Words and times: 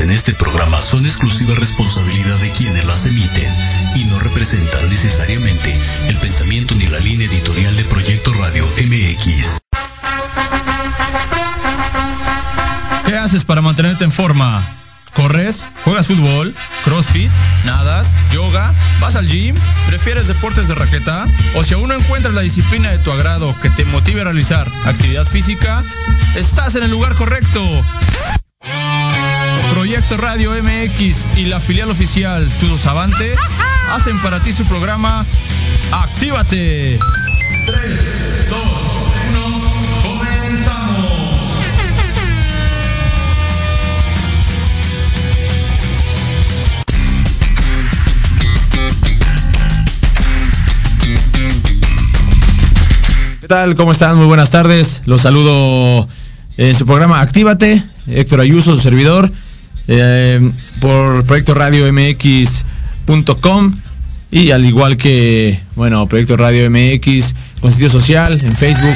En 0.00 0.10
este 0.10 0.32
programa 0.32 0.80
son 0.80 1.04
exclusiva 1.04 1.54
responsabilidad 1.56 2.38
de 2.38 2.50
quienes 2.52 2.86
las 2.86 3.04
emiten 3.04 3.52
y 3.96 4.04
no 4.04 4.18
representan 4.18 4.88
necesariamente 4.88 5.78
el 6.08 6.16
pensamiento 6.16 6.74
ni 6.76 6.86
la 6.86 6.98
línea 7.00 7.26
editorial 7.26 7.76
de 7.76 7.84
Proyecto 7.84 8.32
Radio 8.32 8.66
MX. 8.78 9.60
¿Qué 13.04 13.14
haces 13.14 13.44
para 13.44 13.60
mantenerte 13.60 14.04
en 14.04 14.10
forma? 14.10 14.66
¿Corres? 15.14 15.62
¿Juegas 15.84 16.06
fútbol? 16.06 16.54
¿Crossfit? 16.82 17.30
¿Nadas? 17.66 18.08
¿Yoga? 18.32 18.72
¿Vas 19.00 19.16
al 19.16 19.28
gym? 19.28 19.54
¿Prefieres 19.86 20.26
deportes 20.26 20.66
de 20.66 20.76
raqueta? 20.76 21.26
¿O 21.56 21.62
si 21.62 21.74
aún 21.74 21.88
no 21.88 21.94
encuentras 21.94 22.32
la 22.32 22.40
disciplina 22.40 22.90
de 22.90 22.98
tu 23.00 23.12
agrado 23.12 23.54
que 23.60 23.68
te 23.68 23.84
motive 23.84 24.22
a 24.22 24.24
realizar 24.24 24.66
actividad 24.86 25.26
física? 25.26 25.84
Estás 26.36 26.74
en 26.74 26.84
el 26.84 26.90
lugar 26.90 27.14
correcto. 27.16 27.60
Proyecto 29.90 30.18
Radio 30.18 30.52
MX 30.52 31.36
y 31.36 31.46
la 31.46 31.58
filial 31.58 31.90
oficial 31.90 32.48
Tudo 32.60 32.78
Avante 32.88 33.34
hacen 33.90 34.16
para 34.22 34.38
ti 34.38 34.52
su 34.52 34.64
programa 34.64 35.26
Actívate. 35.90 36.96
3, 37.66 37.80
2, 38.50 38.58
1, 39.30 39.62
comenzamos. 40.04 41.10
¿Qué 53.40 53.48
tal? 53.48 53.74
¿Cómo 53.74 53.90
están? 53.90 54.18
Muy 54.18 54.26
buenas 54.26 54.52
tardes. 54.52 55.02
Los 55.06 55.22
saludo 55.22 56.08
en 56.58 56.76
su 56.76 56.86
programa 56.86 57.20
Actívate. 57.22 57.82
Héctor 58.06 58.40
Ayuso, 58.40 58.74
su 58.74 58.80
servidor, 58.80 59.32
eh, 59.88 60.40
por 60.80 61.24
Proyecto 61.24 61.54
Radio 61.54 61.90
MX.com 61.92 63.74
y 64.30 64.50
al 64.52 64.64
igual 64.64 64.96
que, 64.96 65.60
bueno, 65.74 66.06
Proyecto 66.06 66.36
Radio 66.36 66.70
MX 66.70 67.34
con 67.60 67.72
sitio 67.72 67.90
social 67.90 68.38
en 68.42 68.52
Facebook, 68.52 68.94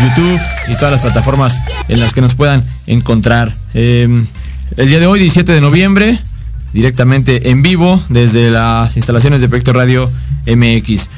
YouTube 0.00 0.40
y 0.68 0.74
todas 0.76 0.92
las 0.92 1.02
plataformas 1.02 1.60
en 1.88 2.00
las 2.00 2.12
que 2.12 2.20
nos 2.20 2.34
puedan 2.34 2.64
encontrar. 2.86 3.52
Eh, 3.74 4.24
el 4.76 4.88
día 4.88 5.00
de 5.00 5.06
hoy, 5.06 5.18
17 5.20 5.52
de 5.52 5.60
noviembre, 5.60 6.18
directamente 6.72 7.50
en 7.50 7.62
vivo 7.62 8.02
desde 8.08 8.50
las 8.50 8.96
instalaciones 8.96 9.40
de 9.40 9.48
Proyecto 9.48 9.72
Radio 9.72 10.10
MX. 10.46 11.10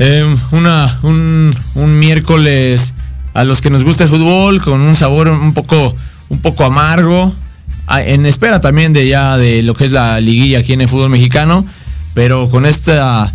Eh, 0.00 0.36
una, 0.50 0.98
un, 1.02 1.54
un 1.74 1.98
miércoles 1.98 2.94
a 3.34 3.44
los 3.44 3.60
que 3.60 3.70
nos 3.70 3.84
gusta 3.84 4.04
el 4.04 4.10
fútbol 4.10 4.62
con 4.62 4.80
un 4.80 4.94
sabor 4.94 5.28
un 5.28 5.54
poco 5.54 5.94
un 6.28 6.38
poco 6.40 6.64
amargo, 6.64 7.34
en 7.88 8.26
espera 8.26 8.60
también 8.60 8.92
de 8.92 9.08
ya 9.08 9.36
de 9.36 9.62
lo 9.62 9.74
que 9.74 9.86
es 9.86 9.92
la 9.92 10.20
liguilla 10.20 10.60
aquí 10.60 10.72
en 10.72 10.80
el 10.80 10.88
fútbol 10.88 11.10
mexicano, 11.10 11.64
pero 12.14 12.50
con 12.50 12.66
esta 12.66 13.30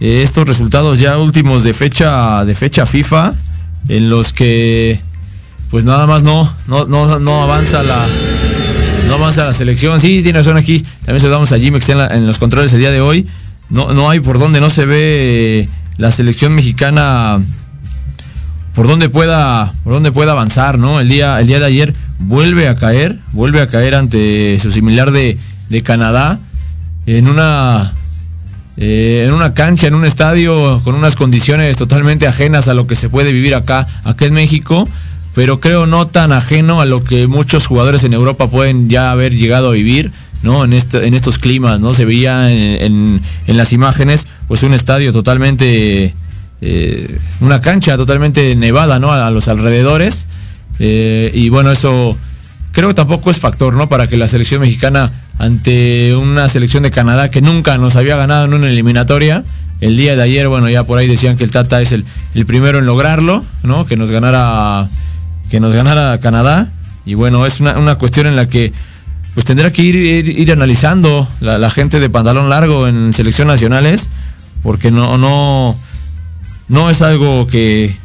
eh, 0.00 0.22
estos 0.22 0.46
resultados 0.46 0.98
ya 0.98 1.18
últimos 1.18 1.64
de 1.64 1.74
fecha 1.74 2.44
de 2.44 2.54
fecha 2.54 2.86
FIFA 2.86 3.34
en 3.88 4.10
los 4.10 4.32
que 4.32 5.00
pues 5.70 5.84
nada 5.84 6.06
más 6.06 6.22
no 6.22 6.52
no 6.66 6.86
no, 6.86 7.18
no 7.18 7.42
avanza 7.42 7.82
la 7.82 8.06
no 9.08 9.14
avanza 9.14 9.44
la 9.44 9.54
selección. 9.54 10.00
Sí, 10.00 10.22
tiene 10.22 10.38
razón 10.38 10.56
aquí. 10.56 10.84
También 11.04 11.20
saludamos 11.20 11.52
a 11.52 11.58
Jimmy 11.58 11.78
que 11.78 11.92
está 11.92 12.06
en, 12.06 12.18
en, 12.18 12.26
los 12.26 12.38
controles 12.38 12.72
el 12.72 12.80
día 12.80 12.90
de 12.90 13.00
hoy. 13.00 13.26
No, 13.68 13.92
no 13.92 14.08
hay 14.08 14.20
por 14.20 14.38
donde 14.38 14.60
no 14.60 14.70
se 14.70 14.86
ve 14.86 15.68
la 15.98 16.10
selección 16.10 16.54
mexicana 16.54 17.38
por 18.74 18.86
donde 18.86 19.08
pueda 19.08 19.72
por 19.84 19.92
donde 19.92 20.12
pueda 20.12 20.32
avanzar, 20.32 20.78
¿no? 20.78 21.00
El 21.00 21.08
día 21.08 21.40
el 21.40 21.46
día 21.46 21.58
de 21.58 21.66
ayer 21.66 21.94
vuelve 22.26 22.68
a 22.68 22.76
caer, 22.76 23.18
vuelve 23.32 23.60
a 23.60 23.68
caer 23.68 23.94
ante 23.94 24.58
su 24.58 24.70
similar 24.70 25.10
de, 25.10 25.38
de 25.68 25.82
Canadá 25.82 26.38
en 27.06 27.28
una 27.28 27.92
eh, 28.78 29.24
en 29.26 29.34
una 29.34 29.52
cancha, 29.52 29.86
en 29.86 29.94
un 29.94 30.06
estadio 30.06 30.80
con 30.82 30.94
unas 30.94 31.14
condiciones 31.14 31.76
totalmente 31.76 32.26
ajenas 32.26 32.68
a 32.68 32.74
lo 32.74 32.86
que 32.86 32.96
se 32.96 33.10
puede 33.10 33.32
vivir 33.32 33.54
acá, 33.54 33.86
acá 34.02 34.24
en 34.24 34.32
México, 34.32 34.88
pero 35.34 35.60
creo 35.60 35.86
no 35.86 36.06
tan 36.06 36.32
ajeno 36.32 36.80
a 36.80 36.86
lo 36.86 37.02
que 37.04 37.26
muchos 37.26 37.66
jugadores 37.66 38.02
en 38.04 38.14
Europa 38.14 38.48
pueden 38.48 38.88
ya 38.88 39.10
haber 39.10 39.34
llegado 39.34 39.70
a 39.70 39.72
vivir, 39.72 40.10
¿no? 40.42 40.64
En, 40.64 40.72
este, 40.72 41.06
en 41.06 41.12
estos 41.12 41.38
climas, 41.38 41.80
¿no? 41.80 41.92
Se 41.92 42.06
veía 42.06 42.50
en, 42.50 43.20
en, 43.46 43.56
las 43.56 43.74
imágenes, 43.74 44.26
pues 44.48 44.62
un 44.62 44.72
estadio 44.72 45.12
totalmente, 45.12 46.14
eh, 46.62 47.18
una 47.40 47.60
cancha 47.60 47.96
totalmente 47.98 48.56
nevada, 48.56 48.98
¿no? 48.98 49.12
A 49.12 49.30
los 49.30 49.48
alrededores. 49.48 50.28
Eh, 50.78 51.30
y 51.34 51.48
bueno, 51.48 51.70
eso 51.70 52.16
creo 52.72 52.88
que 52.88 52.94
tampoco 52.94 53.30
es 53.30 53.38
factor, 53.38 53.74
¿no? 53.74 53.88
Para 53.88 54.06
que 54.06 54.16
la 54.16 54.28
selección 54.28 54.60
mexicana, 54.60 55.12
ante 55.38 56.14
una 56.16 56.48
selección 56.48 56.82
de 56.82 56.90
Canadá 56.90 57.30
que 57.30 57.42
nunca 57.42 57.78
nos 57.78 57.96
había 57.96 58.16
ganado 58.16 58.46
en 58.46 58.54
una 58.54 58.68
eliminatoria, 58.68 59.44
el 59.80 59.96
día 59.96 60.16
de 60.16 60.22
ayer, 60.22 60.48
bueno, 60.48 60.68
ya 60.68 60.84
por 60.84 60.98
ahí 60.98 61.08
decían 61.08 61.36
que 61.36 61.44
el 61.44 61.50
Tata 61.50 61.82
es 61.82 61.92
el, 61.92 62.04
el 62.34 62.46
primero 62.46 62.78
en 62.78 62.86
lograrlo, 62.86 63.44
¿no? 63.62 63.84
Que 63.86 63.96
nos 63.96 64.10
ganara, 64.10 64.88
que 65.50 65.60
nos 65.60 65.74
ganara 65.74 66.18
Canadá. 66.18 66.68
Y 67.04 67.14
bueno, 67.14 67.44
es 67.46 67.60
una, 67.60 67.76
una 67.78 67.96
cuestión 67.96 68.26
en 68.28 68.36
la 68.36 68.48
que 68.48 68.72
pues 69.34 69.46
tendrá 69.46 69.72
que 69.72 69.82
ir, 69.82 69.96
ir, 69.96 70.52
analizando 70.52 71.26
la, 71.40 71.58
la, 71.58 71.70
gente 71.70 72.00
de 72.00 72.10
pantalón 72.10 72.48
largo 72.50 72.86
en 72.86 73.12
selecciones 73.14 73.54
nacionales, 73.54 74.10
porque 74.62 74.90
no, 74.90 75.16
no, 75.16 75.74
no 76.68 76.90
es 76.90 77.00
algo 77.02 77.46
que, 77.46 77.96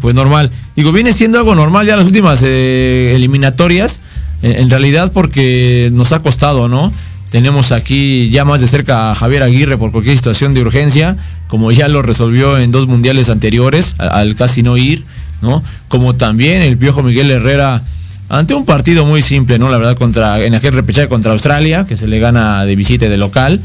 pues 0.00 0.14
normal. 0.14 0.50
Digo, 0.76 0.92
viene 0.92 1.12
siendo 1.12 1.38
algo 1.38 1.54
normal 1.54 1.86
ya 1.86 1.96
las 1.96 2.06
últimas 2.06 2.42
eh, 2.42 3.12
eliminatorias, 3.14 4.00
en, 4.42 4.70
realidad 4.70 5.10
porque 5.12 5.90
nos 5.92 6.12
ha 6.12 6.20
costado, 6.20 6.68
¿no? 6.68 6.92
Tenemos 7.30 7.72
aquí 7.72 8.30
ya 8.30 8.44
más 8.44 8.60
de 8.60 8.68
cerca 8.68 9.10
a 9.10 9.14
Javier 9.14 9.42
Aguirre 9.42 9.76
por 9.76 9.90
cualquier 9.90 10.16
situación 10.16 10.54
de 10.54 10.62
urgencia, 10.62 11.16
como 11.48 11.72
ya 11.72 11.88
lo 11.88 12.02
resolvió 12.02 12.58
en 12.58 12.70
dos 12.70 12.86
mundiales 12.86 13.28
anteriores, 13.28 13.96
al, 13.98 14.36
casi 14.36 14.62
no 14.62 14.76
ir, 14.76 15.04
¿no? 15.42 15.62
Como 15.88 16.14
también 16.14 16.62
el 16.62 16.76
Piojo 16.78 17.02
Miguel 17.02 17.30
Herrera 17.30 17.82
ante 18.28 18.54
un 18.54 18.64
partido 18.64 19.04
muy 19.06 19.22
simple, 19.22 19.58
¿no? 19.58 19.70
La 19.70 19.78
verdad, 19.78 19.96
contra, 19.96 20.44
en 20.44 20.54
aquel 20.54 20.74
repechaje 20.74 21.08
contra 21.08 21.32
Australia, 21.32 21.86
que 21.86 21.96
se 21.96 22.06
le 22.06 22.18
gana 22.18 22.64
de 22.64 22.76
visita 22.76 23.08
de 23.08 23.16
local, 23.16 23.60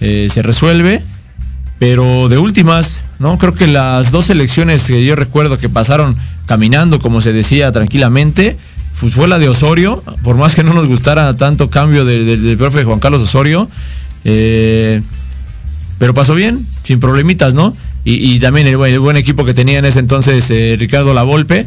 eh, 0.00 0.28
se 0.30 0.42
resuelve. 0.42 1.02
Pero 1.78 2.28
de 2.28 2.38
últimas, 2.38 3.04
¿no? 3.18 3.38
Creo 3.38 3.54
que 3.54 3.66
las 3.66 4.10
dos 4.10 4.30
elecciones 4.30 4.84
que 4.84 5.04
yo 5.04 5.14
recuerdo 5.14 5.58
que 5.58 5.68
pasaron 5.68 6.16
caminando, 6.46 6.98
como 6.98 7.20
se 7.20 7.32
decía, 7.32 7.70
tranquilamente, 7.70 8.56
pues 9.00 9.14
fue 9.14 9.28
la 9.28 9.38
de 9.38 9.48
Osorio, 9.48 10.02
por 10.22 10.36
más 10.36 10.54
que 10.54 10.64
no 10.64 10.74
nos 10.74 10.86
gustara 10.86 11.36
tanto 11.36 11.70
cambio 11.70 12.04
del, 12.04 12.26
del, 12.26 12.42
del 12.42 12.58
profe 12.58 12.82
Juan 12.84 12.98
Carlos 12.98 13.22
Osorio, 13.22 13.68
eh, 14.24 15.02
pero 15.98 16.14
pasó 16.14 16.34
bien, 16.34 16.64
sin 16.82 16.98
problemitas, 16.98 17.54
¿no? 17.54 17.76
Y, 18.04 18.34
y 18.34 18.40
también 18.40 18.66
el, 18.66 18.80
el, 18.80 19.00
buen 19.00 19.16
equipo 19.16 19.44
que 19.44 19.54
tenía 19.54 19.78
en 19.78 19.84
ese 19.84 20.00
entonces 20.00 20.50
eh, 20.50 20.76
Ricardo 20.78 21.14
Lavolpe, 21.14 21.66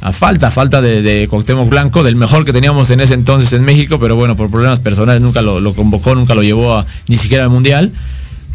a 0.00 0.12
falta, 0.12 0.50
falta 0.50 0.80
de, 0.80 1.02
de 1.02 1.28
Blanco, 1.68 2.04
del 2.04 2.14
mejor 2.14 2.44
que 2.44 2.52
teníamos 2.52 2.90
en 2.90 3.00
ese 3.00 3.14
entonces 3.14 3.52
en 3.52 3.64
México, 3.64 3.98
pero 3.98 4.14
bueno, 4.14 4.36
por 4.36 4.50
problemas 4.50 4.78
personales 4.78 5.20
nunca 5.20 5.42
lo, 5.42 5.60
lo 5.60 5.74
convocó, 5.74 6.14
nunca 6.14 6.34
lo 6.34 6.42
llevó 6.42 6.76
a, 6.76 6.86
ni 7.08 7.16
siquiera 7.16 7.44
al 7.44 7.50
Mundial. 7.50 7.92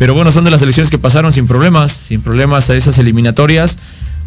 Pero 0.03 0.15
bueno, 0.15 0.33
son 0.33 0.43
de 0.43 0.51
las 0.51 0.61
elecciones 0.61 0.91
que 0.91 0.97
pasaron 0.97 1.31
sin 1.31 1.47
problemas, 1.47 1.93
sin 1.93 2.19
problemas 2.19 2.69
a 2.69 2.75
esas 2.75 2.99
eliminatorias. 2.99 3.79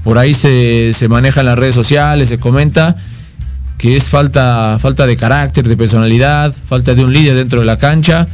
Por 0.05 0.17
ahí 0.17 0.33
se, 0.33 0.95
se 0.95 1.07
maneja 1.07 1.41
en 1.41 1.47
las 1.47 1.59
redes 1.59 1.75
sociales, 1.75 2.31
se 2.31 2.39
comenta 2.39 2.97
que 3.77 3.95
es 3.95 4.09
falta, 4.09 4.79
falta 4.81 5.07
de 5.07 5.19
carácter, 5.19 5.69
de 5.69 5.77
personalidad, 5.77 6.55
falta 6.67 6.95
de 6.95 7.05
un 7.05 7.13
líder 7.13 7.37
dentro 7.37 7.61
de 7.61 7.67
la 7.67 7.77
cancha. 7.77 8.27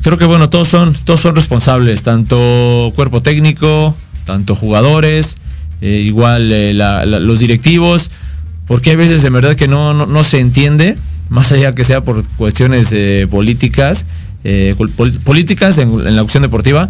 Creo 0.00 0.16
que 0.16 0.24
bueno, 0.24 0.48
todos 0.48 0.68
son, 0.68 0.94
todos 1.04 1.20
son 1.20 1.36
responsables, 1.36 2.00
tanto 2.00 2.90
cuerpo 2.96 3.20
técnico, 3.20 3.94
tanto 4.24 4.54
jugadores, 4.54 5.36
eh, 5.82 6.00
igual 6.02 6.50
eh, 6.50 6.72
los 6.72 7.40
directivos, 7.40 8.10
porque 8.66 8.88
hay 8.88 8.96
veces 8.96 9.22
en 9.24 9.34
verdad 9.34 9.54
que 9.54 9.68
no, 9.68 9.92
no, 9.92 10.06
no 10.06 10.24
se 10.24 10.40
entiende, 10.40 10.96
más 11.28 11.52
allá 11.52 11.74
que 11.74 11.84
sea 11.84 12.00
por 12.00 12.26
cuestiones 12.38 12.88
eh, 12.92 13.28
políticas, 13.30 14.06
eh, 14.44 14.74
pol 14.76 15.12
políticas 15.24 15.78
en, 15.78 16.16
la 16.16 16.22
opción 16.22 16.42
deportiva, 16.42 16.88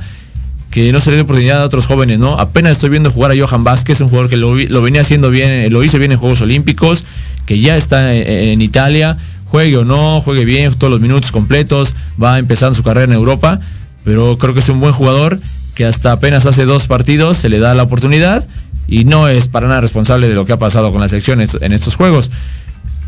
que 0.70 0.92
no 0.92 1.00
se 1.00 1.10
le 1.10 1.16
dio 1.16 1.24
oportunidad 1.24 1.62
a 1.62 1.66
otros 1.66 1.86
jóvenes, 1.86 2.18
¿no? 2.18 2.38
Apenas 2.38 2.72
estoy 2.72 2.90
viendo 2.90 3.10
jugar 3.10 3.32
a 3.32 3.34
Johan 3.38 3.64
Vázquez, 3.64 4.00
un 4.00 4.08
jugador 4.08 4.30
que 4.30 4.36
lo, 4.36 4.54
venía 4.82 5.02
haciendo 5.02 5.30
bien, 5.30 5.72
lo 5.72 5.84
hizo 5.84 5.98
bien 5.98 6.12
en 6.12 6.18
Juegos 6.18 6.40
Olímpicos, 6.40 7.04
que 7.44 7.60
ya 7.60 7.76
está 7.76 8.14
en, 8.14 8.26
en 8.26 8.62
Italia, 8.62 9.18
juegue 9.46 9.76
o 9.76 9.84
no, 9.84 10.20
juegue 10.20 10.44
bien 10.44 10.72
todos 10.74 10.90
los 10.90 11.00
minutos 11.00 11.30
completos, 11.30 11.94
va 12.22 12.38
empezando 12.38 12.74
su 12.74 12.82
carrera 12.82 13.04
en 13.04 13.12
Europa, 13.12 13.60
pero 14.04 14.38
creo 14.38 14.54
que 14.54 14.60
es 14.60 14.68
un 14.68 14.80
buen 14.80 14.94
jugador 14.94 15.40
que 15.74 15.84
hasta 15.84 16.12
apenas 16.12 16.46
hace 16.46 16.64
dos 16.64 16.86
partidos 16.86 17.38
se 17.38 17.48
le 17.48 17.58
da 17.58 17.74
la 17.74 17.82
oportunidad 17.82 18.46
y 18.86 19.04
no 19.04 19.28
es 19.28 19.48
para 19.48 19.68
nada 19.68 19.80
responsable 19.80 20.28
de 20.28 20.34
lo 20.34 20.44
que 20.44 20.52
ha 20.52 20.58
pasado 20.58 20.92
con 20.92 21.00
las 21.00 21.10
selecciones 21.10 21.56
en 21.60 21.72
estos 21.72 21.96
juegos. 21.96 22.30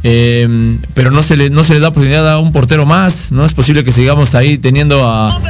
Eh, 0.06 0.78
pero 0.92 1.10
no 1.10 1.22
se, 1.22 1.36
le, 1.36 1.48
no 1.48 1.64
se 1.64 1.72
le 1.72 1.80
da 1.80 1.88
oportunidad 1.88 2.30
a 2.30 2.38
un 2.38 2.52
portero 2.52 2.84
más. 2.84 3.32
No 3.32 3.46
es 3.46 3.54
posible 3.54 3.84
que 3.84 3.92
sigamos 3.92 4.34
ahí 4.34 4.58
teniendo 4.58 5.02
a. 5.04 5.40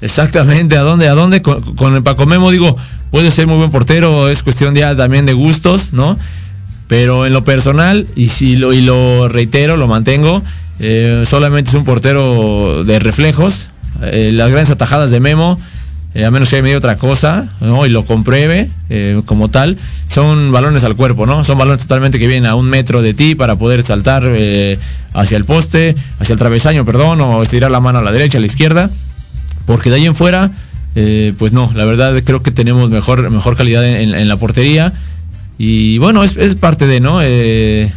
exactamente, 0.00 0.76
¿a 0.78 0.80
dónde? 0.80 1.06
¿A 1.06 1.14
dónde? 1.14 1.42
Con, 1.42 1.60
con, 1.76 1.94
el 1.94 2.02
Paco 2.02 2.24
Memo, 2.24 2.50
digo, 2.50 2.76
puede 3.10 3.30
ser 3.30 3.46
muy 3.46 3.58
buen 3.58 3.70
portero, 3.70 4.30
es 4.30 4.42
cuestión 4.42 4.74
ya 4.74 4.96
también 4.96 5.26
de 5.26 5.34
gustos, 5.34 5.92
¿no? 5.92 6.18
Pero 6.88 7.26
en 7.26 7.34
lo 7.34 7.44
personal, 7.44 8.06
y, 8.16 8.28
si 8.28 8.56
lo, 8.56 8.72
y 8.72 8.80
lo 8.80 9.28
reitero, 9.28 9.76
lo 9.76 9.86
mantengo, 9.86 10.42
eh, 10.78 11.24
solamente 11.28 11.70
es 11.70 11.74
un 11.74 11.84
portero 11.84 12.84
de 12.84 12.98
reflejos. 12.98 13.68
Eh, 14.02 14.30
las 14.32 14.50
grandes 14.50 14.70
atajadas 14.70 15.10
de 15.10 15.20
Memo, 15.20 15.60
a 16.14 16.30
menos 16.30 16.50
que 16.50 16.56
haya 16.56 16.62
medio 16.62 16.78
otra 16.78 16.96
cosa, 16.96 17.48
y 17.60 17.88
lo 17.88 18.04
compruebe 18.04 18.68
como 19.24 19.48
tal, 19.48 19.78
son 20.06 20.52
balones 20.52 20.84
al 20.84 20.94
cuerpo, 20.94 21.26
¿no? 21.26 21.44
Son 21.44 21.56
balones 21.56 21.82
totalmente 21.82 22.18
que 22.18 22.26
vienen 22.26 22.46
a 22.46 22.54
un 22.54 22.66
metro 22.66 23.00
de 23.00 23.14
ti 23.14 23.34
para 23.34 23.56
poder 23.56 23.82
saltar 23.82 24.24
hacia 25.14 25.36
el 25.36 25.44
poste, 25.44 25.96
hacia 26.18 26.32
el 26.34 26.38
travesaño, 26.38 26.84
perdón, 26.84 27.20
o 27.20 27.42
estirar 27.42 27.70
la 27.70 27.80
mano 27.80 28.00
a 28.00 28.02
la 28.02 28.12
derecha, 28.12 28.38
a 28.38 28.40
la 28.40 28.46
izquierda. 28.46 28.90
Porque 29.64 29.88
de 29.88 29.96
ahí 29.96 30.06
en 30.06 30.14
fuera, 30.14 30.50
pues 31.38 31.52
no, 31.52 31.72
la 31.74 31.86
verdad 31.86 32.14
creo 32.24 32.42
que 32.42 32.50
tenemos 32.50 32.90
mejor, 32.90 33.30
mejor 33.30 33.56
calidad 33.56 33.86
en 33.86 34.28
la 34.28 34.36
portería. 34.36 34.92
Y 35.64 35.98
bueno, 35.98 36.24
es, 36.24 36.54
parte 36.56 36.88
de, 36.88 36.98
¿no? 36.98 37.20
Eh, 37.22 37.92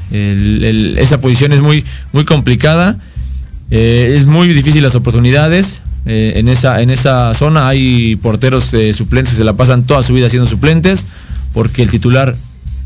esa 1.00 1.20
posición 1.20 1.54
es 1.54 1.62
muy, 1.62 1.84
muy 2.12 2.26
complicada. 2.26 2.98
Eh, 3.72 4.14
es 4.16 4.26
muy 4.26 4.48
difícil 4.50 4.84
las 4.84 4.94
oportunidades. 4.94 5.82
Eh, 6.06 6.34
en, 6.36 6.48
esa, 6.50 6.82
en 6.82 6.90
esa 6.92 7.34
zona 7.34 7.68
hay 7.68 8.16
porteros 8.18 8.76
suplentes 8.94 9.34
que 9.34 9.38
se 9.38 9.44
la 9.44 9.54
pasan 9.54 9.86
toda 9.86 10.04
su 10.04 10.14
vida 10.14 10.30
siendo 10.30 10.48
suplentes, 10.48 11.08
porque 11.54 11.82
el 11.82 11.90
titular 11.90 12.36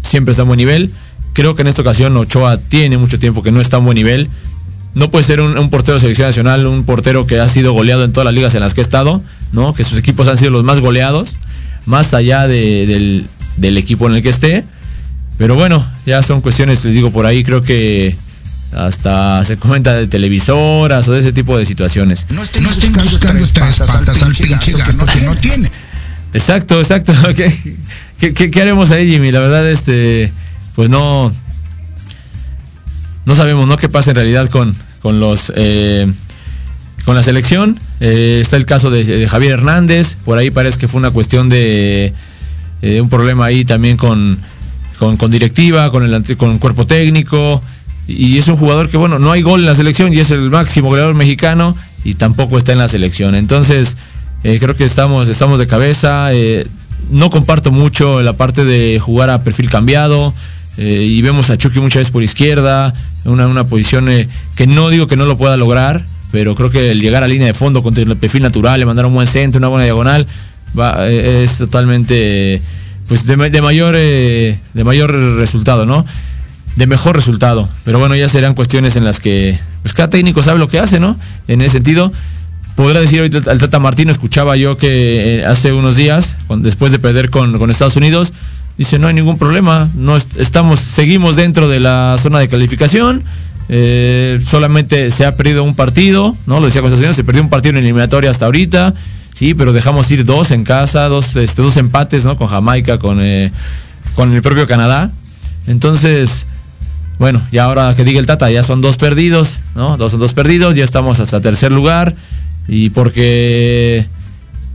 siempre 0.02 0.32
está 0.32 0.44
a 0.44 0.46
buen 0.46 0.58
nivel. 0.58 0.92
Creo 1.34 1.56
que 1.56 1.62
en 1.62 1.68
esta 1.68 1.82
ocasión 1.82 2.16
Ochoa 2.18 2.58
tiene 2.58 2.98
mucho 2.98 3.20
tiempo 3.20 3.44
que 3.44 3.52
no 3.52 3.62
está 3.62 3.78
a 3.78 3.80
buen 3.80 3.96
nivel. 3.96 4.28
No 4.96 5.12
puede 5.12 5.24
ser 5.24 5.40
un, 5.42 5.70
portero 5.70 5.96
de 5.96 6.02
selección 6.02 6.28
nacional, 6.28 6.66
un 6.66 6.84
portero 6.84 7.28
que 7.28 7.40
ha 7.40 7.48
sido 7.48 7.74
goleado 7.74 8.04
en 8.04 8.12
todas 8.12 8.26
las 8.26 8.34
ligas 8.34 8.56
en 8.56 8.62
las 8.62 8.74
que 8.74 8.82
ha 8.82 8.84
estado, 8.84 9.22
¿no? 9.52 9.74
Que 9.74 9.84
sus 9.84 9.98
equipos 9.98 10.28
han 10.28 10.38
sido 10.38 10.52
los 10.52 10.64
más 10.64 10.80
goleados, 10.80 11.38
más 11.86 12.14
allá 12.14 12.48
del, 12.48 13.26
del 13.58 13.78
equipo 13.78 14.08
en 14.08 14.16
el 14.16 14.24
que 14.24 14.30
esté. 14.30 14.64
Pero 15.38 15.56
bueno, 15.56 15.86
ya 16.06 16.24
son 16.24 16.42
cuestiones, 16.42 16.84
les 16.84 16.94
digo, 16.94 17.12
por 17.12 17.26
ahí 17.26 17.44
creo 17.44 17.62
que 17.62 18.16
hasta 18.72 19.44
se 19.46 19.58
comenta 19.58 19.94
de 19.94 20.08
televisoras 20.08 21.08
o 21.08 21.14
de 21.14 21.20
ese 21.20 21.34
tipo 21.34 21.58
de 21.58 21.66
situaciones. 21.66 22.28
No 22.30 22.44
estén, 22.44 22.64
buscando, 22.64 23.48
tres 23.52 23.78
patas, 23.80 24.22
al 24.22 24.34
pinche 24.36 24.74
gato 24.74 25.06
que 25.06 25.22
no 25.22 25.36
tiene. 25.36 25.72
Exacto, 26.34 26.80
exacto. 26.80 27.14
¿Qué, 28.20 28.62
haremos 28.62 28.92
ahí, 28.92 29.10
Jimmy? 29.10 29.32
La 29.32 29.40
verdad, 29.40 29.70
este, 29.70 30.32
pues 30.76 30.90
no, 30.90 31.34
no 33.26 33.36
sabemos, 33.36 33.68
¿no? 33.68 33.78
¿Qué 33.78 33.90
pasa 33.90 34.12
en 34.12 34.16
realidad 34.16 34.50
con, 34.50 34.76
con 35.02 35.20
los, 35.20 35.52
eh, 35.56 36.12
con 37.06 37.16
la 37.16 37.24
selección? 37.24 37.80
Eh, 38.00 38.40
está 38.42 38.58
el 38.58 38.66
caso 38.66 38.92
de, 38.92 39.28
Javier 39.28 39.54
Hernández, 39.54 40.16
por 40.26 40.38
ahí 40.38 40.52
parece 40.52 40.78
que 40.78 40.88
fue 40.88 41.00
una 41.00 41.12
cuestión 41.12 41.50
de 41.50 42.14
eh, 42.82 43.02
un 43.02 43.10
problema 43.10 43.46
ahí 43.46 43.66
también 43.66 43.98
con, 43.98 44.38
con, 44.98 45.32
directiva, 45.32 45.90
con 45.90 46.04
el, 46.04 46.38
con 46.38 46.60
cuerpo 46.60 46.86
técnico. 46.86 47.64
Y 48.10 48.38
es 48.38 48.48
un 48.48 48.58
jugador 48.58 48.90
que, 48.90 48.98
bueno, 48.98 49.20
no 49.20 49.32
hay 49.32 49.42
gol 49.42 49.62
en 49.62 49.66
la 49.66 49.76
selección 49.76 50.14
y 50.14 50.20
es 50.20 50.32
el 50.32 50.50
máximo 50.50 50.90
goleador 50.90 51.16
mexicano 51.16 51.76
y 52.04 52.16
tampoco 52.16 52.58
está 52.58 52.72
en 52.72 52.80
la 52.80 52.88
selección. 52.88 53.36
Entonces, 53.36 53.98
eh, 54.44 54.58
creo 54.60 54.76
que 54.76 54.86
estamos, 54.86 55.30
estamos 55.30 55.60
de 55.60 55.68
cabeza. 55.68 56.34
Eh, 56.34 56.66
no 57.12 57.30
comparto 57.30 57.72
mucho 57.72 58.22
la 58.22 58.34
parte 58.34 58.66
de 58.66 59.00
jugar 59.00 59.30
a 59.30 59.44
perfil 59.44 59.70
cambiado. 59.70 60.34
y 60.78 61.22
vemos 61.22 61.50
a 61.50 61.58
Chucky 61.58 61.80
muchas 61.80 62.02
veces 62.02 62.12
por 62.12 62.24
izquierda, 62.24 62.94
una, 63.26 63.48
una 63.48 63.66
posición 63.66 64.08
que 64.56 64.68
no 64.68 64.90
digo 64.90 65.08
que 65.08 65.18
no 65.18 65.26
lo 65.26 65.38
pueda 65.38 65.58
lograr, 65.58 66.06
pero 66.32 66.56
creo 66.56 66.70
que 66.70 66.92
el 66.92 67.02
llegar 67.02 67.24
a 67.24 67.28
línea 67.28 67.48
de 67.48 67.54
fondo 67.54 67.82
con 67.84 67.98
el 67.98 68.18
perfil 68.18 68.44
natural, 68.44 68.80
le 68.80 68.86
mandar 68.86 69.06
un 69.06 69.14
buen 69.14 69.28
centro, 69.28 69.58
una 69.60 69.68
buena 69.68 69.86
diagonal, 69.86 70.28
eh, 70.78 71.42
es 71.44 71.58
totalmente 71.58 72.62
pues 73.08 73.26
de, 73.26 73.62
mayor 73.62 73.96
eh, 73.98 74.60
de 74.74 74.84
mayor 74.84 75.12
resultado, 75.38 75.86
¿no? 75.86 76.06
De 76.80 76.88
mejor 76.88 77.14
resultado. 77.14 77.68
Pero 77.84 78.00
bueno, 78.00 78.16
ya 78.16 78.30
serán 78.30 78.54
cuestiones 78.54 78.96
en 78.96 79.04
las 79.04 79.20
que 79.20 79.60
pues 79.82 79.94
cada 79.94 80.10
técnico 80.10 80.44
sabe 80.44 80.60
lo 80.60 80.70
que 80.70 80.80
hace, 80.80 80.98
¿no? 80.98 81.20
En 81.50 81.62
ese 81.62 81.74
sentido, 81.74 82.14
podrá 82.78 83.02
decir 83.02 83.20
ahorita 83.20 83.52
al 83.52 83.58
Tata 83.58 83.80
Martino, 83.80 84.14
escuchaba 84.14 84.56
yo 84.56 84.78
que 84.78 85.40
eh, 85.40 85.46
hace 85.46 85.74
unos 85.74 85.98
días, 85.98 86.38
después 86.60 86.94
de 86.94 87.00
perder 87.00 87.32
con, 87.32 87.70
Estados 87.70 87.98
Unidos, 87.98 88.32
dice 88.78 88.98
no 88.98 89.08
hay 89.08 89.14
ningún 89.14 89.38
problema, 89.38 89.90
no 89.94 90.16
estamos, 90.16 90.80
seguimos 90.80 91.36
dentro 91.36 91.68
de 91.68 91.82
la 91.82 92.16
zona 92.18 92.40
de 92.40 92.48
calificación. 92.48 93.24
solamente 94.48 95.12
se 95.12 95.26
ha 95.26 95.36
perdido 95.36 95.66
un 95.66 95.76
partido, 95.76 96.34
¿no? 96.48 96.62
Lo 96.62 96.68
decía 96.68 97.14
se 97.14 97.24
perdió 97.26 97.42
un 97.42 97.50
partido 97.50 97.72
en 97.72 97.84
eliminatoria 97.84 98.32
hasta 98.32 98.46
ahorita. 98.46 98.96
Sí, 99.34 99.54
pero 99.54 99.74
dejamos 99.74 100.10
ir 100.12 100.24
dos 100.24 100.52
en 100.52 100.64
casa, 100.64 101.10
dos, 101.10 101.36
este, 101.36 101.62
dos 101.62 101.76
empates, 101.76 102.24
¿no? 102.24 102.38
Con 102.38 102.48
Jamaica, 102.48 103.00
con, 103.00 103.20
eh, 103.22 103.52
con 104.16 104.34
el 104.34 104.42
propio 104.42 104.66
Canadá. 104.66 105.12
Entonces, 105.68 106.46
bueno, 107.20 107.42
ya 107.52 107.66
ahora 107.66 107.94
que 107.96 108.06
diga 108.06 108.20
el 108.20 108.26
Tata, 108.26 108.50
ya 108.50 108.64
son 108.64 108.82
dos 108.82 108.98
perdidos, 108.98 109.60
¿no? 109.76 109.98
Dos 109.98 110.12
son 110.12 110.22
dos 110.22 110.34
perdidos, 110.34 110.76
ya 110.76 110.84
estamos 110.84 111.20
hasta 111.20 111.42
tercer 111.42 111.72
lugar. 111.72 112.16
Y 112.68 112.92
porque 112.92 114.06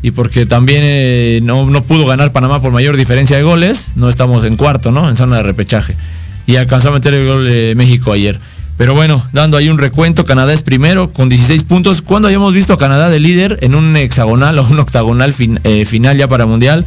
y 0.03 0.11
porque 0.11 0.45
también 0.45 0.83
eh, 0.85 1.41
no, 1.43 1.65
no, 1.65 1.83
pudo 1.83 2.07
ganar 2.07 2.33
Panamá 2.33 2.61
por 2.61 2.71
mayor 2.71 2.99
diferencia 2.99 3.39
de 3.39 3.43
goles, 3.43 3.93
no 3.97 4.11
estamos 4.11 4.45
en 4.45 4.57
cuarto, 4.57 4.93
¿no? 4.93 5.09
En 5.09 5.17
zona 5.17 5.39
de 5.39 5.43
repechaje. 5.43 5.97
Y 6.47 6.57
alcanzó 6.57 6.91
a 6.91 6.93
meter 6.93 7.15
el 7.15 7.27
gol 7.27 7.47
de 7.47 7.73
México 7.75 8.13
ayer. 8.13 8.39
Pero 8.77 8.95
bueno, 8.95 9.25
dando 9.33 9.57
ahí 9.57 9.71
un 9.71 9.79
recuento, 9.79 10.27
Canadá 10.27 10.53
es 10.53 10.63
primero 10.63 11.11
con 11.11 11.31
16 11.31 11.63
puntos. 11.63 12.03
Cuando 12.03 12.29
hayamos 12.29 12.53
visto 12.53 12.75
a 12.75 12.79
Canadá 12.79 13.09
de 13.09 13.21
líder 13.21 13.59
en 13.63 13.75
un 13.75 13.97
hexagonal 13.97 14.59
o 14.59 14.65
un 14.65 14.81
octagonal 14.81 15.35
eh, 15.39 15.87
final 15.87 16.19
ya 16.19 16.29
para 16.29 16.45
Mundial? 16.45 16.85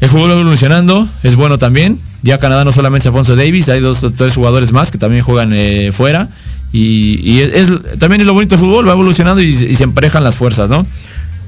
El 0.00 0.08
fútbol 0.08 0.30
evolucionando, 0.32 1.08
es 1.22 1.36
bueno 1.36 1.58
también. 1.58 1.98
Ya 2.22 2.38
Canadá 2.38 2.64
no 2.64 2.72
solamente 2.72 3.04
es 3.04 3.06
Alfonso 3.06 3.36
Davis, 3.36 3.68
hay 3.68 3.80
dos 3.80 4.02
o 4.04 4.10
tres 4.10 4.34
jugadores 4.34 4.72
más 4.72 4.90
que 4.90 4.98
también 4.98 5.22
juegan 5.24 5.52
eh, 5.52 5.90
fuera. 5.92 6.28
Y, 6.72 7.40
es, 7.40 7.68
también 7.98 8.20
es 8.20 8.26
lo 8.26 8.34
bonito 8.34 8.56
del 8.56 8.64
fútbol, 8.64 8.88
va 8.88 8.92
evolucionando 8.92 9.40
y, 9.40 9.74
se 9.74 9.84
emparejan 9.84 10.22
las 10.22 10.36
fuerzas, 10.36 10.68
¿no? 10.68 10.86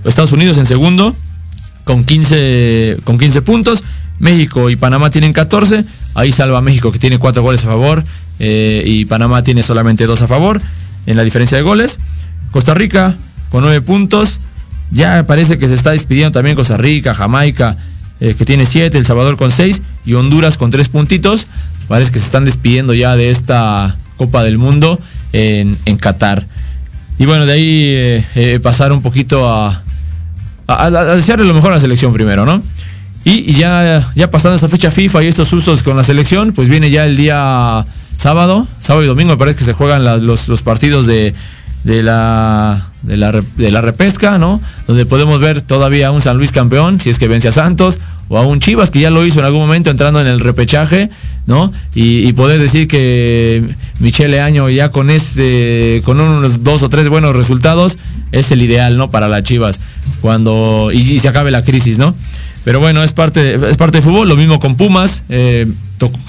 Estados 0.05 0.33
Unidos 0.33 0.57
en 0.59 0.67
segundo, 0.67 1.15
con 1.85 2.05
15, 2.05 2.99
con 3.05 3.19
15 3.19 3.43
puntos. 3.43 3.85
México 4.19 4.69
y 4.71 4.77
Panamá 4.77 5.11
tienen 5.11 5.33
14. 5.33 5.85
Ahí 6.15 6.33
salva 6.33 6.61
México 6.61 6.93
que 6.93 6.99
tiene 6.99 7.19
4 7.19 7.43
goles 7.43 7.65
a 7.65 7.69
favor. 7.69 8.05
Eh, 8.39 8.83
y 8.87 9.05
Panamá 9.05 9.43
tiene 9.43 9.63
solamente 9.63 10.07
dos 10.07 10.23
a 10.23 10.27
favor 10.27 10.63
en 11.07 11.17
la 11.17 11.25
diferencia 11.25 11.59
de 11.59 11.63
goles. 11.63 11.99
Costa 12.51 12.75
Rica 12.75 13.15
con 13.51 13.63
nueve 13.63 13.83
puntos. 13.83 14.41
Ya 14.91 15.25
parece 15.27 15.59
que 15.59 15.69
se 15.69 15.75
está 15.75 15.93
despidiendo 15.93 16.33
también 16.33 16.57
Costa 16.57 16.77
Rica, 16.77 17.15
Jamaica, 17.15 17.77
eh, 18.21 18.35
que 18.35 18.45
tiene 18.45 18.67
siete, 18.67 18.99
El 18.99 19.07
Salvador 19.07 19.37
con 19.37 19.51
seis 19.51 19.83
y 20.05 20.15
Honduras 20.15 20.57
con 20.57 20.71
tres 20.71 20.89
puntitos. 20.89 21.47
Parece 21.89 22.13
que 22.13 22.19
se 22.19 22.27
están 22.27 22.45
despidiendo 22.45 22.95
ya 22.95 23.17
de 23.17 23.31
esta 23.31 23.97
Copa 24.17 24.45
del 24.45 24.59
Mundo 24.59 25.01
en, 25.33 25.77
Qatar. 25.99 26.47
Y 27.19 27.27
bueno, 27.27 27.47
de 27.47 27.53
ahí 27.53 27.85
eh, 28.35 28.61
pasar 28.63 28.93
un 28.93 29.03
poquito 29.03 29.49
a, 29.49 29.83
a, 30.67 30.91
desearle 31.17 31.45
lo 31.45 31.55
mejor 31.55 31.73
a 31.73 31.77
la 31.77 31.81
selección 31.81 32.13
primero, 32.13 32.47
¿no? 32.47 32.63
Y, 33.25 33.53
ya, 33.53 34.03
ya 34.15 34.31
pasando 34.31 34.55
esta 34.55 34.69
fecha 34.69 34.91
FIFA 34.91 35.25
y 35.25 35.27
estos 35.27 35.53
usos 35.53 35.83
con 35.83 35.97
la 35.97 36.05
selección, 36.05 36.53
pues 36.53 36.69
viene 36.69 36.91
ya 36.91 37.05
el 37.05 37.17
día 37.17 37.85
sábado, 38.17 38.67
sábado 38.79 39.05
y 39.05 39.09
domingo 39.09 39.33
me 39.33 39.37
parece 39.37 39.59
que 39.59 39.65
se 39.65 39.73
juegan 39.75 40.05
los, 40.27 40.63
partidos 40.63 41.07
de, 41.07 41.35
la, 41.85 42.90
de, 43.03 43.17
la, 43.17 43.81
repesca, 43.81 44.39
¿no? 44.39 44.61
Donde 44.87 45.07
podemos 45.07 45.41
ver 45.41 45.63
todavía 45.63 46.09
a 46.09 46.11
un 46.11 46.21
San 46.21 46.37
Luis 46.37 46.53
campeón, 46.53 47.01
si 47.01 47.11
es 47.11 47.19
que 47.19 47.29
vence 47.29 47.49
a 47.49 47.53
Santos, 47.53 47.99
o 48.29 48.39
a 48.39 48.47
un 48.47 48.61
Chivas 48.61 48.91
que 48.91 49.01
ya 49.01 49.11
lo 49.11 49.27
hizo 49.27 49.41
en 49.41 49.47
algún 49.47 49.61
momento 49.61 49.91
entrando 49.91 50.21
en 50.21 50.27
el 50.27 50.41
repechaje, 50.41 51.11
¿no? 51.47 51.73
Y, 51.95 52.33
poder 52.35 52.61
decir 52.61 52.87
que 52.87 53.65
Michele 53.99 54.41
Año 54.41 54.69
ya 54.69 54.91
con 54.91 55.11
ese, 55.11 56.03
con 56.05 56.21
unos 56.21 56.63
dos 56.63 56.83
o 56.83 56.89
tres 56.89 57.09
buenos 57.09 57.35
resultados, 57.35 57.99
es 58.33 58.53
el 58.53 58.63
ideal, 58.63 58.97
¿no? 58.97 59.11
Para 59.11 59.29
las 59.29 59.43
Chivas, 59.43 59.81
cuando, 60.21 60.91
y, 60.93 61.19
se 61.19 61.29
acabe 61.29 61.51
la 61.51 61.65
crisis, 61.65 61.99
¿no? 61.99 62.15
Pero 62.65 62.79
bueno, 62.79 63.03
es 63.03 63.13
parte, 63.13 63.55
es 63.55 63.77
parte 63.79 63.99
de 63.99 64.03
fútbol, 64.03 64.29
lo 64.29 64.37
mismo 64.37 64.61
con 64.61 64.77
Pumas, 64.77 65.25
eh, 65.31 65.67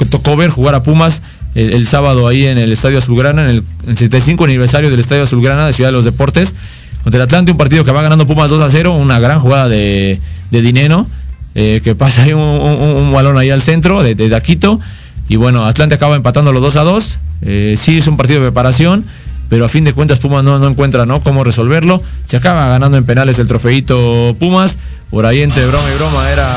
tocó 0.09 0.35
ver 0.37 0.49
jugar 0.49 0.75
a 0.75 0.83
Pumas 0.83 1.21
el, 1.55 1.87
sábado 1.87 2.27
ahí 2.27 2.45
en 2.45 2.57
el 2.57 2.71
Estadio 2.71 2.97
Azulgrana, 2.97 3.43
en 3.43 3.49
el, 3.49 3.63
75 3.87 4.45
aniversario 4.45 4.89
del 4.89 4.99
Estadio 4.99 5.23
Azulgrana 5.23 5.67
de 5.67 5.73
Ciudad 5.73 5.89
de 5.89 5.93
los 5.93 6.05
Deportes, 6.05 6.55
contra 7.03 7.17
el 7.17 7.23
Atlante, 7.23 7.51
un 7.51 7.57
partido 7.57 7.83
que 7.83 7.91
va 7.91 8.01
ganando 8.01 8.25
Pumas 8.25 8.49
2 8.49 8.61
a 8.61 8.69
0, 8.69 8.93
una 8.93 9.19
gran 9.19 9.39
jugada 9.39 9.67
de, 9.67 10.19
de 10.51 10.61
dinero, 10.61 11.07
eh, 11.55 11.81
que 11.83 11.95
pasa 11.95 12.23
ahí 12.23 12.33
un, 12.33 13.11
balón 13.13 13.37
ahí 13.37 13.49
al 13.49 13.61
centro 13.61 14.03
de, 14.03 14.15
de 14.15 14.29
Daquito, 14.29 14.79
y 15.27 15.35
bueno, 15.35 15.65
Atlante 15.65 15.95
acaba 15.95 16.15
empatando 16.15 16.51
los 16.51 16.61
2 16.61 16.75
a 16.77 16.83
2, 16.83 17.17
eh, 17.43 17.75
sí 17.77 17.97
es 17.97 18.07
un 18.07 18.17
partido 18.17 18.39
de 18.39 18.47
preparación, 18.47 19.05
pero 19.49 19.65
a 19.65 19.69
fin 19.69 19.83
de 19.83 19.93
cuentas 19.93 20.19
Pumas 20.19 20.45
no, 20.45 20.59
no 20.59 20.67
encuentra 20.67 21.05
¿no? 21.05 21.21
cómo 21.21 21.43
resolverlo, 21.43 22.01
se 22.23 22.37
acaba 22.37 22.69
ganando 22.69 22.97
en 22.97 23.05
penales 23.05 23.37
el 23.39 23.47
trofeito 23.47 24.35
Pumas, 24.39 24.77
por 25.09 25.25
ahí 25.25 25.41
entre 25.41 25.65
broma 25.67 25.89
y 25.93 25.97
broma 25.97 26.31
era 26.31 26.47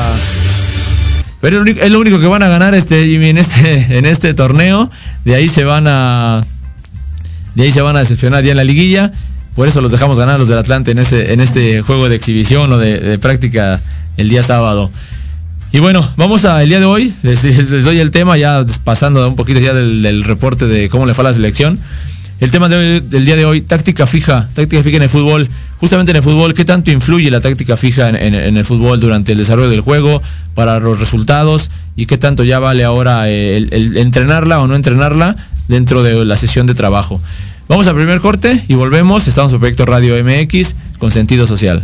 pero 1.45 1.63
es 1.63 1.91
lo 1.91 1.99
único 1.99 2.19
que 2.19 2.25
van 2.25 2.41
a 2.41 2.47
ganar 2.47 2.73
este, 2.73 3.13
en 3.13 3.37
este, 3.37 3.85
en 3.99 4.07
este 4.07 4.33
torneo. 4.33 4.89
De 5.25 5.35
ahí 5.35 5.47
se 5.47 5.63
van 5.63 5.85
a. 5.87 6.43
De 7.53 7.61
ahí 7.61 7.71
se 7.71 7.81
van 7.81 7.95
a 7.95 7.99
decepcionar 7.99 8.43
ya 8.43 8.49
en 8.49 8.57
la 8.57 8.63
liguilla. 8.63 9.13
Por 9.53 9.67
eso 9.67 9.79
los 9.79 9.91
dejamos 9.91 10.17
ganar 10.17 10.39
los 10.39 10.47
del 10.47 10.57
Atlante 10.57 10.89
en, 10.89 10.97
ese, 10.97 11.33
en 11.33 11.41
este 11.41 11.83
juego 11.83 12.09
de 12.09 12.15
exhibición 12.15 12.73
o 12.73 12.79
de, 12.79 13.19
práctica 13.19 13.79
el 14.17 14.27
día 14.27 14.41
sábado. 14.41 14.89
Y 15.71 15.77
bueno, 15.77 16.11
vamos 16.17 16.45
a 16.45 16.63
el 16.63 16.69
día 16.69 16.79
de 16.79 16.85
hoy, 16.85 17.13
les, 17.21 17.43
doy 17.83 17.99
el 17.99 18.09
tema, 18.09 18.37
ya 18.37 18.65
pasando 18.83 19.27
un 19.27 19.35
poquito 19.35 19.59
ya 19.59 19.75
del 19.75 20.23
reporte 20.23 20.65
de 20.65 20.89
cómo 20.89 21.05
le 21.05 21.13
fue 21.13 21.25
a 21.25 21.27
la 21.27 21.35
selección. 21.35 21.77
El 22.41 22.51
tema 22.51 22.67
del 22.67 23.25
día 23.25 23.37
de 23.37 23.45
hoy, 23.45 23.61
táctica 23.61 24.05
fija, 24.05 24.47
táctica 24.53 24.83
fija 24.83 24.97
en 24.97 25.03
el 25.03 25.09
fútbol. 25.09 25.47
Justamente 25.77 26.11
en 26.11 26.17
el 26.17 26.23
fútbol, 26.23 26.53
¿qué 26.53 26.65
tanto 26.65 26.91
influye 26.91 27.31
la 27.31 27.39
táctica 27.39 27.77
fija 27.77 28.09
en, 28.09 28.35
el 28.35 28.65
fútbol 28.65 28.99
durante 28.99 29.31
el 29.31 29.37
desarrollo 29.37 29.69
del 29.69 29.81
juego, 29.81 30.21
para 30.53 30.79
los 30.79 30.99
resultados? 30.99 31.71
¿Y 31.95 32.07
qué 32.07 32.17
tanto 32.17 32.43
ya 32.43 32.59
vale 32.59 32.83
ahora 32.83 33.29
eh, 33.29 33.65
entrenarla 33.95 34.59
o 34.59 34.67
no 34.67 34.75
entrenarla 34.75 35.35
dentro 35.69 36.03
de 36.03 36.25
la 36.25 36.35
sesión 36.35 36.65
de 36.65 36.75
trabajo? 36.75 37.21
Vamos 37.69 37.87
al 37.87 37.95
primer 37.95 38.19
corte 38.19 38.63
y 38.67 38.75
volvemos. 38.75 39.27
Estamos 39.27 39.53
en 39.53 39.59
Proyecto 39.59 39.85
Radio 39.85 40.15
MX 40.21 40.75
con 40.99 41.11
sentido 41.11 41.47
social. 41.47 41.83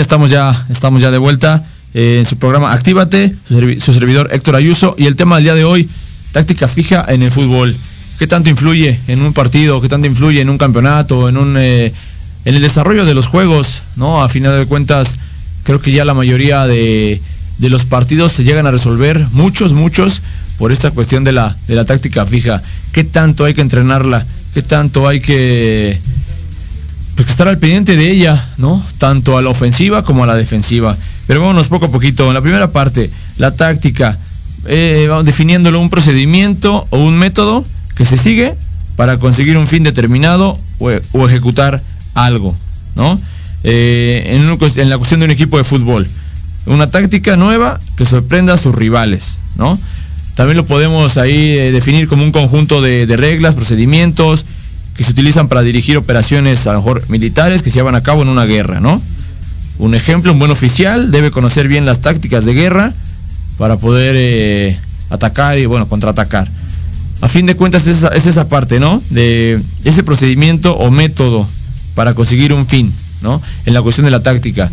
Estamos 0.00 0.30
ya, 0.30 0.66
estamos 0.68 1.02
ya 1.02 1.10
de 1.10 1.18
vuelta 1.18 1.64
eh, 1.94 2.16
en 2.18 2.26
su 2.26 2.36
programa 2.36 2.72
Actívate, 2.72 3.34
su, 3.48 3.54
servi- 3.58 3.80
su 3.80 3.92
servidor 3.92 4.28
Héctor 4.32 4.56
Ayuso 4.56 4.94
y 4.98 5.06
el 5.06 5.16
tema 5.16 5.36
del 5.36 5.44
día 5.44 5.54
de 5.54 5.64
hoy, 5.64 5.88
táctica 6.32 6.68
fija 6.68 7.04
en 7.08 7.22
el 7.22 7.30
fútbol. 7.30 7.76
¿Qué 8.18 8.26
tanto 8.26 8.50
influye 8.50 8.98
en 9.08 9.22
un 9.22 9.32
partido? 9.32 9.80
¿Qué 9.80 9.88
tanto 9.88 10.06
influye 10.06 10.40
en 10.40 10.50
un 10.50 10.58
campeonato? 10.58 11.28
En 11.28 11.36
un 11.36 11.56
eh, 11.56 11.92
en 12.44 12.54
el 12.54 12.62
desarrollo 12.62 13.04
de 13.04 13.14
los 13.14 13.26
juegos, 13.26 13.82
¿no? 13.96 14.22
A 14.22 14.28
final 14.28 14.58
de 14.58 14.66
cuentas, 14.66 15.18
creo 15.64 15.80
que 15.80 15.92
ya 15.92 16.04
la 16.04 16.14
mayoría 16.14 16.66
de, 16.66 17.20
de 17.58 17.70
los 17.70 17.84
partidos 17.84 18.32
se 18.32 18.44
llegan 18.44 18.66
a 18.66 18.70
resolver, 18.70 19.26
muchos, 19.32 19.72
muchos, 19.72 20.22
por 20.58 20.72
esta 20.72 20.90
cuestión 20.90 21.24
de 21.24 21.32
la, 21.32 21.56
de 21.66 21.74
la 21.74 21.84
táctica 21.84 22.26
fija. 22.26 22.62
¿Qué 22.92 23.04
tanto 23.04 23.44
hay 23.44 23.54
que 23.54 23.60
entrenarla? 23.62 24.26
¿Qué 24.54 24.62
tanto 24.62 25.06
hay 25.08 25.20
que 25.20 25.98
pues 27.16 27.28
estar 27.28 27.48
al 27.48 27.58
pendiente 27.58 27.96
de 27.96 28.10
ella, 28.10 28.48
¿no? 28.58 28.84
Tanto 28.98 29.36
a 29.36 29.42
la 29.42 29.50
ofensiva 29.50 30.04
como 30.04 30.24
a 30.24 30.26
la 30.26 30.36
defensiva. 30.36 30.96
Pero 31.26 31.40
vámonos 31.40 31.68
poco 31.68 31.86
a 31.86 31.90
poquito. 31.90 32.28
En 32.28 32.34
la 32.34 32.42
primera 32.42 32.72
parte, 32.72 33.10
la 33.36 33.52
táctica, 33.52 34.18
eh, 34.66 35.06
vamos 35.08 35.24
definiéndolo 35.24 35.80
un 35.80 35.90
procedimiento 35.90 36.86
o 36.90 36.98
un 36.98 37.18
método 37.18 37.64
que 37.94 38.04
se 38.04 38.16
sigue 38.16 38.54
para 38.96 39.18
conseguir 39.18 39.56
un 39.56 39.66
fin 39.66 39.82
determinado 39.82 40.58
o, 40.78 41.26
ejecutar 41.26 41.82
algo, 42.14 42.56
¿no? 42.96 43.18
Eh, 43.64 44.24
en, 44.26 44.48
un 44.48 44.58
en 44.76 44.88
la 44.88 44.98
cuestión 44.98 45.20
de 45.20 45.26
un 45.26 45.32
equipo 45.32 45.58
de 45.58 45.64
fútbol. 45.64 46.08
Una 46.66 46.90
táctica 46.90 47.36
nueva 47.36 47.78
que 47.96 48.06
sorprenda 48.06 48.54
a 48.54 48.58
sus 48.58 48.74
rivales, 48.74 49.40
¿no? 49.56 49.78
También 50.34 50.56
lo 50.56 50.66
podemos 50.66 51.16
ahí 51.16 51.56
eh, 51.58 51.72
definir 51.72 52.08
como 52.08 52.22
un 52.22 52.32
conjunto 52.32 52.80
de 52.80 53.06
reglas, 53.16 53.54
procedimientos 53.54 54.46
que 55.00 55.04
se 55.04 55.12
utilizan 55.12 55.48
para 55.48 55.62
dirigir 55.62 55.96
operaciones 55.96 56.66
a 56.66 56.74
lo 56.74 56.80
mejor 56.80 57.08
militares 57.08 57.62
que 57.62 57.70
se 57.70 57.76
llevan 57.76 57.94
a 57.94 58.02
cabo 58.02 58.20
en 58.20 58.28
una 58.28 58.44
guerra, 58.44 58.80
¿no? 58.80 59.00
un 59.78 59.94
ejemplo, 59.94 60.30
un 60.30 60.38
buen 60.38 60.50
oficial, 60.50 61.10
debe 61.10 61.30
conocer 61.30 61.68
bien 61.68 61.86
las 61.86 62.02
tácticas 62.02 62.44
de 62.44 62.52
guerra 62.52 62.92
para 63.56 63.78
poder 63.78 64.14
eh, 64.18 64.78
atacar 65.08 65.58
y 65.58 65.64
bueno, 65.64 65.88
contraatacar. 65.88 66.46
A 67.22 67.30
fin 67.30 67.46
de 67.46 67.56
cuentas 67.56 67.86
es 67.86 67.96
esa, 67.96 68.08
es 68.08 68.26
esa 68.26 68.50
parte, 68.50 68.78
¿no? 68.78 69.02
De 69.08 69.58
ese 69.82 70.02
procedimiento 70.02 70.76
o 70.76 70.90
método 70.90 71.48
para 71.94 72.12
conseguir 72.12 72.52
un 72.52 72.66
fin, 72.66 72.92
¿no? 73.22 73.40
En 73.64 73.72
la 73.72 73.80
cuestión 73.80 74.04
de 74.04 74.10
la 74.10 74.22
táctica. 74.22 74.70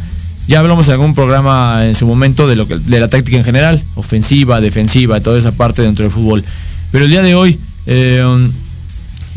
Ya 0.49 0.59
hablamos 0.59 0.87
en 0.87 0.95
algún 0.95 1.13
programa 1.13 1.87
en 1.87 1.95
su 1.95 2.05
momento 2.05 2.45
de, 2.45 2.57
lo 2.57 2.67
que, 2.67 2.77
de 2.77 2.99
la 2.99 3.07
táctica 3.07 3.37
en 3.37 3.45
general, 3.45 3.81
ofensiva, 3.95 4.59
defensiva, 4.59 5.21
toda 5.21 5.39
esa 5.39 5.53
parte 5.53 5.83
dentro 5.83 6.03
del 6.03 6.11
fútbol. 6.11 6.43
Pero 6.91 7.05
el 7.05 7.11
día 7.11 7.21
de 7.21 7.33
hoy, 7.33 7.57
eh, 7.85 8.49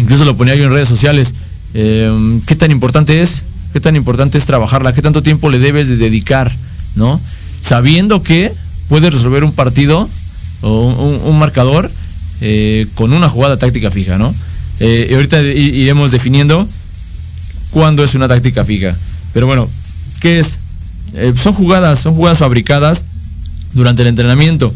incluso 0.01 0.25
lo 0.25 0.37
ponía 0.37 0.55
yo 0.55 0.65
en 0.65 0.73
redes 0.73 0.89
sociales, 0.89 1.35
eh, 1.75 2.41
¿qué 2.47 2.57
tan 2.57 2.71
importante 2.71 3.23
es? 3.23 3.43
¿Qué 3.73 3.81
tan 3.81 3.95
importante 3.95 4.39
es 4.39 4.47
trabajarla? 4.47 4.95
¿Qué 4.95 5.03
tanto 5.03 5.23
tiempo 5.23 5.51
le 5.51 5.59
debes 5.59 5.89
de 5.89 5.97
dedicar? 5.97 6.51
¿No? 6.97 7.21
Sabiendo 7.61 8.23
que 8.23 8.53
puedes 8.89 9.13
resolver 9.13 9.45
un 9.45 9.53
partido 9.53 10.09
o 10.63 11.21
un, 11.25 11.39
marcador 11.39 11.91
eh, 12.41 12.87
con 12.95 13.13
una 13.13 13.29
jugada 13.29 13.57
táctica 13.59 13.91
fija, 13.91 14.19
¿no? 14.19 14.35
Eh, 14.81 15.09
y 15.11 15.15
ahorita 15.15 15.41
iremos 15.43 16.11
definiendo 16.11 16.67
cuándo 17.71 18.03
es 18.03 18.15
una 18.15 18.29
táctica 18.29 18.65
fija. 18.65 18.97
Pero 19.33 19.47
bueno, 19.47 19.69
¿qué 20.21 20.41
es? 20.41 20.59
Eh, 21.15 21.33
son 21.37 21.53
jugadas, 21.53 22.01
son 22.01 22.15
jugadas 22.15 22.39
fabricadas 22.39 23.05
durante 23.73 24.03
el 24.03 24.09
entrenamiento. 24.09 24.73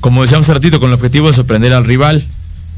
Como 0.00 0.22
decíamos 0.22 0.46
hace 0.46 0.54
ratito, 0.54 0.80
con 0.80 0.90
el 0.90 0.94
objetivo 0.94 1.28
de 1.28 1.34
sorprender 1.34 1.72
al 1.72 1.84
rival, 1.84 2.24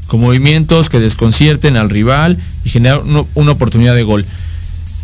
con 0.07 0.21
movimientos 0.21 0.89
que 0.89 0.99
desconcierten 0.99 1.77
al 1.77 1.89
rival 1.89 2.37
y 2.65 2.69
generar 2.69 3.01
una 3.35 3.51
oportunidad 3.51 3.93
de 3.95 4.03
gol. 4.03 4.25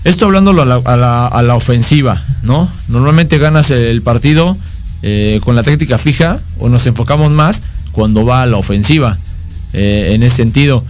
Esto 0.04 0.26
hablándolo 0.26 0.64
a 0.64 0.66
la, 0.66 0.76
a 0.76 1.42
la- 1.42 1.56
ofensiva, 1.56 2.22
¿no? 2.42 2.70
Normalmente 2.90 3.38
ganas 3.38 3.70
el 3.72 4.02
partido 4.02 4.58
eh, 5.02 5.40
con 5.44 5.56
la 5.56 5.64
táctica 5.64 5.98
fija 5.98 6.38
o 6.60 6.68
nos 6.70 6.86
enfocamos 6.88 7.32
más 7.32 7.62
cuando 7.92 8.26
va 8.26 8.42
a 8.42 8.46
la 8.46 8.58
ofensiva. 8.58 9.18
Eh, 9.74 10.12
en 10.14 10.24
ese 10.24 10.38
sentido, 10.38 10.84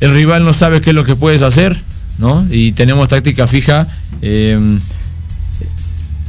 el 0.00 0.12
rival 0.14 0.44
no 0.44 0.52
sabe 0.52 0.80
qué 0.80 0.90
es 0.90 0.96
lo 0.96 1.04
que 1.04 1.16
puedes 1.16 1.42
hacer, 1.42 1.78
¿no? 2.18 2.46
Y 2.50 2.72
tenemos 2.72 3.08
táctica 3.08 3.46
fija 3.46 3.86
eh, 4.22 4.78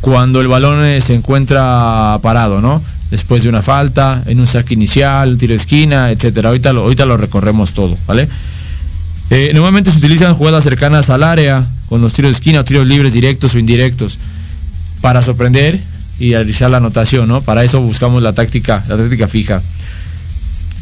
cuando 0.01 0.41
el 0.41 0.47
balón 0.47 1.01
se 1.01 1.15
encuentra 1.15 2.19
parado, 2.21 2.61
¿no? 2.61 2.81
Después 3.11 3.43
de 3.43 3.49
una 3.49 3.61
falta, 3.61 4.21
en 4.25 4.39
un 4.39 4.47
saque 4.47 4.73
inicial, 4.73 5.29
un 5.29 5.37
tiro 5.37 5.51
de 5.51 5.57
esquina, 5.57 6.11
etcétera. 6.11 6.49
Ahorita 6.49 6.73
lo, 6.73 6.81
ahorita 6.81 7.05
recorremos 7.05 7.73
todo, 7.73 7.97
¿vale? 8.05 8.27
Eh, 9.29 9.51
normalmente 9.53 9.91
se 9.91 9.97
utilizan 9.97 10.33
jugadas 10.33 10.63
cercanas 10.63 11.09
al 11.09 11.23
área, 11.23 11.65
con 11.89 12.01
los 12.01 12.13
tiros 12.13 12.29
de 12.29 12.35
esquina 12.35 12.61
o 12.61 12.63
tiros 12.65 12.85
libres 12.85 13.13
directos 13.13 13.55
o 13.55 13.59
indirectos, 13.59 14.19
para 15.01 15.21
sorprender 15.21 15.79
y 16.19 16.33
realizar 16.33 16.69
la 16.69 16.77
anotación, 16.77 17.27
¿no? 17.27 17.41
Para 17.41 17.63
eso 17.63 17.81
buscamos 17.81 18.21
la 18.23 18.33
táctica, 18.33 18.83
la 18.87 18.97
táctica 18.97 19.27
fija. 19.27 19.61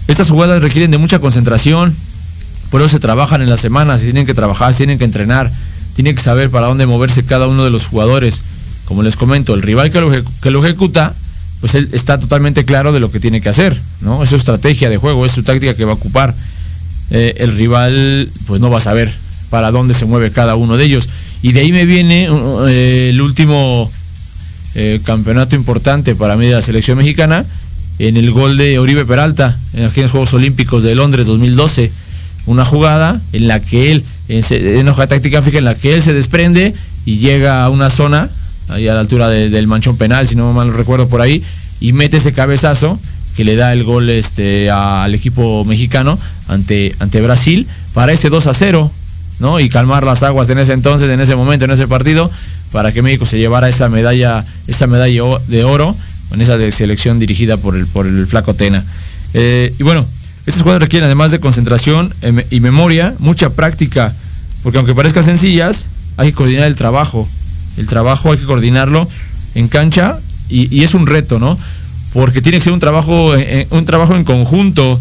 Estas 0.08 0.30
jugadas 0.30 0.62
requieren 0.62 0.92
de 0.92 0.98
mucha 0.98 1.20
concentración, 1.20 1.96
por 2.70 2.82
eso 2.82 2.90
se 2.90 3.00
trabajan 3.00 3.42
en 3.42 3.50
las 3.50 3.62
semanas, 3.62 4.00
se 4.00 4.06
tienen 4.06 4.26
que 4.26 4.34
trabajar, 4.34 4.72
se 4.74 4.78
tienen 4.78 4.98
que 4.98 5.06
entrenar, 5.06 5.52
tienen 5.94 6.16
que 6.16 6.22
saber 6.22 6.50
para 6.50 6.68
dónde 6.68 6.86
moverse 6.86 7.24
cada 7.24 7.48
uno 7.48 7.64
de 7.64 7.72
los 7.72 7.88
jugadores. 7.88 8.44
Como 8.86 9.02
les 9.02 9.16
comento, 9.16 9.56
el 9.56 9.64
rival 9.64 9.92
que 9.92 10.00
lo, 10.00 10.12
que 10.12 10.52
lo 10.52 10.64
ejecuta, 10.64 11.16
pues 11.66 11.74
él 11.74 11.90
está 11.94 12.20
totalmente 12.20 12.64
claro 12.64 12.94
de 12.94 13.00
lo 13.00 13.10
que 13.10 13.20
tiene 13.20 13.42
que 13.42 13.50
hacer, 13.50 13.76
¿no? 14.02 14.22
Es 14.22 14.30
su 14.30 14.36
estrategia 14.36 14.88
de 14.88 14.98
juego, 14.98 15.26
es 15.26 15.32
su 15.32 15.42
táctica 15.42 15.76
que 15.76 15.84
va 15.84 15.94
a 15.94 15.96
ocupar. 15.96 16.36
Eh, 17.10 17.34
el 17.40 17.58
rival, 17.58 18.30
pues 18.46 18.62
no 18.62 18.70
va 18.70 18.78
a 18.78 18.82
saber 18.82 19.12
para 19.50 19.72
dónde 19.72 19.96
se 19.96 20.06
mueve 20.06 20.30
cada 20.30 20.58
uno 20.58 20.78
de 20.78 20.86
ellos. 20.86 21.10
Y 21.42 21.54
de 21.54 21.62
ahí 21.62 21.72
me 21.72 21.88
viene 21.88 22.30
uh, 22.30 22.68
eh, 22.68 23.10
el 23.10 23.20
último 23.20 23.90
eh, 24.76 25.00
campeonato 25.04 25.56
importante 25.56 26.14
para 26.14 26.36
mí 26.36 26.46
de 26.46 26.54
la 26.54 26.62
selección 26.62 27.00
mexicana 27.00 27.48
en 27.98 28.16
el 28.16 28.30
gol 28.30 28.58
de 28.58 28.78
Oribe 28.78 29.04
Peralta 29.04 29.58
en 29.74 29.86
aquellos 29.86 30.12
Juegos 30.12 30.36
Olímpicos 30.36 30.84
de 30.84 30.94
Londres 30.94 31.26
2012. 31.26 31.90
Una 32.46 32.64
jugada 32.64 33.20
en 33.34 33.48
la 33.48 33.60
que 33.60 33.92
él, 33.92 34.04
en, 34.28 34.78
una 34.82 34.92
jugada 34.92 35.16
táctica 35.16 35.42
en 35.44 35.66
la 35.66 35.74
que 35.74 35.96
él 35.96 36.04
se 36.04 36.14
desprende 36.14 36.76
y 37.08 37.18
llega 37.18 37.64
a 37.64 37.72
una 37.72 37.90
zona, 37.90 38.30
ahí 38.70 38.88
a 38.88 38.94
la 38.94 39.00
altura 39.02 39.30
de- 39.30 39.50
del 39.50 39.68
manchón 39.68 39.98
penal, 39.98 40.28
si 40.28 40.36
no 40.36 40.52
mal 40.54 40.74
recuerdo 40.74 41.08
por 41.08 41.22
ahí, 41.22 41.44
y 41.80 41.94
mete 41.94 42.18
ese 42.18 42.34
cabezazo 42.34 43.00
que 43.36 43.44
le 43.44 43.56
da 43.56 43.74
el 43.74 43.84
gol 43.84 44.10
este, 44.10 44.70
al 44.72 45.14
equipo 45.14 45.66
mexicano 45.66 46.18
ante, 46.48 46.96
ante 47.00 47.22
Brasil 47.22 47.68
para 47.94 48.14
ese 48.14 48.30
2 48.30 48.48
a 48.48 48.54
0, 48.54 48.92
¿no? 49.40 49.60
Y 49.60 49.70
calmar 49.70 50.06
las 50.06 50.24
aguas 50.24 50.50
en 50.50 50.60
ese 50.60 50.74
entonces, 50.74 51.10
en 51.10 51.20
ese 51.20 51.36
momento, 51.36 51.66
en 51.66 51.72
ese 51.72 51.88
partido, 51.88 52.32
para 52.72 52.92
que 52.94 53.02
México 53.02 53.26
se 53.26 53.38
llevara 53.38 53.68
esa 53.70 53.90
medalla, 53.90 54.46
esa 54.68 54.88
medalla 54.88 55.22
de 55.48 55.64
oro 55.64 55.96
en 56.34 56.42
esa 56.42 56.58
de 56.58 56.72
selección 56.72 57.20
dirigida 57.20 57.58
por 57.58 57.76
el, 57.76 57.88
por 57.88 58.06
el 58.08 58.26
flaco 58.26 58.54
Tena. 58.54 58.84
Eh, 59.34 59.74
y 59.78 59.84
bueno, 59.84 60.06
estas 60.46 60.62
jugadas 60.62 60.82
requieren 60.82 61.06
además 61.06 61.32
de 61.32 61.40
concentración 61.40 62.14
em- 62.22 62.44
y 62.52 62.60
memoria, 62.62 63.14
mucha 63.20 63.50
práctica, 63.52 64.14
porque 64.64 64.78
aunque 64.78 64.96
parezcan 64.96 65.24
sencillas, 65.24 65.90
hay 66.18 66.30
que 66.30 66.34
coordinar 66.36 66.66
el 66.66 66.76
trabajo. 66.76 67.28
El 67.78 67.88
trabajo 67.88 68.32
hay 68.32 68.38
que 68.38 68.46
coordinarlo 68.46 69.08
en 69.56 69.68
cancha 69.68 70.20
y, 70.50 70.84
es 70.84 70.94
un 70.94 71.08
reto, 71.08 71.40
¿no? 71.40 71.58
Porque 72.14 72.42
tiene 72.42 72.60
que 72.60 72.64
ser 72.64 72.74
un 72.74 72.80
trabajo, 72.80 73.36
eh, 73.36 73.68
un 73.72 73.86
trabajo 73.86 74.16
en 74.16 74.24
conjunto. 74.24 75.00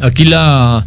Aquí 0.00 0.24
la, 0.24 0.84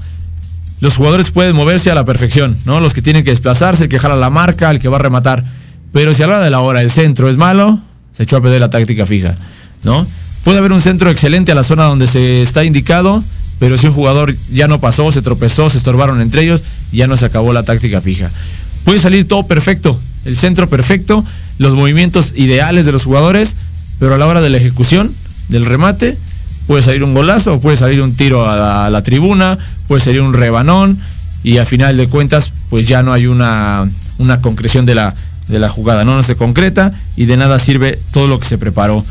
los 0.80 0.96
jugadores 0.96 1.32
pueden 1.32 1.56
moverse 1.56 1.92
a 1.92 1.96
la 1.96 2.06
perfección, 2.06 2.58
¿no? 2.66 2.80
Los 2.80 2.94
que 2.94 3.02
tienen 3.02 3.24
que 3.24 3.32
desplazarse, 3.32 3.84
el 3.84 3.90
que 3.90 4.00
jala 4.00 4.16
la 4.16 4.30
marca, 4.30 4.72
el 4.72 4.80
que 4.80 4.88
va 4.88 4.98
a 4.98 5.02
rematar. 5.02 5.44
Pero 5.92 6.14
si 6.14 6.24
a 6.24 6.28
la 6.28 6.36
hora 6.36 6.44
de 6.44 6.50
la 6.50 6.60
hora 6.62 6.82
el 6.82 6.92
centro 6.92 7.30
es 7.30 7.38
malo, 7.38 7.82
se 8.12 8.24
echó 8.24 8.38
a 8.38 8.42
perder 8.42 8.62
la 8.62 8.70
táctica 8.70 9.06
fija, 9.06 9.36
¿no? 9.84 10.06
Puede 10.44 10.60
haber 10.60 10.72
un 10.72 10.82
centro 10.82 11.10
excelente 11.10 11.52
a 11.52 11.56
la 11.56 11.64
zona 11.64 11.86
donde 11.86 12.08
se 12.08 12.42
está 12.42 12.64
indicado, 12.64 13.22
pero 13.60 13.78
si 13.78 13.88
un 13.88 13.94
jugador 13.94 14.36
ya 14.52 14.68
no 14.68 14.80
pasó, 14.80 15.12
se 15.12 15.22
tropezó, 15.22 15.70
se 15.70 15.78
estorbaron 15.78 16.22
entre 16.22 16.44
ellos, 16.44 16.64
ya 16.92 17.08
no 17.08 17.18
se 17.18 17.26
acabó 17.26 17.52
la 17.52 17.64
táctica 17.64 18.00
fija. 18.00 18.30
Puede 18.86 19.00
salir 19.00 19.28
todo 19.28 19.46
perfecto, 19.48 20.00
el 20.26 20.38
centro 20.38 20.70
perfecto, 20.70 21.26
los 21.58 21.76
movimientos 21.76 22.34
ideales 22.36 22.86
de 22.86 22.92
los 22.92 23.04
jugadores, 23.04 23.56
pero 24.00 24.16
a 24.16 24.18
la 24.18 24.28
hora 24.28 24.42
de 24.42 24.50
la 24.50 24.58
ejecución, 24.58 25.14
del 25.50 25.66
remate, 25.66 26.18
puede 26.68 26.84
salir 26.84 27.04
un 27.04 27.14
golazo, 27.14 27.60
puede 27.60 27.78
salir 27.78 28.02
un 28.02 28.16
tiro 28.16 28.48
a 28.50 28.90
la, 28.90 28.98
a 28.98 29.04
tribuna, 29.04 29.58
puede 29.88 30.02
salir 30.02 30.22
un 30.22 30.34
rebanón 30.34 31.00
y 31.44 31.58
al 31.58 31.66
final 31.66 31.98
de 31.98 32.08
cuentas 32.08 32.52
pues 32.70 32.88
ya 32.88 33.02
no 33.02 33.12
hay 33.12 33.26
una, 33.26 33.90
una 34.20 34.42
concreción 34.42 34.86
de 34.86 34.96
la, 34.96 35.16
de 35.48 35.60
la 35.60 35.70
jugada, 35.70 36.06
¿no? 36.06 36.16
no 36.16 36.24
se 36.24 36.36
concreta 36.36 36.92
y 37.18 37.26
de 37.26 37.38
nada 37.38 37.58
sirve 37.60 37.98
todo 38.12 38.28
lo 38.28 38.40
que 38.40 38.46
se 38.46 38.58
preparó. 38.58 39.04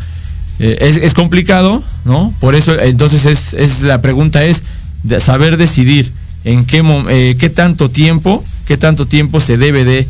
Eh, 0.60 0.78
es, 0.80 0.96
es 0.96 1.14
complicado, 1.14 1.82
¿no? 2.04 2.32
Por 2.40 2.54
eso 2.54 2.78
entonces 2.80 3.26
es, 3.26 3.54
es 3.54 3.82
la 3.82 4.00
pregunta 4.00 4.44
es 4.44 4.62
de 5.04 5.20
saber 5.20 5.56
decidir 5.56 6.12
en 6.44 6.64
qué, 6.64 6.82
eh, 7.10 7.36
qué 7.38 7.50
tanto 7.50 7.90
tiempo, 7.90 8.42
qué 8.66 8.76
tanto 8.76 9.06
tiempo 9.06 9.40
se 9.40 9.58
debe 9.58 9.84
de 9.84 10.06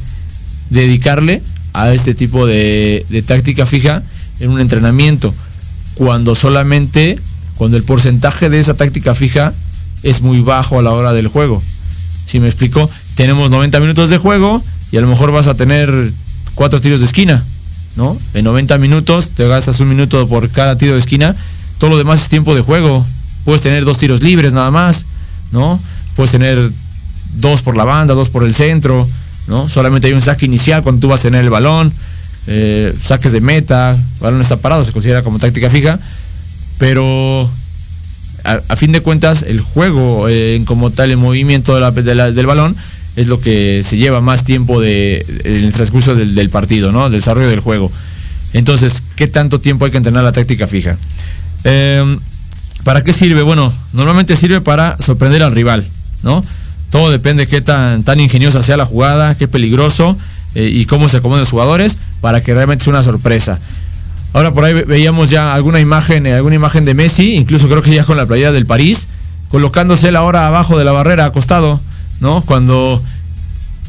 dedicarle 0.71 1.43
a 1.73 1.93
este 1.93 2.15
tipo 2.15 2.47
de, 2.47 3.05
de 3.09 3.23
táctica 3.23 3.67
fija 3.67 4.03
en 4.41 4.51
un 4.51 4.61
entrenamiento 4.61 5.35
cuando 5.95 6.35
solamente 6.35 7.19
cuando 7.57 7.77
el 7.77 7.83
porcentaje 7.83 8.49
de 8.49 8.61
esa 8.61 8.75
táctica 8.75 9.15
fija 9.15 9.53
es 10.05 10.23
muy 10.23 10.41
bajo 10.41 10.79
a 10.79 10.83
la 10.83 10.93
hora 10.93 11.13
del 11.13 11.27
juego. 11.27 11.61
Si 12.27 12.39
me 12.39 12.47
explico, 12.47 12.89
tenemos 13.17 13.51
90 13.51 13.81
minutos 13.81 14.11
de 14.11 14.19
juego 14.19 14.63
y 14.93 14.97
a 14.97 15.01
lo 15.01 15.09
mejor 15.09 15.33
vas 15.33 15.49
a 15.49 15.57
tener 15.57 16.13
cuatro 16.55 16.81
tiros 16.81 17.01
de 17.01 17.07
esquina, 17.07 17.45
¿no? 17.97 18.17
En 18.35 18.45
90 18.45 18.79
minutos 18.79 19.31
te 19.31 19.47
gastas 19.49 19.81
un 19.81 19.89
minuto 19.89 20.29
por 20.29 20.49
cada 20.51 20.79
tiro 20.79 20.93
de 20.93 21.01
esquina, 21.01 21.35
todo 21.79 21.91
lo 21.91 21.99
demás 21.99 22.23
es 22.23 22.29
tiempo 22.29 22.55
de 22.55 22.61
juego. 22.61 23.05
Puedes 23.45 23.63
tener 23.63 23.85
dos 23.85 23.99
tiros 23.99 24.23
libres 24.23 24.53
nada 24.53 24.71
más, 24.71 25.05
¿no? 25.51 25.81
Puedes 26.15 26.31
tener 26.31 26.71
dos 27.35 27.63
por 27.63 27.77
la 27.77 27.85
banda, 27.85 28.15
dos 28.15 28.29
por 28.29 28.45
el 28.45 28.55
centro, 28.55 29.09
¿no? 29.49 29.69
Solamente 29.69 30.07
hay 30.09 30.13
un 30.15 30.23
saque 30.23 30.47
inicial 30.47 30.83
cuando 30.83 31.01
tú 31.01 31.09
vas 31.09 31.21
a 31.21 31.23
tener 31.25 31.43
el 31.45 31.51
balón, 31.51 31.93
eh, 32.47 32.95
saques 33.03 33.33
de 33.33 33.41
meta, 33.41 33.97
balón 34.21 34.41
está 34.41 34.59
parado, 34.59 34.85
se 34.85 34.93
considera 34.93 35.23
como 35.23 35.39
táctica 35.39 35.69
fija, 35.71 35.99
pero 36.79 37.51
a, 38.45 38.77
fin 38.77 38.93
de 38.93 39.01
cuentas 39.01 39.43
el 39.43 39.61
juego 39.61 40.27
eh, 40.29 40.63
como 40.65 40.91
tal, 40.91 41.11
el 41.11 41.17
movimiento 41.17 41.75
de 41.75 41.81
la- 41.81 41.91
de 41.91 42.15
la- 42.15 42.31
del 42.31 42.47
balón 42.47 42.77
es 43.17 43.27
lo 43.27 43.41
que 43.41 43.83
se 43.85 43.97
lleva 43.97 44.21
más 44.21 44.45
tiempo 44.45 44.81
de, 44.81 45.27
en 45.45 45.65
el 45.65 45.73
transcurso 45.73 46.15
del, 46.15 46.51
partido, 46.51 46.93
¿no? 46.93 47.11
Del 47.11 47.21
desarrollo 47.21 47.51
del 47.51 47.61
juego. 47.61 47.91
Entonces, 48.53 49.03
¿qué 49.17 49.27
tanto 49.27 49.61
tiempo 49.61 49.85
hay 49.85 49.91
que 49.91 49.97
entrenar 49.97 50.23
la 50.23 50.33
táctica 50.33 50.69
fija? 50.69 50.97
Eh, 51.65 52.17
¿Para 52.85 53.03
qué 53.03 53.13
sirve? 53.13 53.43
Bueno, 53.43 53.73
normalmente 53.93 54.37
sirve 54.37 54.61
para 54.61 54.97
sorprender 54.99 55.43
al 55.43 55.53
rival, 55.53 55.85
¿no? 56.23 56.41
Todo 56.91 57.11
depende 57.11 57.45
de 57.45 57.51
qué 57.51 57.61
tan, 57.61 58.03
tan 58.03 58.19
ingeniosa 58.21 58.63
sea 58.63 58.77
la 58.77 58.87
jugada, 58.87 59.35
qué 59.37 59.47
peligroso 59.49 60.17
eh, 60.55 60.71
y 60.73 60.87
cómo 60.87 61.09
se 61.09 61.19
acomoden 61.19 61.41
los 61.41 61.51
jugadores 61.51 61.99
para 62.21 62.43
que 62.43 62.55
realmente 62.55 62.85
sea 62.85 62.93
una 62.93 63.03
sorpresa. 63.03 63.59
Ahora 64.33 64.53
por 64.53 64.65
ahí 64.65 64.73
ve- 64.75 64.85
veíamos 64.85 65.31
ya 65.31 65.53
alguna 65.55 65.81
imagen, 65.81 66.27
eh, 66.27 66.35
alguna 66.35 66.55
imagen 66.57 66.85
de 66.85 66.95
Messi, 66.95 67.35
incluso 67.35 67.69
creo 67.69 67.83
que 67.83 67.95
ya 67.95 68.05
con 68.05 68.17
la 68.17 68.27
playera 68.27 68.53
del 68.53 68.67
París, 68.67 69.09
colocándose 69.49 70.09
él 70.09 70.17
ahora 70.17 70.47
abajo 70.47 70.79
de 70.79 70.85
la 70.85 70.93
barrera, 70.93 71.27
acostado, 71.27 71.81
¿no? 72.21 72.41
Cuando 72.43 73.03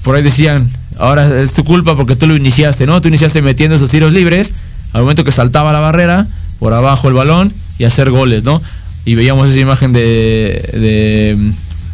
por 0.04 0.16
ahí 0.16 0.24
decían, 0.24 0.68
ahora 0.98 1.42
es 1.42 1.54
tu 1.54 1.64
culpa 1.64 1.96
porque 1.96 2.16
tú 2.16 2.28
lo 2.28 2.36
iniciaste, 2.36 2.86
¿no? 2.86 3.02
Tú 3.02 3.08
iniciaste 3.10 3.42
metiendo 3.42 3.76
esos 3.76 3.90
tiros 3.92 4.12
libres, 4.14 4.52
al 4.94 5.02
momento 5.02 5.24
que 5.24 5.32
saltaba 5.32 5.72
la 5.74 5.80
barrera, 5.80 6.26
por 6.60 6.74
abajo 6.74 7.08
el 7.08 7.14
balón 7.14 7.54
y 7.78 7.86
hacer 7.86 8.10
goles, 8.10 8.44
¿no? 8.44 8.62
Y 9.06 9.16
veíamos 9.16 9.50
esa 9.50 9.60
imagen 9.60 9.94
de, 9.94 11.42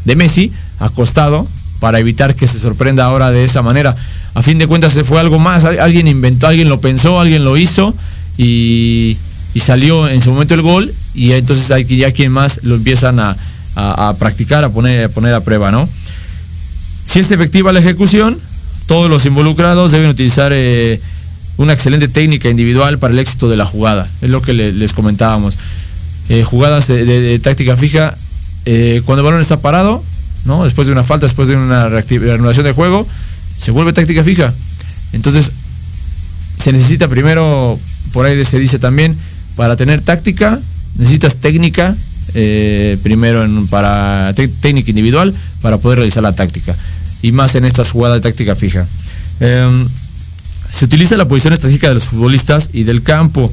de 0.05 0.15
Messi 0.15 0.51
acostado 0.79 1.47
para 1.79 1.99
evitar 1.99 2.35
que 2.35 2.47
se 2.47 2.59
sorprenda 2.59 3.05
ahora 3.05 3.31
de 3.31 3.43
esa 3.43 3.61
manera. 3.61 3.95
A 4.33 4.41
fin 4.43 4.57
de 4.57 4.67
cuentas 4.67 4.93
fue 5.05 5.19
algo 5.19 5.39
más, 5.39 5.63
al- 5.65 5.79
alguien 5.79 6.07
inventó, 6.07 6.47
alguien 6.47 6.69
lo 6.69 6.79
pensó, 6.81 7.19
alguien 7.19 7.43
lo 7.43 7.57
hizo 7.57 7.93
y, 8.37 9.17
y 9.53 9.59
salió 9.61 10.07
en 10.09 10.21
su 10.21 10.31
momento 10.31 10.53
el 10.55 10.61
gol 10.61 10.93
y 11.13 11.31
entonces 11.33 11.71
hay 11.71 11.85
que 11.85 11.95
ya 11.95 12.11
quien 12.11 12.31
más 12.31 12.59
lo 12.63 12.75
empiezan 12.75 13.19
a, 13.19 13.35
a- 13.75 14.13
practicar, 14.19 14.63
a 14.63 14.69
poner, 14.69 15.05
a 15.05 15.09
poner 15.09 15.33
a 15.33 15.41
prueba, 15.41 15.71
¿no? 15.71 15.87
Si 17.05 17.19
es 17.19 17.31
efectiva 17.31 17.71
la 17.71 17.79
ejecución, 17.79 18.39
todos 18.87 19.09
los 19.09 19.25
involucrados 19.25 19.91
deben 19.91 20.09
utilizar 20.09 20.51
eh, 20.53 20.99
una 21.57 21.73
excelente 21.73 22.07
técnica 22.07 22.49
individual 22.49 22.99
para 22.99 23.13
el 23.13 23.19
éxito 23.19 23.47
de 23.49 23.55
la 23.57 23.65
jugada. 23.65 24.07
Es 24.21 24.29
lo 24.29 24.41
que 24.41 24.53
le- 24.53 24.73
les 24.73 24.91
comentábamos. 24.93 25.57
Eh, 26.29 26.43
jugadas 26.43 26.87
de 26.87 27.39
táctica 27.39 27.77
fija, 27.77 28.17
eh, 28.65 29.01
cuando 29.05 29.21
el 29.21 29.25
balón 29.25 29.41
está 29.41 29.61
parado, 29.61 30.03
¿no? 30.45 30.63
después 30.63 30.87
de 30.87 30.93
una 30.93 31.03
falta, 31.03 31.25
después 31.25 31.47
de 31.49 31.55
una 31.55 31.89
reanudación 31.89 32.65
de 32.65 32.71
juego, 32.71 33.07
se 33.57 33.71
vuelve 33.71 33.93
táctica 33.93 34.23
fija. 34.23 34.53
Entonces, 35.11 35.51
se 36.61 36.71
necesita 36.71 37.07
primero, 37.07 37.79
por 38.13 38.25
ahí 38.25 38.43
se 38.45 38.59
dice 38.59 38.79
también, 38.79 39.17
para 39.55 39.75
tener 39.75 40.01
táctica, 40.01 40.59
necesitas 40.97 41.37
técnica, 41.37 41.95
eh, 42.33 42.97
primero 43.03 43.43
en- 43.43 43.67
para 43.67 44.33
técnica 44.35 44.89
individual, 44.89 45.33
para 45.61 45.77
poder 45.77 45.99
realizar 45.99 46.23
la 46.23 46.33
táctica. 46.35 46.75
Y 47.21 47.31
más 47.31 47.55
en 47.55 47.65
estas 47.65 47.91
jugadas 47.91 48.17
de 48.21 48.29
táctica 48.29 48.55
fija. 48.55 48.85
Em, 49.39 49.87
se 50.69 50.85
utiliza 50.85 51.17
la 51.17 51.27
posición 51.27 51.53
estratégica 51.53 51.87
de 51.87 51.95
los 51.95 52.05
futbolistas 52.05 52.69
y 52.73 52.83
del 52.83 53.01
campo. 53.03 53.51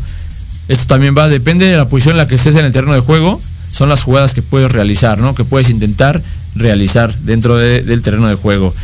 Esto 0.69 0.87
también 0.87 1.15
va, 1.17 1.29
depende 1.29 1.67
de 1.67 1.77
la 1.77 1.89
posición 1.89 2.15
en 2.15 2.19
la 2.19 2.29
que 2.29 2.35
estés 2.37 2.57
en 2.57 2.65
el 2.65 2.73
terreno 2.73 2.95
de 2.95 3.01
juego, 3.01 3.41
son 3.71 3.89
las 3.89 4.03
jugadas 4.03 4.35
que 4.35 4.43
puedes 4.43 4.71
realizar, 4.73 5.19
¿no? 5.19 5.35
Que 5.35 5.45
puedes 5.45 5.71
intentar 5.71 6.23
realizar 6.55 7.15
dentro 7.21 7.57
de- 7.57 7.83
del 7.83 8.03
terreno 8.03 8.29
de 8.29 8.35
juego. 8.35 8.75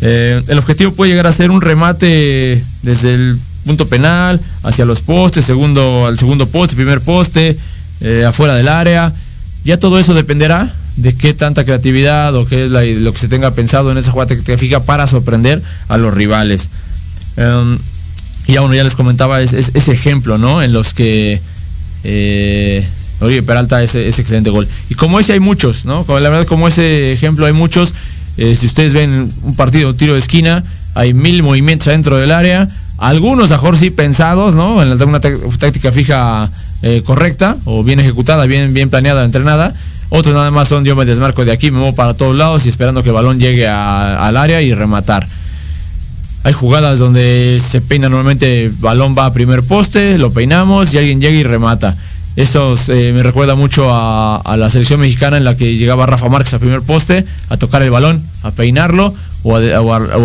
Eh, 0.00 0.42
el 0.48 0.58
objetivo 0.58 0.92
puede 0.92 1.10
llegar 1.12 1.26
a 1.26 1.32
ser 1.32 1.50
un 1.50 1.60
remate 1.60 2.62
desde 2.82 3.14
el 3.14 3.38
punto 3.64 3.86
penal 3.86 4.40
hacia 4.62 4.84
los 4.84 5.00
postes, 5.00 5.44
segundo 5.44 6.06
al 6.06 6.18
segundo 6.18 6.46
poste, 6.48 6.76
primer 6.76 7.00
poste, 7.00 7.56
eh, 8.00 8.24
afuera 8.26 8.54
del 8.54 8.68
área. 8.68 9.14
Ya 9.64 9.78
todo 9.78 9.98
eso 9.98 10.12
dependerá 10.12 10.74
de 10.96 11.14
qué 11.14 11.32
tanta 11.32 11.64
creatividad 11.64 12.34
o 12.36 12.46
qué 12.46 12.66
es 12.66 12.70
la- 12.70 12.84
lo 12.84 13.12
que 13.12 13.18
se 13.18 13.28
tenga 13.28 13.50
pensado 13.52 13.90
en 13.90 13.98
esa 13.98 14.10
jugada 14.10 14.36
fija 14.58 14.80
para 14.80 15.06
sorprender 15.06 15.62
a 15.88 15.96
los 15.96 16.12
rivales. 16.12 16.68
Em, 17.36 17.78
y 18.46 18.56
aún 18.56 18.72
ya 18.74 18.84
les 18.84 18.94
comentaba 18.94 19.40
es- 19.40 19.54
es- 19.54 19.70
ese 19.74 19.92
ejemplo, 19.92 20.36
¿no? 20.38 20.62
En 20.62 20.72
los 20.72 20.92
que 20.92 21.40
eh, 22.06 22.86
Oribe 23.24 23.42
Peralta 23.42 23.82
ese, 23.82 24.08
ese 24.08 24.22
excelente 24.22 24.50
gol. 24.50 24.68
Y 24.88 24.94
como 24.94 25.18
ese 25.20 25.32
hay 25.32 25.40
muchos, 25.40 25.84
¿no? 25.84 26.04
Como, 26.04 26.20
la 26.20 26.28
verdad, 26.28 26.46
como 26.46 26.68
ese 26.68 27.12
ejemplo 27.12 27.46
hay 27.46 27.52
muchos. 27.52 27.94
Eh, 28.36 28.54
si 28.56 28.66
ustedes 28.66 28.92
ven 28.92 29.30
un 29.42 29.54
partido, 29.54 29.94
tiro 29.94 30.12
de 30.14 30.18
esquina, 30.18 30.64
hay 30.94 31.14
mil 31.14 31.42
movimientos 31.42 31.88
adentro 31.88 32.16
del 32.16 32.30
área. 32.32 32.68
Algunos, 32.98 33.50
a 33.50 33.54
mejor 33.54 33.76
sí 33.76 33.90
pensados, 33.90 34.54
¿no? 34.54 34.82
En 34.82 35.00
una 35.02 35.20
tá- 35.20 35.32
táctica 35.58 35.90
fija 35.92 36.50
eh, 36.82 37.02
correcta 37.04 37.56
o 37.64 37.82
bien 37.82 37.98
ejecutada, 38.00 38.46
bien, 38.46 38.72
bien 38.72 38.90
planeada, 38.90 39.24
entrenada. 39.24 39.74
Otros 40.10 40.34
nada 40.34 40.50
más 40.50 40.68
son 40.68 40.84
yo 40.84 40.94
me 40.94 41.04
desmarco 41.04 41.44
de 41.44 41.50
aquí, 41.52 41.70
me 41.70 41.78
muevo 41.78 41.94
para 41.94 42.14
todos 42.14 42.36
lados 42.36 42.66
y 42.66 42.68
esperando 42.68 43.02
que 43.02 43.08
el 43.08 43.14
balón 43.14 43.40
llegue 43.40 43.66
al 43.66 44.36
área 44.36 44.60
y 44.62 44.72
rematar. 44.74 45.26
Hay 46.44 46.52
jugadas 46.52 46.98
donde 46.98 47.60
se 47.64 47.80
peina 47.80 48.08
normalmente, 48.10 48.70
balón 48.78 49.14
va 49.16 49.24
a 49.24 49.32
primer 49.32 49.62
poste, 49.62 50.18
lo 50.18 50.30
peinamos 50.30 50.92
y 50.92 50.98
alguien 50.98 51.20
llega 51.20 51.34
y 51.36 51.42
remata. 51.42 51.96
Eso 52.36 52.74
me 52.88 53.22
recuerda 53.22 53.54
mucho 53.54 53.86
a, 53.90 54.56
la 54.56 54.68
selección 54.70 55.00
mexicana 55.00 55.36
en 55.36 55.44
la 55.44 55.56
que 55.56 55.76
llegaba 55.76 56.04
Rafa 56.06 56.28
Márquez 56.28 56.54
a 56.54 56.58
primer 56.58 56.82
poste 56.82 57.24
a 57.48 57.56
tocar 57.56 57.82
el 57.82 57.90
balón, 57.90 58.24
a 58.42 58.50
peinarlo 58.50 59.14
o, 59.44 59.54
al- 59.56 59.72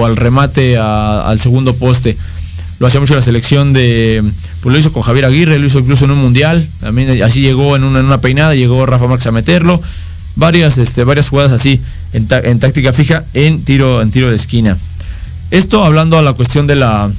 al 0.04 0.16
remate 0.16 0.78
al 0.78 1.40
segundo 1.40 1.76
poste. 1.76 2.18
Lo 2.80 2.88
hacía 2.88 3.00
mucho 3.02 3.14
la 3.14 3.22
selección 3.22 3.74
de. 3.74 4.24
Pues 4.62 4.72
lo 4.74 4.80
hizo 4.80 4.94
con 4.94 5.04
Javier 5.04 5.26
Aguirre, 5.26 5.60
lo 5.60 5.68
hizo 5.68 5.80
incluso 5.80 6.06
en 6.06 6.12
un 6.12 6.20
mundial. 6.20 6.66
También 6.80 7.22
así 7.22 7.42
llegó 7.42 7.76
en 7.76 7.84
una, 7.84 8.22
peinada, 8.22 8.56
llegó 8.56 8.86
Rafa 8.86 9.06
Márquez 9.06 9.28
a 9.28 9.32
meterlo. 9.32 9.82
Varias, 10.36 10.78
este, 10.78 11.04
varias 11.04 11.28
jugadas 11.28 11.52
así, 11.52 11.82
en 12.14 12.28
táctica 12.60 12.94
fija, 12.94 13.26
en 13.34 13.66
tiro, 13.66 14.02
en 14.02 14.10
tiro 14.12 14.30
de 14.30 14.38
esquina. 14.38 14.78
Esto 15.52 15.84
hablando 15.84 16.18
a 16.18 16.22
la 16.22 16.32
cuestión 16.34 16.68
de 16.68 16.76
la, 16.78 17.12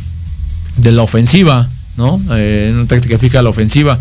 de 0.78 0.92
la 0.92 1.02
ofensiva, 1.02 1.68
¿no? 1.98 2.18
Eh, 2.32 2.68
en 2.70 2.76
una 2.76 2.86
táctica 2.86 3.18
fija 3.18 3.40
a 3.40 3.42
la 3.42 3.50
ofensiva. 3.50 3.98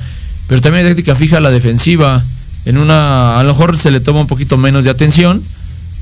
Pero 0.50 0.60
también 0.62 0.86
en 0.86 0.92
táctica 0.92 1.16
fija 1.16 1.38
a 1.38 1.40
la 1.40 1.52
defensiva. 1.52 2.22
En 2.66 2.78
una. 2.78 3.40
A 3.40 3.44
lo 3.44 3.50
mejor 3.50 3.78
se 3.78 3.92
le 3.92 4.02
toma 4.02 4.20
un 4.20 4.28
poquito 4.28 4.58
menos 4.58 4.84
de 4.84 4.90
atención. 4.90 5.42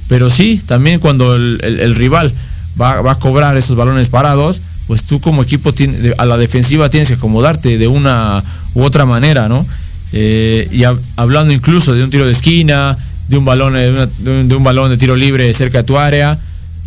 Pero 0.07 0.29
sí, 0.31 0.59
también 0.65 0.99
cuando 0.99 1.35
el, 1.35 1.93
rival 1.95 2.33
va, 2.81 3.01
va 3.01 3.11
a 3.11 3.19
cobrar 3.19 3.57
esos 3.57 3.75
balones 3.75 4.07
parados, 4.07 4.61
pues 4.87 5.03
tú 5.03 5.19
como 5.19 5.43
equipo 5.43 5.73
a 6.17 6.25
la 6.25 6.37
defensiva 6.37 6.89
tienes 6.89 7.09
que 7.09 7.15
acomodarte 7.15 7.77
de 7.77 7.87
una 7.89 8.41
u 8.73 8.83
otra 8.83 9.05
manera, 9.05 9.49
¿no? 9.49 9.67
Eh, 10.13 10.69
y 10.71 10.79
hab- 10.83 10.99
hablando 11.17 11.51
incluso 11.51 11.93
de 11.93 12.05
un 12.05 12.09
tiro 12.09 12.25
de 12.25 12.31
esquina, 12.31 12.95
de 13.27 13.37
un 13.37 13.43
balón, 13.43 13.75
eh, 13.75 14.07
de 14.19 14.39
un, 14.39 14.47
de 14.47 14.55
un 14.55 14.63
balón 14.63 14.89
de 14.89 14.95
tiro 14.97 15.17
libre 15.17 15.53
cerca 15.53 15.79
de 15.79 15.83
tu 15.83 15.97
área, 15.97 16.37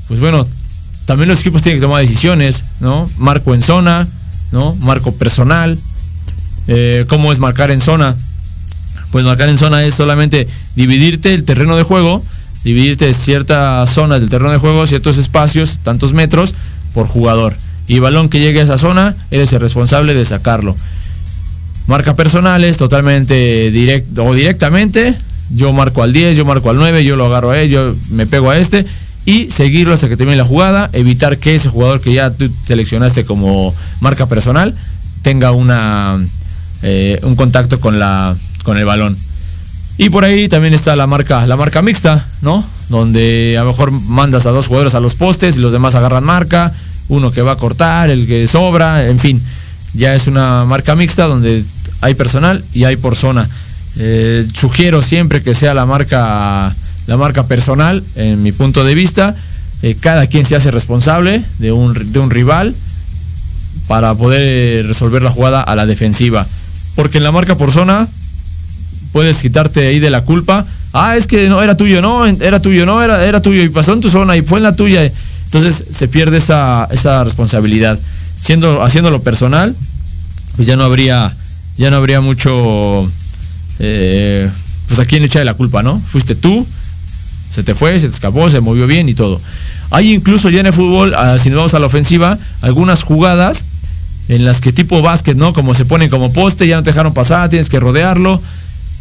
pues 0.09 0.19
bueno, 0.19 0.47
también 1.05 1.29
los 1.29 1.41
equipos 1.41 1.63
tienen 1.63 1.79
que 1.79 1.85
tomar 1.87 2.01
decisiones, 2.01 2.65
¿no? 2.81 3.07
Marco 3.19 3.55
en 3.55 3.61
zona, 3.61 4.09
¿no? 4.51 4.75
Marco 4.81 5.13
personal. 5.15 5.79
Eh, 6.73 7.05
¿Cómo 7.09 7.33
es 7.33 7.41
marcar 7.41 7.73
en 7.73 7.81
zona? 7.81 8.15
Pues 9.11 9.25
marcar 9.25 9.49
en 9.49 9.59
zona 9.59 9.83
es 9.83 9.93
solamente 9.93 10.47
dividirte 10.77 11.35
el 11.35 11.43
terreno 11.43 11.77
de 11.77 11.83
juego, 11.83 12.23
dividirte 12.63 13.13
ciertas 13.13 13.91
zonas 13.91 14.21
del 14.21 14.31
terreno 14.31 14.53
de 14.53 14.59
juego, 14.59 14.87
ciertos 14.87 15.19
espacios, 15.19 15.81
tantos 15.81 16.13
metros 16.13 16.55
por 16.95 17.09
jugador. 17.09 17.57
Y 17.89 17.99
balón 17.99 18.29
que 18.29 18.39
llegue 18.39 18.61
a 18.61 18.63
esa 18.63 18.79
zona, 18.79 19.17
eres 19.33 19.53
el 19.53 19.59
responsable 19.59 20.15
de 20.15 20.25
sacarlo. 20.25 20.77
Marca 21.89 22.15
personales, 22.15 22.77
totalmente 22.77 23.73
directo 23.73 24.25
o 24.25 24.33
directamente. 24.33 25.17
Yo 25.53 25.73
marco 25.73 26.05
al 26.05 26.13
10, 26.13 26.37
yo 26.37 26.45
marco 26.45 26.71
al 26.71 26.77
9, 26.77 27.05
yo 27.05 27.17
lo 27.17 27.27
agarro 27.27 27.51
a 27.51 27.59
él, 27.59 27.69
yo 27.69 27.97
me 28.11 28.29
pego 28.29 28.49
a 28.49 28.59
este. 28.59 28.87
Y 29.27 29.51
seguirlo 29.51 29.93
hasta 29.93 30.09
que 30.09 30.17
termine 30.17 30.37
la 30.37 30.45
jugada, 30.45 30.89
evitar 30.93 31.39
que 31.39 31.57
ese 31.57 31.69
jugador 31.69 32.01
que 32.01 32.13
ya 32.13 32.31
tú 32.31 32.49
seleccionaste 32.65 33.25
como 33.25 33.75
marca 34.01 34.27
personal 34.27 34.77
tenga 35.23 35.51
una, 35.51 36.21
eh, 36.83 37.21
un 37.23 37.37
contacto 37.37 37.81
con, 37.81 37.99
la, 37.99 38.37
con 38.63 38.79
el 38.79 38.85
balón. 38.85 39.17
Y 39.99 40.09
por 40.09 40.25
ahí 40.25 40.49
también 40.49 40.73
está 40.73 40.97
la 40.97 41.07
marca, 41.07 41.47
la 41.47 41.57
marca 41.57 41.83
mixta, 41.83 42.27
¿no? 42.41 42.65
Donde 42.89 43.57
a 43.59 43.65
lo 43.65 43.71
mejor 43.71 43.91
mandas 43.91 44.47
a 44.47 44.51
dos 44.51 44.67
jugadores 44.67 44.95
a 44.95 45.01
los 45.01 45.15
postes 45.15 45.57
y 45.57 45.61
los 45.61 45.73
demás 45.73 45.95
agarran 45.95 46.25
marca, 46.25 46.73
uno 47.09 47.33
que 47.33 47.43
va 47.43 47.53
a 47.53 47.57
cortar, 47.57 48.09
el 48.09 48.27
que 48.27 48.47
sobra, 48.49 49.07
en 49.09 49.19
fin. 49.19 49.43
Ya 49.93 50.15
es 50.15 50.27
una 50.27 50.65
marca 50.65 50.95
mixta 50.95 51.27
donde 51.27 51.65
hay 52.01 52.15
personal 52.15 52.65
y 52.73 52.85
hay 52.85 52.97
por 52.97 53.17
zona. 53.17 53.47
Eh, 53.99 54.47
sugiero 54.55 55.03
siempre 55.03 55.43
que 55.43 55.55
sea 55.55 55.75
la 55.75 55.85
marca, 55.85 56.75
la 57.07 57.17
marca 57.17 57.47
personal, 57.47 58.03
en 58.15 58.43
mi 58.43 58.53
punto 58.53 58.85
de 58.85 58.95
vista. 58.95 59.37
Eh, 59.83 59.97
cada 59.99 60.27
quien 60.29 60.45
se 60.45 60.57
hace 60.57 60.71
responsable 60.71 61.43
de 61.59 61.73
un, 61.73 62.13
de 62.13 62.19
un 62.19 62.31
rival 62.31 62.75
para 63.87 64.15
poder 64.15 64.87
resolver 64.87 65.23
la 65.23 65.31
jugada 65.31 65.63
a 65.63 65.75
la 65.75 65.87
defensiva. 65.87 66.47
Porque 67.01 67.17
en 67.17 67.25
la 67.25 67.33
marca 67.33 67.57
por 67.57 67.73
zona 67.73 68.09
puedes 69.13 69.41
quitarte 69.41 69.87
ahí 69.87 70.01
de 70.01 70.11
la 70.11 70.23
culpa. 70.23 70.67
Ah, 70.93 71.17
es 71.17 71.27
que 71.27 71.49
no 71.49 71.63
era 71.63 71.75
tuyo, 71.75 72.03
no, 72.03 72.27
era 72.27 72.61
tuyo, 72.61 72.85
no, 72.85 73.03
era, 73.03 73.25
era 73.25 73.41
tuyo 73.41 73.63
y 73.63 73.71
pasó 73.71 73.95
en 73.95 74.01
tu 74.01 74.11
zona 74.11 74.37
y 74.37 74.43
fue 74.43 74.59
en 74.59 74.65
la 74.65 74.77
tuya. 74.77 75.11
Entonces 75.47 75.85
se 75.91 76.09
pierde 76.09 76.37
esa, 76.37 76.87
esa 76.91 77.25
responsabilidad. 77.25 77.99
Siendo, 78.35 78.83
haciéndolo 78.83 79.23
personal, 79.23 79.75
pues 80.57 80.69
ya 80.69 80.77
no 80.77 80.85
habría, 80.85 81.33
ya 81.79 81.91
no 81.91 81.97
habría 81.97 82.21
mucho, 82.21 83.11
eh, 83.79 84.51
pues 84.87 85.01
a 85.01 85.07
quién 85.07 85.25
echarle 85.25 85.47
la 85.47 85.55
culpa, 85.55 85.83
¿no? 85.83 86.03
Fuiste 86.07 86.35
tú, 86.35 86.67
se 87.51 87.63
te 87.63 87.75
fue, 87.75 87.99
se 87.99 88.09
te 88.09 88.15
escapó, 88.15 88.51
se 88.51 88.61
movió 88.61 88.87
bien 88.87 89.09
y 89.09 89.15
todo. 89.15 89.41
Hay 89.89 90.13
incluso 90.13 90.51
ya 90.51 90.61
en 90.61 90.67
el 90.67 90.75
fútbol, 90.75 91.15
ah, 91.15 91.39
si 91.39 91.49
nos 91.49 91.57
vamos 91.57 91.73
a 91.73 91.79
la 91.79 91.87
ofensiva, 91.87 92.37
algunas 92.61 93.05
jugadas 93.05 93.65
en 94.29 94.45
las 94.45 94.61
que 94.61 94.73
tipo 94.73 95.03
básquet, 95.03 95.37
¿no? 95.37 95.53
Como 95.53 95.75
se 95.75 95.85
ponen 95.85 96.11
como 96.11 96.33
poste, 96.33 96.67
ya 96.67 96.77
no 96.77 96.83
te 96.83 96.91
dejaron 96.91 97.15
pasar, 97.15 97.49
tienes 97.49 97.69
que 97.69 97.81
rodearlo. 97.81 98.41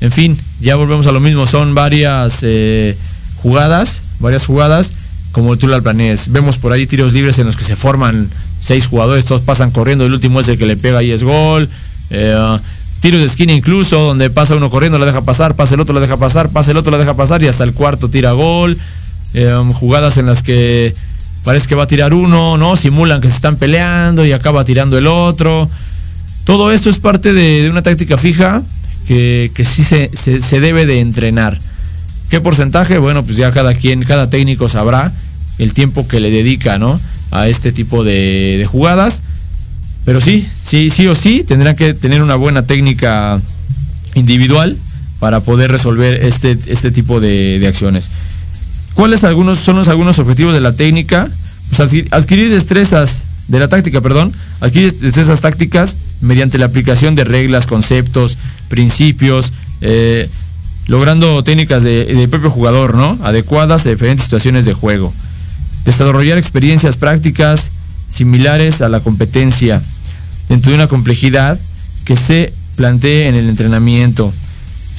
En 0.01 0.11
fin, 0.11 0.37
ya 0.61 0.75
volvemos 0.75 1.07
a 1.07 1.11
lo 1.11 1.19
mismo, 1.19 1.45
son 1.45 1.75
varias 1.75 2.39
eh, 2.41 2.97
jugadas, 3.41 4.01
varias 4.19 4.45
jugadas, 4.45 4.93
como 5.31 5.57
tú 5.57 5.67
la 5.67 5.81
planees. 5.81 6.31
Vemos 6.31 6.57
por 6.57 6.71
ahí 6.71 6.87
tiros 6.87 7.13
libres 7.13 7.37
en 7.39 7.47
los 7.47 7.55
que 7.55 7.63
se 7.63 7.75
forman 7.75 8.29
seis 8.59 8.87
jugadores, 8.87 9.25
todos 9.25 9.41
pasan 9.41 9.71
corriendo, 9.71 10.05
el 10.05 10.13
último 10.13 10.39
es 10.39 10.47
el 10.47 10.57
que 10.57 10.65
le 10.65 10.77
pega 10.77 11.03
y 11.03 11.11
es 11.11 11.23
gol. 11.23 11.69
Eh, 12.09 12.59
tiros 13.01 13.19
de 13.19 13.27
esquina 13.27 13.53
incluso, 13.53 13.99
donde 13.99 14.29
pasa 14.29 14.55
uno 14.55 14.69
corriendo, 14.69 14.99
le 14.99 15.05
deja 15.05 15.21
pasar, 15.21 15.55
pasa 15.55 15.75
el 15.75 15.81
otro, 15.81 15.93
le 15.93 16.01
deja 16.01 16.17
pasar, 16.17 16.49
pasa 16.49 16.71
el 16.71 16.77
otro, 16.77 16.91
le 16.91 16.97
deja 16.97 17.15
pasar 17.15 17.43
y 17.43 17.47
hasta 17.47 17.63
el 17.63 17.73
cuarto 17.73 18.09
tira 18.09 18.31
gol. 18.31 18.77
Eh, 19.33 19.53
jugadas 19.73 20.17
en 20.17 20.25
las 20.25 20.41
que 20.41 20.95
parece 21.49 21.67
que 21.67 21.73
va 21.73 21.85
a 21.85 21.87
tirar 21.87 22.13
uno, 22.13 22.59
¿no? 22.59 22.77
Simulan 22.77 23.21
que 23.21 23.27
se 23.27 23.33
están 23.33 23.55
peleando 23.55 24.23
y 24.23 24.33
acaba 24.33 24.63
tirando 24.65 24.99
el 24.99 25.07
otro. 25.07 25.67
Todo 26.43 26.71
esto 26.71 26.91
es 26.91 26.99
parte 26.99 27.33
de, 27.33 27.67
una 27.71 27.81
táctica 27.81 28.19
fija 28.19 28.61
que, 29.07 29.51
sí 29.65 29.83
se, 29.83 30.11
se- 30.13 30.59
debe 30.59 30.85
de 30.85 30.99
entrenar. 30.99 31.57
¿Qué 32.29 32.39
porcentaje? 32.39 32.99
Bueno, 32.99 33.23
pues 33.23 33.35
ya 33.35 33.51
cada 33.51 33.73
quien, 33.73 34.03
cada 34.03 34.29
técnico 34.29 34.69
sabrá 34.69 35.11
el 35.57 35.73
tiempo 35.73 36.07
que 36.07 36.19
le 36.19 36.29
dedica, 36.29 36.77
¿no? 36.77 37.01
A 37.31 37.47
este 37.47 37.71
tipo 37.71 38.03
de, 38.03 38.67
jugadas. 38.71 39.23
Pero 40.05 40.21
sí, 40.21 40.47
sí, 40.53 40.91
sí 40.91 41.07
o 41.07 41.15
sí, 41.15 41.43
tendrán 41.43 41.75
que 41.75 41.95
tener 41.95 42.21
una 42.21 42.35
buena 42.35 42.61
técnica 42.61 43.41
individual 44.13 44.77
para 45.19 45.39
poder 45.39 45.71
resolver 45.71 46.23
este, 46.23 46.59
este 46.67 46.91
tipo 46.91 47.19
de 47.19 47.65
acciones. 47.67 48.11
¿Cuáles 48.93 49.23
algunos, 49.23 49.59
son 49.59 49.77
los 49.77 49.87
algunos 49.87 50.19
objetivos 50.19 50.53
de 50.53 50.61
la 50.61 50.75
técnica? 50.75 51.29
Pues 51.69 51.79
adqui- 51.79 52.07
adquirir 52.11 52.49
destrezas, 52.49 53.25
de 53.47 53.59
la 53.59 53.67
táctica, 53.67 54.01
perdón, 54.01 54.33
adquirir 54.59 54.93
destrezas 54.99 55.41
tácticas 55.41 55.95
mediante 56.21 56.57
la 56.57 56.65
aplicación 56.65 57.15
de 57.15 57.23
reglas, 57.23 57.65
conceptos, 57.65 58.37
principios, 58.67 59.53
eh, 59.81 60.29
logrando 60.87 61.43
técnicas 61.43 61.83
de- 61.83 62.05
del 62.05 62.29
propio 62.29 62.49
jugador, 62.49 62.95
¿no? 62.95 63.17
Adecuadas 63.23 63.85
a 63.85 63.89
diferentes 63.89 64.25
situaciones 64.25 64.65
de 64.65 64.73
juego. 64.73 65.13
Desarrollar 65.85 66.37
experiencias 66.37 66.97
prácticas 66.97 67.71
similares 68.09 68.81
a 68.81 68.89
la 68.89 68.99
competencia 68.99 69.81
dentro 70.49 70.71
de 70.71 70.75
una 70.75 70.87
complejidad 70.87 71.59
que 72.05 72.15
se 72.17 72.53
plantee 72.75 73.27
en 73.27 73.35
el 73.35 73.47
entrenamiento. 73.49 74.33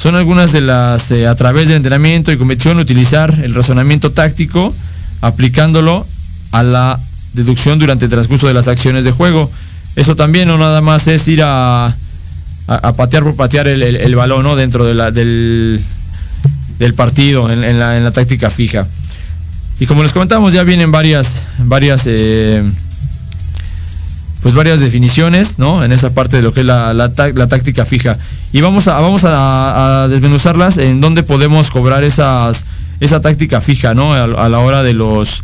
Son 0.01 0.15
algunas 0.17 0.53
de 0.53 0.63
las, 0.63 1.11
eh, 1.11 1.27
a 1.27 1.35
través 1.35 1.69
del 1.69 1.77
entrenamiento 1.77 2.33
y 2.33 2.39
competición, 2.39 2.79
utilizar 2.79 3.35
el 3.45 3.55
razonamiento 3.55 4.13
táctico 4.13 4.75
aplicándolo 5.21 6.07
a 6.53 6.63
la 6.63 6.99
deducción 7.35 7.79
durante 7.79 8.07
el 8.07 8.11
transcurso 8.11 8.47
de 8.49 8.55
las 8.55 8.67
acciones 8.67 9.05
de 9.05 9.11
juego. 9.11 9.51
Eso 9.97 10.17
también 10.17 10.49
no 10.49 10.57
nada 10.57 10.81
más 10.81 11.07
es 11.07 11.29
ir 11.29 11.43
a, 11.45 11.95
a, 12.67 12.93
patear 12.95 13.25
por 13.25 13.37
patear 13.37 13.69
el, 13.69 13.83
el- 13.83 14.15
balón 14.17 14.45
¿no? 14.45 14.57
dentro 14.57 14.87
de 14.87 14.95
la- 14.95 15.11
del, 15.11 15.85
del 16.79 16.95
partido, 16.95 17.53
en, 17.53 17.63
en 17.63 17.79
la, 17.79 17.99
en 17.99 18.05
la 18.05 18.11
táctica 18.11 18.49
fija. 18.49 18.89
Y 19.81 19.85
como 19.85 20.03
les 20.03 20.15
comentamos, 20.15 20.55
ya 20.55 20.63
vienen 20.65 20.91
varias, 20.91 21.43
varias, 21.59 22.05
eh, 22.07 22.65
pues 24.43 24.55
varias 24.55 24.81
definiciones, 24.81 25.59
¿no? 25.59 25.85
En 25.85 25.93
esa 25.93 26.15
parte 26.15 26.37
de 26.37 26.43
lo 26.43 26.53
que 26.53 26.61
es 26.61 26.67
la, 26.67 26.95
la 26.95 27.13
la 27.35 27.49
táctica 27.49 27.85
fija. 27.85 28.19
Y 28.53 28.61
vamos 28.61 28.89
a, 28.89 28.99
vamos 29.01 29.23
a 29.25 30.07
desmenuzarlas 30.09 30.79
en 30.79 31.01
dónde 31.01 31.23
podemos 31.23 31.71
cobrar 31.71 32.05
esas, 32.05 32.65
esa 33.01 33.21
táctica 33.21 33.61
fija, 33.61 33.95
¿no? 33.95 34.15
A, 34.15 34.25
a 34.25 34.49
la 34.49 34.59
hora 34.61 34.83
de 34.83 34.95
los, 34.95 35.43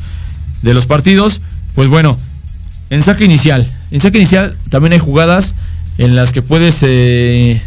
de 0.63 0.75
los 0.75 0.87
partidos. 0.87 1.41
Pues 1.75 1.89
bueno, 1.89 2.17
en 2.91 3.03
saque 3.03 3.25
inicial. 3.25 3.67
En 3.91 4.01
saque 4.01 4.19
inicial 4.19 4.57
también 4.71 4.95
hay 4.95 4.99
jugadas 4.99 5.55
en 5.99 6.17
las 6.17 6.33
que 6.33 6.43
puedes 6.43 6.79
eh, 6.83 7.61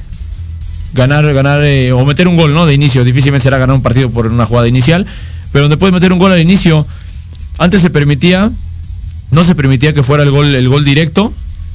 ganar, 0.94 1.32
ganar 1.34 1.63
eh, 1.63 1.92
o 1.92 2.06
meter 2.06 2.28
un 2.28 2.38
gol, 2.38 2.54
¿no? 2.54 2.65
De 2.65 2.74
inicio. 2.74 3.04
Difícilmente 3.04 3.44
será 3.44 3.58
ganar 3.58 3.76
un 3.76 3.84
partido 3.84 4.10
por 4.10 4.28
una 4.28 4.46
jugada 4.46 4.68
inicial. 4.68 5.06
Pero 5.52 5.63
donde 5.63 5.78
puedes 5.78 5.94
meter 5.94 6.13
un 6.13 6.20
gol 6.20 6.32
al 6.32 6.39
inicio. 6.39 6.86
Antes 7.58 7.82
se 7.82 7.89
permitía, 7.89 8.52
no 9.32 9.44
se 9.44 9.56
permitía 9.56 9.94
que 9.94 10.04
fuera 10.04 10.24
el 10.24 10.32
gol, 10.32 10.54
el 10.56 10.68
gol 10.70 10.84
directo, 10.84 11.34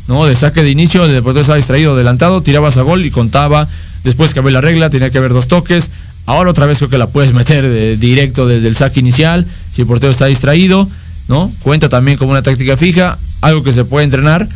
¿no? 0.08 0.26
De 0.26 0.34
saque 0.36 0.62
de 0.62 0.70
inicio, 0.70 1.04
el 1.04 1.22
portero 1.22 1.40
estaba 1.42 1.56
distraído, 1.56 1.92
adelantado, 1.94 2.42
tirabas 2.42 2.76
a 2.76 2.82
gol 2.82 3.04
y 3.06 3.10
contaba. 3.10 3.68
Después 4.02 4.34
cambió 4.34 4.50
la 4.52 4.60
regla, 4.60 4.90
tenía 4.90 5.10
que 5.10 5.18
haber 5.18 5.32
dos 5.32 5.48
toques. 5.48 5.90
Ahora 6.26 6.50
otra 6.50 6.66
vez 6.66 6.78
creo 6.78 6.90
que 6.90 6.98
la 6.98 7.06
puedes 7.08 7.32
meter 7.32 7.68
de- 7.68 7.96
directo 7.96 8.46
desde 8.46 8.68
el 8.68 8.76
saque 8.76 9.00
inicial, 9.00 9.46
si 9.72 9.82
el 9.82 9.86
portero 9.86 10.10
está 10.12 10.26
distraído, 10.26 10.86
¿no? 11.28 11.52
Cuenta 11.62 11.88
también 11.88 12.18
como 12.18 12.32
una 12.32 12.42
táctica 12.42 12.76
fija, 12.76 13.18
algo 13.40 13.62
que 13.62 13.72
se 13.72 13.84
puede 13.84 14.04
entrenar. 14.04 14.48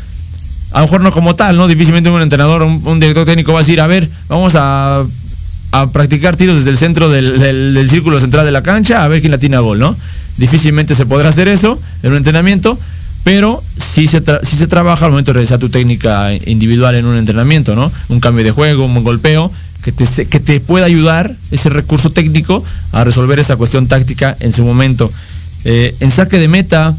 A 0.73 0.81
lo 0.81 0.87
mejor 0.87 1.01
no 1.01 1.13
como 1.13 1.35
tal, 1.35 1.57
¿no? 1.57 1.67
Difícilmente 1.67 2.11
un 2.11 2.21
entrenador, 2.21 2.63
un, 2.63 2.83
un 2.85 3.01
director 3.01 3.25
técnico 3.25 3.53
va 3.55 3.61
a 3.61 3.63
decir, 3.63 3.81
a 3.81 3.87
ver, 3.87 4.09
vamos 4.29 4.55
a, 4.55 5.03
a 5.71 5.91
practicar 5.93 6.37
tiros 6.37 6.57
desde 6.57 6.71
el 6.71 6.79
centro 6.79 7.11
del, 7.11 7.39
del- 7.39 7.91
círculo 7.91 8.21
central 8.21 8.45
de 8.47 8.53
la 8.53 8.63
cancha, 8.63 9.05
a 9.05 9.09
ver 9.09 9.21
quién 9.21 9.33
la 9.33 9.39
tiene 9.39 9.57
a 9.57 9.61
gol, 9.61 9.79
¿no? 9.79 9.97
Difícilmente 10.37 10.95
se 10.95 11.05
podrá 11.07 11.29
hacer 11.29 11.49
eso 11.49 11.79
en 12.03 12.13
un 12.13 12.17
entrenamiento, 12.19 12.79
pero 13.25 13.63
sí 13.77 14.07
se, 14.07 14.23
sí 14.43 14.57
se 14.57 14.67
trabaja 14.67 15.05
al 15.05 15.11
momento 15.11 15.31
de 15.31 15.35
realizar 15.35 15.59
tu 15.59 15.69
técnica 15.69 16.33
individual 16.47 16.95
en 16.95 17.05
un 17.07 17.17
entrenamiento, 17.17 17.75
¿no? 17.75 17.93
Un 18.09 18.21
cambio 18.21 18.45
de 18.45 18.51
juego, 18.53 18.85
un 18.87 19.05
golpeo, 19.05 19.51
que 19.83 19.93
te, 19.93 20.27
que 20.27 20.41
te 20.41 20.61
pueda 20.61 20.87
ayudar 20.87 21.31
ese 21.51 21.69
recurso 21.71 22.11
técnico 22.11 22.65
a 22.93 23.05
resolver 23.05 23.39
esa 23.39 23.57
cuestión 23.57 23.89
táctica 23.89 24.37
en 24.41 24.53
su 24.53 24.65
momento. 24.65 25.11
Eh, 25.65 25.95
en 26.01 26.11
saque 26.11 26.39
de 26.39 26.49
meta, 26.49 26.97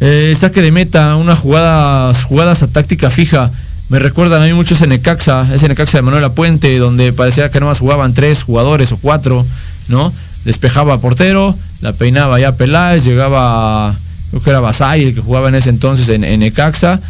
eh, 0.00 0.34
saque 0.38 0.62
de 0.62 0.72
meta, 0.72 1.16
unas 1.16 1.38
jugadas, 1.38 2.24
jugadas 2.24 2.62
a 2.62 2.66
táctica 2.68 3.10
fija. 3.10 3.50
Me 3.90 3.98
recuerdan 3.98 4.40
a 4.40 4.46
mí 4.46 4.52
mucho 4.52 4.74
ese 4.74 4.86
Necaxa, 4.86 5.52
ese 5.52 5.66
Necaxa 5.66 5.98
de 5.98 6.02
Manuel 6.02 6.30
Puente, 6.30 6.78
donde 6.78 7.12
parecía 7.12 7.50
que 7.50 7.58
nomás 7.58 7.80
jugaban 7.80 8.14
tres 8.14 8.44
jugadores 8.44 8.92
o 8.92 8.96
cuatro, 8.96 9.44
¿no? 9.88 10.12
Despejaba 10.44 10.94
a 10.94 10.98
portero, 10.98 11.52
la 11.80 11.92
peinaba 11.92 12.38
ya 12.38 12.56
Peláez, 12.56 13.04
llegaba, 13.04 13.92
creo 14.30 14.42
que 14.42 14.50
era 14.50 14.60
Basay 14.60 15.02
el 15.02 15.14
que 15.14 15.20
jugaba 15.20 15.48
en 15.48 15.56
ese 15.56 15.70
entonces 15.70 16.08
en, 16.08 16.22
en 16.22 16.38
Necaxa, 16.38 17.00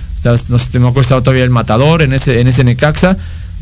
no 0.49 0.59
sé, 0.59 0.79
me 0.79 0.89
acuerdo 0.89 1.03
estaba 1.03 1.23
todavía 1.23 1.45
el 1.45 1.51
matador 1.51 2.01
en 2.01 2.15
ese, 2.15 2.41
en 2.41 2.49
ese 2.49 2.65
Necaxa, 2.65 3.15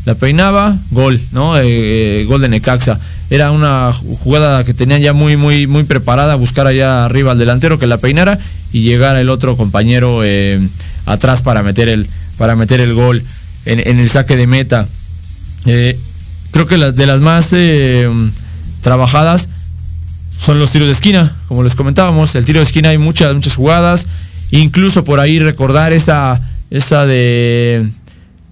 la 0.05 0.15
peinaba, 0.15 0.77
gol, 0.91 1.19
¿no? 1.33 1.57
Eh, 1.57 2.21
eh, 2.21 2.25
gol 2.25 2.39
de 2.39 2.47
Necaxa. 2.47 3.01
Era 3.29 3.51
una 3.51 3.91
jugada 3.91 4.63
que 4.63 4.73
tenían 4.73 5.01
ya 5.01 5.11
muy, 5.11 5.35
muy, 5.35 5.67
muy 5.67 5.83
preparada, 5.83 6.35
buscar 6.35 6.67
allá 6.67 7.03
arriba 7.03 7.33
al 7.33 7.37
delantero 7.37 7.79
que 7.79 7.85
la 7.85 7.97
peinara 7.97 8.39
y 8.71 8.83
llegara 8.83 9.19
el 9.19 9.29
otro 9.29 9.57
compañero 9.57 10.21
eh, 10.23 10.59
atrás 11.05 11.41
para 11.41 11.63
meter 11.63 11.89
el, 11.89 12.07
para 12.39 12.55
meter 12.55 12.81
el 12.81 12.95
gol 12.95 13.21
en, 13.65 13.99
el 13.99 14.09
saque 14.09 14.35
de 14.35 14.47
meta. 14.47 14.87
Eh, 15.65 15.95
creo 16.51 16.65
que 16.65 16.77
las 16.77 16.95
de 16.95 17.05
las 17.05 17.21
más 17.21 17.53
eh, 17.53 18.09
trabajadas 18.81 19.49
son 20.35 20.57
los 20.57 20.71
tiros 20.71 20.87
de 20.87 20.93
esquina, 20.93 21.31
como 21.49 21.63
les 21.63 21.75
comentábamos, 21.75 22.33
el 22.35 22.45
tiro 22.45 22.59
de 22.59 22.63
esquina 22.63 22.89
hay 22.89 22.97
muchas, 22.97 23.35
muchas 23.35 23.55
jugadas, 23.55 24.07
incluso 24.51 25.03
por 25.03 25.19
ahí 25.19 25.37
recordar 25.37 25.91
esa, 25.91 26.39
esa 26.71 27.05
de 27.05 27.87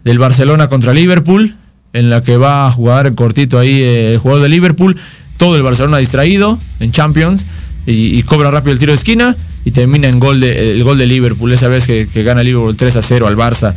del 0.03 0.19
Barcelona 0.19 0.67
contra 0.67 0.93
Liverpool, 0.93 1.55
en 1.93 2.09
la 2.09 2.23
que 2.23 2.37
va 2.37 2.67
a 2.67 2.71
jugar 2.71 3.13
cortito 3.15 3.57
ahí 3.57 3.81
eh, 3.81 4.13
el 4.13 4.17
jugador 4.19 4.43
de 4.43 4.49
Liverpool, 4.49 4.97
todo 5.37 5.55
el 5.55 5.63
Barcelona 5.63 5.97
distraído 5.97 6.59
en 6.79 6.91
Champions 6.91 7.45
y, 7.85 8.21
cobra 8.23 8.51
rápido 8.51 8.73
el 8.73 8.79
tiro 8.79 8.91
de 8.91 8.97
esquina 8.97 9.35
y 9.63 9.71
termina 9.71 10.07
en 10.07 10.19
gol 10.19 10.41
de, 10.41 10.73
el 10.73 10.83
gol 10.83 10.97
de 10.97 11.05
Liverpool, 11.05 11.51
esa 11.53 11.67
vez 11.69 11.87
que, 11.87 12.05
gana 12.23 12.43
Liverpool 12.43 12.75
3 12.75 12.95
a 12.97 13.01
0 13.01 13.27
al 13.27 13.35
Barça. 13.35 13.75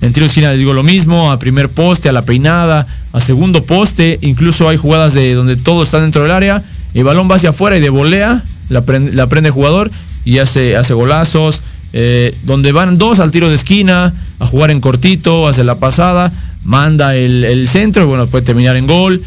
En 0.00 0.12
tiro 0.12 0.24
de 0.24 0.28
esquina 0.28 0.50
les 0.50 0.58
digo 0.58 0.72
lo 0.72 0.82
mismo, 0.82 1.30
a 1.32 1.38
primer 1.38 1.68
poste, 1.68 2.08
a 2.08 2.12
la 2.12 2.22
peinada, 2.22 2.86
a 3.12 3.20
segundo 3.20 3.64
poste, 3.64 4.18
incluso 4.22 4.68
hay 4.68 4.76
jugadas 4.76 5.14
de 5.14 5.34
donde 5.34 5.56
todo 5.56 5.82
está 5.82 6.00
dentro 6.00 6.22
del 6.22 6.30
área, 6.30 6.62
el 6.94 7.04
balón 7.04 7.30
va 7.30 7.36
hacia 7.36 7.50
afuera 7.50 7.76
y 7.76 7.80
de 7.80 7.90
volea, 7.90 8.42
la 8.68 8.82
prende, 8.82 9.12
la 9.12 9.28
prende 9.28 9.48
el 9.48 9.54
jugador 9.54 9.90
y 10.24 10.38
hace, 10.38 10.76
hace 10.76 10.94
golazos, 10.94 11.62
eh, 11.92 12.34
donde 12.44 12.70
van 12.70 12.96
dos 12.96 13.18
al 13.18 13.32
tiro 13.32 13.48
de 13.48 13.56
esquina, 13.56 14.14
a 14.38 14.46
jugar 14.46 14.70
en 14.70 14.80
cortito, 14.80 15.48
hace 15.48 15.64
la 15.64 15.80
pasada, 15.80 16.32
manda 16.64 17.16
el, 17.16 17.44
el 17.44 17.68
centro 17.68 18.04
y 18.04 18.06
bueno, 18.06 18.26
puede 18.28 18.44
terminar 18.44 18.76
en 18.76 18.86
gol. 18.86 19.22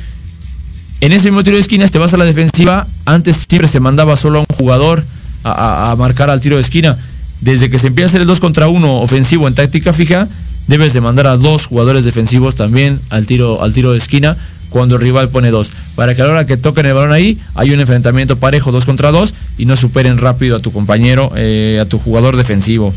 En 1.03 1.11
ese 1.11 1.29
mismo 1.31 1.43
tiro 1.43 1.57
de 1.57 1.61
esquina 1.61 1.85
te 1.85 1.99
vas 1.99 2.13
a 2.13 2.17
la 2.17 2.23
defensiva, 2.23 2.87
antes 3.03 3.43
siempre 3.49 3.67
se 3.67 3.81
mandaba 3.81 4.15
solo 4.15 4.39
a 4.39 4.41
un 4.49 4.55
jugador 4.55 5.03
a, 5.43 5.93
marcar 5.97 6.29
al 6.29 6.39
tiro 6.39 6.55
de 6.55 6.61
esquina. 6.61 6.97
Desde 7.41 7.69
que 7.69 7.77
se 7.77 7.87
empieza 7.87 8.05
a 8.05 8.09
hacer 8.11 8.21
el 8.21 8.27
2 8.27 8.39
contra 8.39 8.69
1 8.69 9.01
ofensivo 9.01 9.49
en 9.49 9.53
táctica 9.53 9.91
fija, 9.91 10.29
debes 10.67 10.93
de 10.93 11.01
mandar 11.01 11.27
a 11.27 11.35
dos 11.35 11.65
jugadores 11.65 12.05
defensivos 12.05 12.55
también 12.55 13.01
al 13.09 13.25
tiro, 13.25 13.61
al 13.61 13.73
tiro 13.73 13.91
de 13.91 13.97
esquina 13.97 14.37
cuando 14.69 14.95
el 14.95 15.01
rival 15.01 15.27
pone 15.27 15.51
dos. 15.51 15.73
Para 15.97 16.15
que 16.15 16.21
a 16.21 16.25
la 16.25 16.31
hora 16.31 16.47
que 16.47 16.55
toquen 16.55 16.85
el 16.85 16.93
balón 16.93 17.11
ahí, 17.11 17.37
hay 17.55 17.71
un 17.71 17.81
enfrentamiento 17.81 18.37
parejo 18.37 18.71
2 18.71 18.85
contra 18.85 19.11
2 19.11 19.33
y 19.57 19.65
no 19.65 19.75
superen 19.75 20.17
rápido 20.19 20.55
a 20.55 20.61
tu 20.61 20.71
compañero, 20.71 21.33
eh, 21.35 21.79
a 21.81 21.85
tu 21.85 21.99
jugador 21.99 22.37
defensivo. 22.37 22.93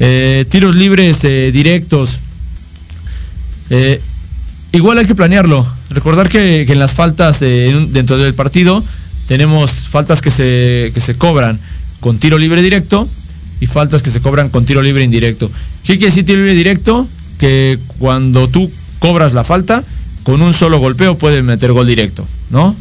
Eh, 0.00 0.46
tiros 0.48 0.74
libres 0.74 1.20
eh, 1.22 1.52
directos. 1.52 2.18
Igual 4.72 4.98
hay 4.98 5.06
que 5.06 5.14
planearlo. 5.14 5.66
Recordar 5.90 6.28
que, 6.28 6.62
en 6.62 6.78
las 6.78 6.94
faltas 6.94 7.42
eh, 7.42 7.74
dentro 7.88 8.18
del 8.18 8.34
partido 8.34 8.82
tenemos 9.26 9.88
faltas 9.88 10.22
que 10.22 10.30
se, 10.30 10.90
que 10.94 11.00
se 11.00 11.14
cobran 11.16 11.58
con 12.00 12.18
tiro 12.18 12.38
libre 12.38 12.62
directo 12.62 13.08
y 13.60 13.66
faltas 13.66 14.02
que 14.02 14.10
se 14.10 14.20
cobran 14.20 14.48
con 14.48 14.64
tiro 14.64 14.82
libre 14.82 15.04
indirecto. 15.04 15.50
¿Qué 15.84 15.94
quiere 15.94 16.06
decir 16.06 16.24
tiro 16.24 16.38
libre 16.38 16.54
directo? 16.54 17.06
Que 17.38 17.78
cuando 17.98 18.48
tú 18.48 18.70
cobras 18.98 19.32
la 19.32 19.44
falta, 19.44 19.82
con 20.22 20.42
un 20.42 20.52
solo 20.52 20.78
golpeo 20.78 21.16
puedes 21.16 21.42
meter 21.44 21.72
gol 21.72 21.86
directo, 21.86 22.26
¿no? 22.50 22.74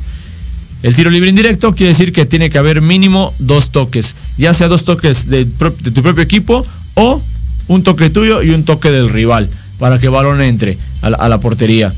El 0.82 0.96
tiro 0.96 1.10
libre 1.10 1.30
indirecto 1.30 1.76
quiere 1.76 1.90
decir 1.90 2.14
que 2.14 2.26
tiene 2.26 2.50
que 2.50 2.58
haber 2.58 2.82
mínimo 2.82 3.34
dos 3.40 3.72
toques, 3.72 4.16
ya 4.38 4.54
sea 4.54 4.68
dos 4.68 4.86
toques 4.86 5.28
de, 5.28 5.46
tu 5.46 6.02
propio 6.02 6.24
equipo 6.24 6.66
o 6.94 7.22
un 7.68 7.84
toque 7.84 8.10
tuyo 8.10 8.42
y 8.42 8.52
un 8.52 8.64
toque 8.64 8.90
del 8.90 9.10
rival 9.10 9.50
para 9.80 9.98
que 9.98 10.10
balón 10.10 10.42
entre 10.42 10.78
a 11.02 11.10
la, 11.10 11.18
a 11.18 11.30
la 11.30 11.40
portería. 11.40 11.92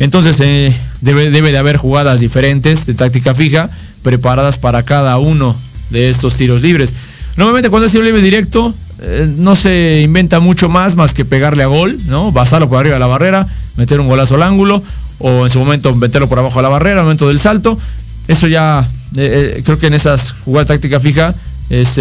Entonces 0.00 0.38
eh, 0.40 0.72
debe, 1.00 1.30
debe 1.30 1.52
de 1.52 1.58
haber 1.58 1.76
jugadas 1.76 2.20
diferentes 2.20 2.86
de 2.86 2.94
táctica 2.94 3.34
fija 3.34 3.68
preparadas 4.02 4.58
para 4.58 4.82
cada 4.82 5.18
uno 5.18 5.56
de 5.90 6.10
estos 6.10 6.36
tiros 6.36 6.62
libres. 6.62 6.94
Normalmente 7.36 7.70
cuando 7.70 7.86
es 7.86 7.92
tiro 7.92 8.04
libre 8.04 8.22
directo, 8.22 8.72
eh, 9.00 9.32
no 9.38 9.56
se 9.56 10.00
inventa 10.02 10.40
mucho 10.40 10.68
más 10.68 10.96
más 10.96 11.14
que 11.14 11.24
pegarle 11.24 11.62
a 11.62 11.66
gol, 11.66 11.98
¿no? 12.06 12.32
Basarlo 12.32 12.68
por 12.68 12.78
arriba 12.78 12.94
de 12.94 13.00
la 13.00 13.06
barrera, 13.06 13.46
meter 13.76 14.00
un 14.00 14.08
golazo 14.08 14.36
al 14.36 14.42
ángulo, 14.42 14.82
o 15.18 15.44
en 15.44 15.50
su 15.50 15.58
momento 15.58 15.94
meterlo 15.94 16.28
por 16.28 16.38
abajo 16.38 16.56
de 16.56 16.62
la 16.62 16.68
barrera, 16.68 17.00
al 17.00 17.04
momento 17.04 17.28
del 17.28 17.40
salto. 17.40 17.78
Eso 18.28 18.46
ya, 18.46 18.88
eh, 19.16 19.62
creo 19.64 19.78
que 19.78 19.86
en 19.86 19.94
esas 19.94 20.32
jugadas 20.44 20.68
táctica 20.68 21.00
fija 21.00 21.34
es 21.70 22.00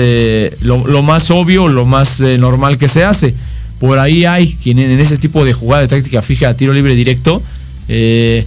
lo, 0.61 1.01
más 1.01 1.29
obvio, 1.29 1.67
lo 1.67 1.85
más 1.85 2.21
normal 2.21 2.77
que 2.77 2.87
se 2.87 3.03
hace. 3.03 3.33
Por 3.79 3.99
ahí 3.99 4.25
hay 4.25 4.53
quien 4.63 4.79
en 4.79 4.99
ese 4.99 5.17
tipo 5.17 5.45
de 5.45 5.53
jugada 5.53 5.81
de 5.81 5.87
táctica 5.87 6.21
fija, 6.21 6.53
tiro 6.55 6.73
libre 6.73 6.95
directo, 6.95 7.41
eh, 7.87 8.45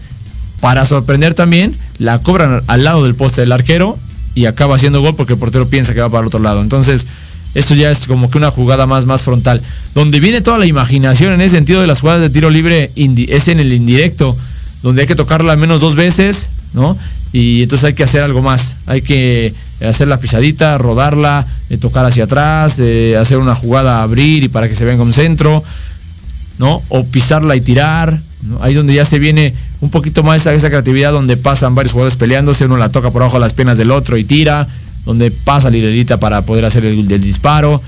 para 0.61 0.85
sorprender 0.85 1.35
también, 1.35 1.75
la 1.99 2.19
cobran 2.19 2.63
al 2.67 2.85
lado 2.85 3.05
del 3.05 3.15
poste 3.15 3.41
del 3.41 3.53
arquero 3.53 3.99
y 4.35 4.47
acaba 4.47 4.77
haciendo 4.77 5.01
gol 5.01 5.15
porque 5.17 5.35
el 5.35 5.39
portero 5.39 5.69
piensa 5.69 5.95
que 5.95 6.01
va 6.01 6.09
para 6.09 6.23
el 6.23 6.27
otro 6.27 6.41
lado. 6.41 6.61
Entonces, 6.61 7.07
eso 7.55 7.75
ya 7.75 7.91
es 7.91 8.07
como 8.07 8.31
que 8.31 8.39
una 8.39 8.51
jugada 8.51 8.87
más, 8.87 9.07
más 9.07 9.23
frontal. 9.23 9.61
Donde 9.95 10.21
viene 10.21 10.41
toda 10.41 10.59
la 10.59 10.67
imaginación 10.67 11.33
en 11.33 11.41
ese 11.41 11.57
sentido 11.57 11.81
de 11.81 11.87
las 11.87 12.01
jugadas 12.01 12.21
de 12.21 12.31
tiro 12.31 12.51
libre 12.51 12.91
es 12.95 13.49
en 13.49 13.59
el 13.61 13.73
indirecto, 13.73 14.37
donde 14.83 15.03
hay 15.03 15.09
que 15.09 15.17
tocarla 15.17 15.53
al 15.53 15.59
menos 15.59 15.81
dos 15.81 15.95
veces, 15.95 16.49
¿no? 16.75 16.97
Y 17.33 17.63
entonces 17.63 17.87
hay 17.87 17.95
que 17.95 18.05
hacer 18.05 18.23
algo 18.23 18.43
más. 18.43 18.77
Hay 18.87 19.03
que 19.03 19.53
hacer 19.89 20.09
la 20.09 20.21
pisadita, 20.21 20.77
rodarla, 20.79 21.47
eh, 21.71 21.79
tocar 21.79 22.05
hacia 22.05 22.25
atrás, 22.25 22.79
eh, 22.79 23.17
hacer 23.17 23.39
una 23.39 23.55
jugada, 23.55 24.03
abrir 24.03 24.45
y 24.45 24.49
para 24.49 24.69
que 24.69 24.75
se 24.75 24.85
venga 24.85 25.03
un 25.03 25.13
centro, 25.13 25.63
¿no? 26.59 26.83
O 26.89 27.05
pisarla 27.05 27.57
y 27.57 27.61
tirar. 27.61 28.19
Ahí 28.61 28.75
donde 28.75 28.95
ya 28.95 29.05
se 29.05 29.19
viene 29.19 29.55
un 29.81 29.91
poquito 29.91 30.23
más 30.23 30.39
esa, 30.39 30.55
esa 30.55 30.69
creatividad 30.69 31.13
donde 31.13 31.37
pasan 31.37 31.75
varios 31.75 31.93
jugadores 31.93 32.17
peleándose, 32.17 32.67
uno 32.67 32.77
la 32.77 32.91
toca 32.91 33.11
por 33.11 33.23
abajo 33.23 33.39
las 33.39 33.55
piernas 33.55 33.79
del 33.79 33.91
otro 33.91 34.17
y 34.17 34.25
tira, 34.25 34.67
donde 35.05 35.31
pasa 35.31 35.71
la 35.71 35.77
hilerita 35.79 36.21
para 36.21 36.43
poder 36.43 36.65
hacer 36.65 36.85
el, 36.85 37.07
disparo, 37.21 37.81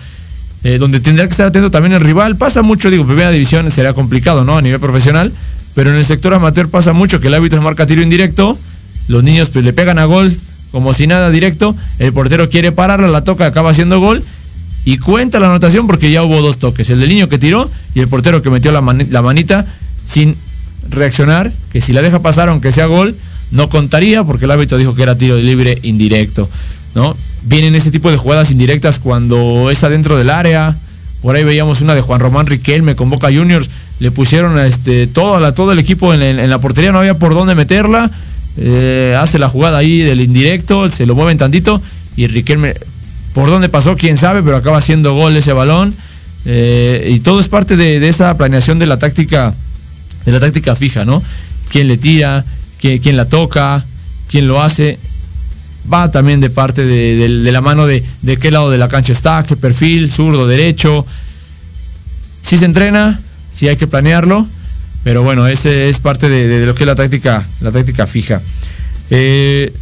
eh, 0.64 0.78
donde 0.78 1.00
tendrá 1.00 1.26
que 1.26 1.32
estar 1.32 1.48
atento 1.48 1.70
también 1.70 1.92
el 1.92 2.00
rival. 2.00 2.36
Pasa 2.36 2.62
mucho, 2.62 2.90
digo, 2.90 3.06
primera 3.06 3.30
división 3.30 3.70
será 3.70 3.92
complicado, 3.92 4.44
¿no? 4.44 4.56
A 4.56 4.62
nivel 4.62 4.80
profesional, 4.80 5.32
pero 5.74 5.90
en 5.90 5.96
el 5.96 6.04
sector 6.04 6.32
amateur 6.34 6.68
pasa 6.68 6.92
mucho 6.92 7.20
que 7.20 7.28
el 7.28 7.34
árbitro 7.34 7.60
marca 7.60 7.86
tiro 7.86 8.02
indirecto, 8.02 8.58
los 9.08 9.22
niños 9.22 9.50
pues 9.50 9.64
le 9.64 9.72
pegan 9.72 9.98
a 9.98 10.04
gol 10.04 10.34
como 10.72 10.94
si 10.94 11.06
nada 11.06 11.30
directo, 11.30 11.76
el 12.00 12.12
portero 12.12 12.50
quiere 12.50 12.72
pararla, 12.72 13.06
la 13.08 13.22
toca, 13.22 13.46
acaba 13.46 13.70
haciendo 13.70 14.00
gol 14.00 14.22
y 14.84 14.98
cuenta 14.98 15.38
la 15.38 15.46
anotación 15.46 15.86
porque 15.86 16.10
ya 16.10 16.24
hubo 16.24 16.40
dos 16.42 16.58
toques, 16.58 16.90
el 16.90 16.98
del 16.98 17.08
niño 17.10 17.28
que 17.28 17.38
tiró 17.38 17.70
y 17.94 18.00
el 18.00 18.08
portero 18.08 18.42
que 18.42 18.50
metió 18.50 18.72
la, 18.72 18.80
mani- 18.80 19.06
la 19.10 19.22
manita 19.22 19.64
sin 20.04 20.34
reaccionar, 20.90 21.52
que 21.70 21.80
si 21.80 21.92
la 21.92 22.02
deja 22.02 22.18
pasar 22.20 22.48
aunque 22.48 22.72
sea 22.72 22.86
gol, 22.86 23.14
no 23.52 23.68
contaría 23.68 24.24
porque 24.24 24.46
el 24.46 24.50
árbitro 24.50 24.78
dijo 24.78 24.94
que 24.94 25.02
era 25.04 25.16
tiro 25.16 25.36
libre 25.36 25.78
indirecto, 25.82 26.48
¿no? 26.94 27.14
Vienen 27.44 27.74
ese 27.74 27.90
tipo 27.90 28.10
de 28.10 28.16
jugadas 28.16 28.50
indirectas 28.50 28.98
cuando 28.98 29.70
es 29.70 29.84
adentro 29.84 30.16
del 30.16 30.30
área, 30.30 30.74
por 31.20 31.36
ahí 31.36 31.44
veíamos 31.44 31.80
una 31.80 31.94
de 31.94 32.00
Juan 32.00 32.18
Román 32.20 32.46
Riquelme 32.46 32.96
con 32.96 33.10
Boca 33.10 33.28
Juniors, 33.28 33.68
le 34.00 34.10
pusieron 34.10 34.58
a 34.58 34.66
este, 34.66 35.06
todo, 35.06 35.38
la, 35.38 35.54
todo 35.54 35.70
el 35.72 35.78
equipo 35.78 36.12
en 36.14 36.50
la 36.50 36.58
portería, 36.58 36.90
no 36.90 36.98
había 36.98 37.14
por 37.18 37.34
dónde 37.34 37.54
meterla, 37.54 38.10
eh, 38.56 39.16
hace 39.18 39.38
la 39.38 39.48
jugada 39.48 39.78
ahí 39.78 39.98
del 40.02 40.20
indirecto, 40.20 40.88
se 40.90 41.06
lo 41.06 41.14
mueven 41.14 41.38
tantito 41.38 41.80
y 42.16 42.26
Riquelme, 42.26 42.74
por 43.34 43.48
dónde 43.48 43.68
pasó, 43.68 43.96
quién 43.96 44.18
sabe, 44.18 44.42
pero 44.42 44.56
acaba 44.56 44.78
haciendo 44.78 45.14
gol 45.14 45.36
ese 45.36 45.52
balón. 45.52 45.94
eh, 46.44 47.10
y 47.14 47.20
todo 47.20 47.40
es 47.40 47.48
parte 47.48 47.76
de, 47.76 48.00
de 48.00 48.08
esa 48.08 48.36
planeación 48.36 48.78
de 48.78 48.86
la 48.86 48.98
táctica, 48.98 49.54
de 50.26 50.32
la 50.32 50.40
táctica 50.40 50.74
fija, 50.76 51.04
¿no? 51.04 51.22
Quién 51.70 51.88
le 51.88 51.96
tira, 51.96 52.44
quién, 52.80 52.98
quién 52.98 53.16
la 53.16 53.26
toca, 53.28 53.84
quién 54.28 54.46
lo 54.48 54.60
hace. 54.62 54.98
Va 55.92 56.10
también 56.12 56.40
de 56.40 56.50
parte 56.50 56.84
de, 56.84 57.16
de- 57.16 57.52
la 57.52 57.60
mano 57.60 57.86
de, 57.86 58.04
de 58.22 58.36
qué 58.36 58.50
lado 58.50 58.70
de 58.70 58.78
la 58.78 58.88
cancha 58.88 59.12
está, 59.12 59.44
qué 59.48 59.56
perfil, 59.56 60.10
zurdo, 60.12 60.46
derecho. 60.46 61.04
Si 62.42 62.56
se 62.56 62.64
entrena, 62.66 63.18
si 63.52 63.68
hay 63.68 63.76
que 63.76 63.86
planearlo, 63.86 64.46
pero 65.04 65.22
bueno, 65.22 65.46
ese 65.46 65.88
es 65.88 65.98
parte 65.98 66.28
de, 66.28 66.66
lo 66.66 66.74
que 66.74 66.84
es 66.84 66.86
la 66.86 66.94
táctica, 66.94 67.44
la 67.60 67.72
táctica 67.72 68.06
fija. 68.06 68.40
Eh, 69.10 69.72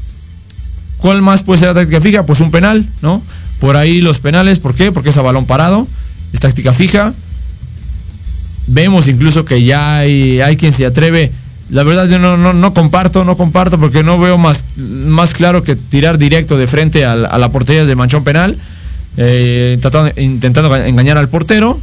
¿Cuál 0.99 1.23
más 1.23 1.43
puede 1.43 1.59
ser 1.59 1.69
la 1.69 1.75
táctica 1.75 2.01
fija? 2.01 2.25
Pues 2.27 2.41
un 2.41 2.51
penal, 2.51 2.85
¿no? 3.03 3.23
Por 3.59 3.77
ahí 3.77 4.01
los 4.01 4.19
penales, 4.21 4.59
¿por 4.59 4.75
qué? 4.75 4.93
Porque 4.93 5.11
es 5.11 5.19
a 5.19 5.23
balón 5.23 5.47
parado, 5.47 5.87
es 6.33 6.41
táctica 6.41 6.73
fija. 6.73 7.13
Vemos 8.67 9.09
incluso 9.09 9.45
que 9.45 9.63
ya 9.65 9.99
hay, 9.99 10.41
hay 10.41 10.57
quien 10.57 10.73
se 10.73 10.87
atreve. 10.87 11.31
La 11.71 11.83
verdad 11.83 12.09
yo 12.09 12.19
no, 12.19 12.37
no, 12.37 12.53
no 12.53 12.75
comparto, 12.75 13.25
no 13.25 13.37
comparto 13.37 13.79
porque 13.79 14.03
no 14.03 14.19
veo 14.19 14.39
más, 14.39 14.65
más 14.77 15.35
claro 15.35 15.63
que 15.63 15.77
tirar 15.77 16.19
directo 16.19 16.57
de 16.57 16.67
frente 16.67 17.05
a 17.05 17.15
la, 17.15 17.29
a 17.29 17.39
la 17.39 17.49
portería 17.51 17.85
de 17.85 17.95
manchón 17.95 18.25
penal, 18.25 18.57
eh, 19.17 19.79
tratando- 19.81 20.13
intentando 20.21 20.75
engañar 20.77 21.19
al 21.19 21.29
portero. 21.29 21.79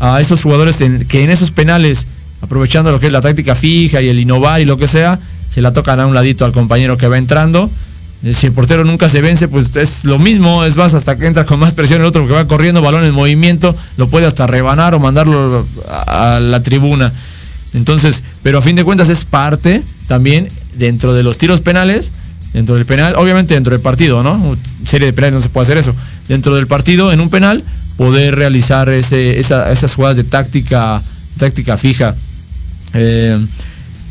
A 0.00 0.20
esos 0.20 0.42
jugadores 0.42 0.78
que 1.08 1.22
en 1.22 1.30
esos 1.30 1.50
penales, 1.50 2.06
aprovechando 2.40 2.90
lo 2.90 2.98
que 2.98 3.06
es 3.06 3.12
la 3.12 3.20
táctica 3.20 3.54
fija 3.54 4.00
y 4.00 4.08
el 4.08 4.18
innovar 4.18 4.60
y 4.60 4.64
lo 4.64 4.78
que 4.78 4.88
sea, 4.88 5.18
se 5.50 5.60
la 5.60 5.72
tocan 5.72 6.00
a 6.00 6.06
un 6.06 6.14
ladito 6.14 6.44
al 6.44 6.52
compañero 6.52 6.96
que 6.96 7.06
va 7.06 7.18
entrando. 7.18 7.70
Eh, 8.24 8.34
Si 8.34 8.46
el 8.46 8.52
portero 8.52 8.84
nunca 8.84 9.08
se 9.08 9.20
vence, 9.20 9.48
pues 9.48 9.76
es 9.76 10.04
lo 10.04 10.18
mismo, 10.18 10.64
es 10.64 10.76
más, 10.76 10.94
hasta 10.94 11.16
que 11.16 11.26
entra 11.26 11.44
con 11.44 11.58
más 11.58 11.74
presión 11.74 12.00
el 12.00 12.06
otro 12.06 12.26
que 12.26 12.32
va 12.32 12.46
corriendo, 12.46 12.80
balón 12.82 13.04
en 13.04 13.12
movimiento, 13.12 13.76
lo 13.96 14.08
puede 14.08 14.26
hasta 14.26 14.46
rebanar 14.46 14.94
o 14.94 15.00
mandarlo 15.00 15.66
a 15.88 16.38
la 16.40 16.62
tribuna. 16.62 17.12
Entonces, 17.74 18.22
pero 18.42 18.58
a 18.58 18.62
fin 18.62 18.76
de 18.76 18.84
cuentas 18.84 19.10
es 19.10 19.24
parte 19.24 19.82
también 20.08 20.48
dentro 20.76 21.14
de 21.14 21.22
los 21.22 21.38
tiros 21.38 21.60
penales, 21.60 22.12
dentro 22.52 22.74
del 22.74 22.84
penal, 22.84 23.14
obviamente 23.16 23.54
dentro 23.54 23.72
del 23.72 23.80
partido, 23.80 24.22
¿no? 24.22 24.56
Serie 24.84 25.06
de 25.06 25.12
penales 25.12 25.34
no 25.34 25.40
se 25.40 25.50
puede 25.50 25.64
hacer 25.64 25.78
eso. 25.78 25.94
Dentro 26.26 26.56
del 26.56 26.66
partido, 26.66 27.12
en 27.12 27.20
un 27.20 27.30
penal, 27.30 27.62
poder 28.00 28.34
realizar 28.34 28.88
ese, 28.88 29.38
esa- 29.38 29.70
esas 29.70 29.94
jugadas 29.94 30.16
de 30.16 30.24
táctica, 30.24 31.02
táctica 31.38 31.76
fija. 31.76 32.14
Eh, 32.94 33.38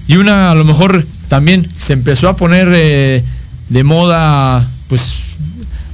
y 0.07 0.15
una 0.17 0.51
a 0.51 0.55
lo 0.55 0.63
mejor 0.63 1.03
también 1.27 1.67
se 1.75 1.93
empezó 1.93 2.29
a 2.29 2.35
poner 2.35 2.67
eh, 2.71 3.23
de 3.69 3.83
moda, 3.83 4.63
pues 4.89 5.23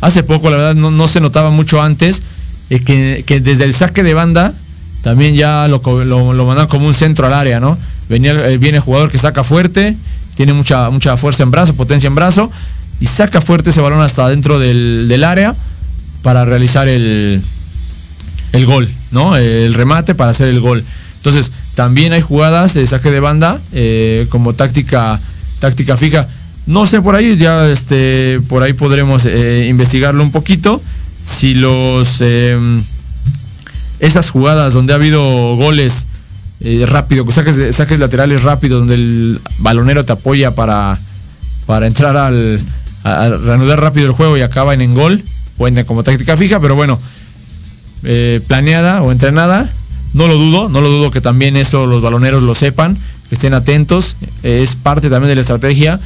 hace 0.01 0.23
poco, 0.23 0.49
la 0.49 0.57
verdad 0.57 0.75
no, 0.75 1.07
se 1.07 1.21
notaba 1.21 1.51
mucho 1.51 1.81
antes, 1.81 2.21
eh, 2.69 2.81
que, 2.81 3.39
desde 3.39 3.63
el 3.63 3.73
saque 3.73 4.03
de 4.03 4.13
banda 4.13 4.53
también 5.01 5.35
ya 5.35 5.65
lo, 5.69 5.81
lo, 6.03 6.33
lo 6.33 6.45
mandaban 6.45 6.67
como 6.67 6.87
un 6.87 6.93
centro 6.93 7.27
al 7.27 7.33
área, 7.33 7.61
¿no? 7.61 7.77
Venía, 8.09 8.33
eh, 8.49 8.57
viene 8.57 8.79
el 8.79 8.83
jugador 8.83 9.09
que 9.09 9.19
saca 9.19 9.45
fuerte, 9.45 9.95
tiene 10.35 10.51
mucha, 10.51 10.89
mucha 10.89 11.15
fuerza 11.15 11.43
en 11.43 11.51
brazo, 11.51 11.73
potencia 11.75 12.07
en 12.07 12.15
brazo, 12.15 12.51
y 12.99 13.05
saca 13.05 13.39
fuerte 13.39 13.69
ese 13.69 13.79
balón 13.79 14.01
hasta 14.01 14.27
dentro 14.27 14.59
del 14.59 15.23
área 15.23 15.55
para 16.23 16.43
realizar 16.43 16.89
el, 16.89 17.41
el 18.55 18.65
gol, 18.65 18.89
¿no? 19.11 19.37
El 19.37 19.73
remate 19.73 20.15
para 20.15 20.31
hacer 20.31 20.47
el 20.47 20.59
gol. 20.59 20.83
Entonces, 21.17 21.51
también 21.75 22.13
hay 22.13 22.21
jugadas 22.21 22.73
de 22.73 22.85
saque 22.87 23.11
de 23.11 23.19
banda 23.19 23.59
eh, 23.73 24.27
como 24.29 24.53
táctica, 24.53 25.19
táctica 25.59 25.97
fija. 25.97 26.27
No 26.67 26.85
sé 26.85 27.01
por 27.01 27.15
ahí, 27.15 27.37
ya 27.37 27.69
este, 27.69 28.39
por 28.47 28.63
ahí 28.63 28.73
podremos 28.73 29.25
eh, 29.25 29.67
investigarlo 29.69 30.23
un 30.23 30.31
poquito. 30.31 30.81
Si 31.21 31.53
los 31.53 32.21
em, 32.21 32.81
esas 33.99 34.29
jugadas 34.29 34.73
donde 34.73 34.93
ha 34.93 34.97
habido 34.97 35.55
goles 35.55 36.07
eh, 36.61 36.85
rápido, 36.87 37.29
saques, 37.31 37.75
saques 37.75 37.99
laterales 37.99 38.43
rápidos, 38.43 38.79
donde 38.79 38.95
el 38.95 39.39
balonero 39.59 40.05
te 40.05 40.13
apoya 40.13 40.51
para, 40.51 40.97
para 41.65 41.87
entrar 41.87 42.17
al 42.17 42.61
a 43.05 43.29
reanudar 43.29 43.79
rápido 43.79 44.07
el 44.07 44.13
juego 44.13 44.35
y 44.35 44.41
acaban 44.41 44.81
en 44.81 44.95
gol, 44.95 45.21
cuenta 45.57 45.83
como 45.83 46.03
táctica 46.03 46.35
fija, 46.35 46.59
pero 46.59 46.75
bueno, 46.75 46.99
eh, 48.05 48.41
planeada 48.47 49.01
o 49.01 49.11
entrenada, 49.11 49.69
no 50.13 50.27
lo 50.27 50.35
dudo, 50.35 50.69
no 50.69 50.81
lo 50.81 50.89
dudo 50.89 51.11
que 51.11 51.21
también 51.21 51.57
eso 51.57 51.85
los 51.87 52.01
baloneros 52.01 52.41
lo 52.43 52.55
sepan, 52.55 52.95
que 53.29 53.35
estén 53.35 53.53
atentos, 53.53 54.15
eh, 54.43 54.61
es 54.63 54.75
parte 54.75 55.09
también 55.09 55.29
de 55.29 55.35
la 55.35 55.41
estrategia, 55.41 55.99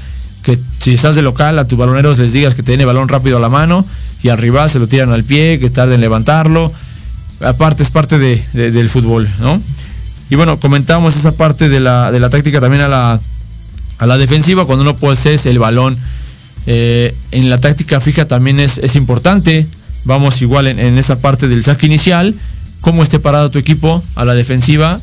que 0.43 0.57
si 0.79 0.93
estás 0.93 1.15
de 1.15 1.21
local 1.21 1.59
a 1.59 1.67
tus 1.67 1.77
baloneros 1.77 2.17
les 2.17 2.33
digas 2.33 2.55
que 2.55 2.61
el 2.73 2.85
balón 2.85 3.09
rápido 3.09 3.37
a 3.37 3.39
la 3.39 3.49
mano 3.49 3.85
y 4.23 4.29
al 4.29 4.37
rival 4.37 4.69
se 4.69 4.79
lo 4.79 4.87
tiran 4.87 5.11
al 5.11 5.23
pie, 5.23 5.59
que 5.59 5.69
tarden 5.69 5.95
en 5.95 6.01
levantarlo, 6.01 6.71
aparte 7.41 7.83
es 7.83 7.91
parte 7.91 8.17
de- 8.17 8.41
de- 8.53 8.71
del 8.71 8.89
fútbol, 8.89 9.29
¿no? 9.39 9.61
Y 10.29 10.35
bueno, 10.35 10.59
comentamos 10.59 11.15
esa 11.17 11.31
parte 11.31 11.69
de 11.69 11.79
la, 11.79 12.11
de 12.11 12.19
la 12.19 12.29
táctica 12.29 12.61
también 12.61 12.83
a 12.83 12.87
la, 12.87 13.19
a 13.97 14.05
la 14.05 14.17
defensiva, 14.17 14.65
cuando 14.65 14.85
no 14.85 14.95
posees 14.95 15.45
el 15.45 15.59
balón. 15.59 15.97
Eh, 16.67 17.15
en 17.31 17.49
la 17.49 17.59
táctica 17.59 17.99
fija 17.99 18.25
también 18.27 18.59
es, 18.59 18.77
es 18.77 18.95
importante, 18.95 19.65
vamos 20.09 20.41
igual 20.41 20.67
en, 20.67 20.97
esa 20.97 21.19
parte 21.19 21.47
del 21.47 21.63
saque 21.63 21.85
inicial, 21.85 22.33
cómo 22.81 23.03
esté 23.03 23.19
parado 23.19 23.49
tu 23.51 23.59
equipo 23.59 24.03
a 24.15 24.25
la 24.25 24.33
defensiva 24.33 24.99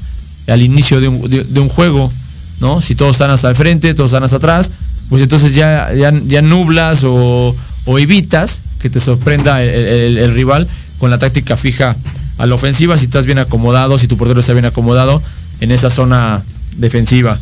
al 0.48 0.62
inicio 0.62 1.00
de 1.00 1.08
un, 1.08 1.68
juego, 1.68 2.12
¿no? 2.60 2.82
Si 2.82 2.94
todos 2.94 3.12
están 3.16 3.30
hasta 3.30 3.48
el 3.48 3.56
frente, 3.56 3.94
todos 3.94 4.10
están 4.10 4.24
hasta 4.24 4.36
atrás, 4.36 4.70
pues 5.08 5.22
entonces 5.22 5.54
ya, 5.54 5.92
ya, 5.94 6.12
ya 6.26 6.42
nublas 6.42 7.02
o, 7.04 7.54
evitas 7.98 8.60
que 8.80 8.90
te 8.90 8.98
sorprenda 9.00 9.62
el, 9.62 9.68
el- 9.70 10.18
el 10.18 10.34
rival 10.34 10.66
con 10.98 11.10
la 11.10 11.18
táctica 11.18 11.56
fija 11.56 11.94
a 12.38 12.46
la 12.46 12.54
ofensiva 12.54 12.98
si 12.98 13.04
estás 13.04 13.26
bien 13.26 13.38
acomodado, 13.38 13.98
si 13.98 14.08
tu 14.08 14.16
portero 14.16 14.40
está 14.40 14.52
bien 14.52 14.64
acomodado 14.64 15.22
en 15.60 15.70
esa 15.70 15.88
zona 15.90 16.42
defensiva. 16.76 17.38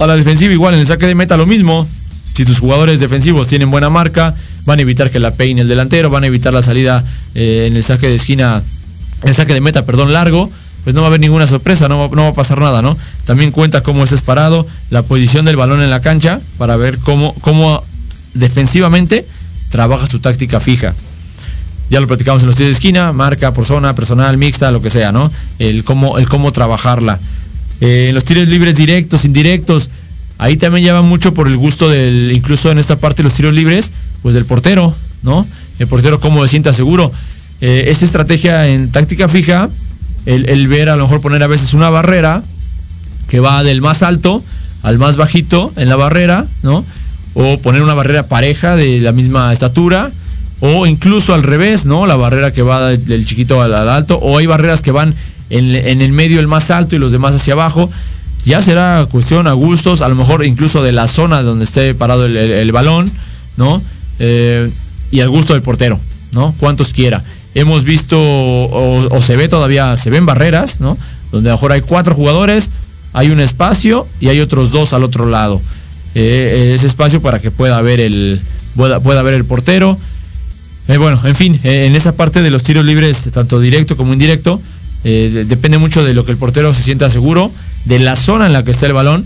A 0.00 0.06
la 0.06 0.16
defensiva 0.16 0.52
igual, 0.52 0.74
en 0.74 0.80
el 0.80 0.86
saque 0.86 1.06
de 1.06 1.14
meta 1.14 1.36
lo 1.36 1.46
mismo. 1.46 1.86
Si 2.34 2.44
tus 2.44 2.58
jugadores 2.60 3.00
defensivos 3.00 3.48
tienen 3.48 3.70
buena 3.70 3.90
marca, 3.90 4.34
van 4.64 4.78
a 4.78 4.82
evitar 4.82 5.10
que 5.10 5.18
la 5.18 5.32
peine 5.32 5.62
el 5.62 5.68
delantero, 5.68 6.10
van 6.10 6.24
a 6.24 6.26
evitar 6.26 6.52
la 6.52 6.62
salida 6.62 7.04
eh, 7.34 7.66
en 7.68 7.76
el 7.76 7.84
saque 7.84 8.08
de 8.08 8.14
esquina, 8.14 8.62
el 9.24 9.34
saque 9.34 9.54
de 9.54 9.60
meta, 9.60 9.84
perdón, 9.84 10.12
largo, 10.12 10.50
pues 10.84 10.94
no 10.94 11.02
va 11.02 11.08
a 11.08 11.10
haber 11.10 11.20
ninguna 11.20 11.46
sorpresa, 11.46 11.88
no 11.88 11.98
va, 11.98 12.16
no 12.16 12.22
va 12.22 12.28
a 12.28 12.34
pasar 12.34 12.60
nada, 12.60 12.82
¿no? 12.82 12.96
También 13.24 13.50
cuenta 13.50 13.82
cómo 13.82 14.04
es 14.04 14.22
parado, 14.22 14.66
la 14.90 15.02
posición 15.02 15.44
del 15.44 15.56
balón 15.56 15.82
en 15.82 15.90
la 15.90 16.00
cancha, 16.00 16.40
para 16.58 16.76
ver 16.76 16.98
cómo, 16.98 17.34
cómo 17.40 17.82
defensivamente 18.34 19.26
trabaja 19.70 20.06
su 20.06 20.20
táctica 20.20 20.60
fija. 20.60 20.94
Ya 21.90 22.00
lo 22.00 22.06
platicamos 22.06 22.42
en 22.42 22.46
los 22.46 22.56
tiros 22.56 22.68
de 22.68 22.74
esquina, 22.74 23.12
marca 23.12 23.52
por 23.52 23.66
zona, 23.66 23.94
personal, 23.94 24.36
mixta, 24.36 24.70
lo 24.70 24.80
que 24.80 24.90
sea, 24.90 25.10
¿no? 25.10 25.30
El 25.58 25.82
cómo, 25.84 26.18
el 26.18 26.28
cómo 26.28 26.52
trabajarla. 26.52 27.18
Eh, 27.80 28.06
en 28.10 28.14
los 28.14 28.24
tiros 28.24 28.46
libres 28.46 28.76
directos, 28.76 29.24
indirectos, 29.24 29.90
ahí 30.38 30.56
también 30.56 30.84
lleva 30.84 31.02
mucho 31.02 31.34
por 31.34 31.48
el 31.48 31.56
gusto 31.56 31.88
del, 31.88 32.32
incluso 32.34 32.70
en 32.70 32.78
esta 32.78 32.96
parte 32.96 33.22
los 33.22 33.32
tiros 33.34 33.54
libres, 33.54 33.90
pues 34.22 34.34
del 34.34 34.44
portero, 34.44 34.94
¿no? 35.22 35.46
El 35.78 35.86
portero 35.86 36.20
cómo 36.20 36.42
se 36.42 36.48
sienta 36.50 36.72
seguro. 36.72 37.10
Eh, 37.60 37.86
esa 37.88 38.04
estrategia 38.04 38.68
en 38.68 38.90
táctica 38.90 39.28
fija, 39.28 39.68
el, 40.26 40.68
ver 40.68 40.88
a 40.90 40.96
lo 40.96 41.04
mejor 41.04 41.20
poner 41.20 41.42
a 41.42 41.46
veces 41.46 41.74
una 41.74 41.90
barrera 41.90 42.42
que 43.28 43.40
va 43.40 43.62
del 43.62 43.80
más 43.80 44.02
alto 44.02 44.42
al 44.82 44.98
más 44.98 45.16
bajito 45.16 45.72
en 45.76 45.88
la 45.88 45.96
barrera, 45.96 46.44
¿no? 46.62 46.84
O 47.34 47.58
poner 47.58 47.82
una 47.82 47.94
barrera 47.94 48.26
pareja 48.28 48.76
de 48.76 49.00
la 49.00 49.12
misma 49.12 49.52
estatura, 49.52 50.10
o 50.60 50.86
incluso 50.86 51.32
al 51.32 51.42
revés, 51.42 51.86
¿no? 51.86 52.06
La 52.06 52.16
barrera 52.16 52.52
que 52.52 52.62
va 52.62 52.88
del 52.88 53.24
chiquito 53.24 53.62
al, 53.62 53.72
al 53.74 53.88
alto, 53.88 54.16
o 54.18 54.38
hay 54.38 54.46
barreras 54.46 54.82
que 54.82 54.90
van 54.90 55.14
en, 55.48 55.74
el 56.02 56.12
medio 56.12 56.40
el 56.40 56.46
más 56.48 56.70
alto 56.70 56.96
y 56.96 56.98
los 56.98 57.12
demás 57.12 57.34
hacia 57.34 57.54
abajo. 57.54 57.90
Ya 58.46 58.62
será 58.62 59.06
cuestión 59.10 59.46
a 59.46 59.52
gustos, 59.52 60.00
a 60.00 60.08
lo 60.08 60.14
mejor 60.14 60.44
incluso 60.44 60.82
de 60.82 60.92
la 60.92 61.06
zona 61.08 61.42
donde 61.42 61.64
esté 61.64 61.94
parado 61.94 62.24
el- 62.26 62.36
el 62.36 62.72
balón, 62.72 63.10
¿no? 63.56 63.82
Eh, 64.20 64.70
y 65.10 65.20
al 65.20 65.28
gusto 65.30 65.54
del 65.54 65.62
portero, 65.62 65.98
¿no? 66.32 66.54
Cuantos 66.58 66.90
quiera. 66.90 67.22
Hemos 67.54 67.82
visto, 67.82 68.16
o, 68.20 69.20
se 69.20 69.36
ve 69.36 69.48
todavía, 69.48 69.96
se 69.96 70.10
ven 70.10 70.24
barreras, 70.24 70.80
¿no? 70.80 70.96
Donde 71.32 71.48
a 71.50 71.52
lo 71.52 71.56
mejor 71.56 71.72
hay 71.72 71.80
cuatro 71.80 72.14
jugadores, 72.14 72.70
hay 73.12 73.30
un 73.30 73.40
espacio 73.40 74.06
y 74.20 74.28
hay 74.28 74.38
otros 74.40 74.70
dos 74.70 74.92
al 74.92 75.02
otro 75.02 75.26
lado. 75.26 75.60
Eh, 76.14 76.72
ese 76.76 76.86
espacio 76.86 77.20
para 77.20 77.40
que 77.40 77.50
pueda 77.50 77.80
ver 77.82 77.98
el, 77.98 78.40
pueda, 78.76 79.00
pueda 79.00 79.22
ver 79.22 79.34
el 79.34 79.44
portero. 79.44 79.98
Eh, 80.88 80.96
bueno, 80.96 81.20
en 81.24 81.34
fin, 81.34 81.58
en 81.64 81.96
esa 81.96 82.12
parte 82.12 82.42
de 82.42 82.50
los 82.50 82.62
tiros 82.62 82.84
libres, 82.84 83.28
tanto 83.32 83.58
directo 83.58 83.96
como 83.96 84.12
indirecto, 84.12 84.60
de- 85.02 85.44
depende 85.46 85.78
mucho 85.78 86.04
de 86.04 86.14
lo 86.14 86.24
que 86.24 86.32
el 86.32 86.38
portero 86.38 86.72
se 86.74 86.82
sienta 86.82 87.10
seguro, 87.10 87.50
de 87.84 87.98
la 87.98 88.14
zona 88.16 88.46
en 88.46 88.52
la 88.52 88.62
que 88.64 88.70
está 88.72 88.86
el 88.86 88.92
balón, 88.92 89.24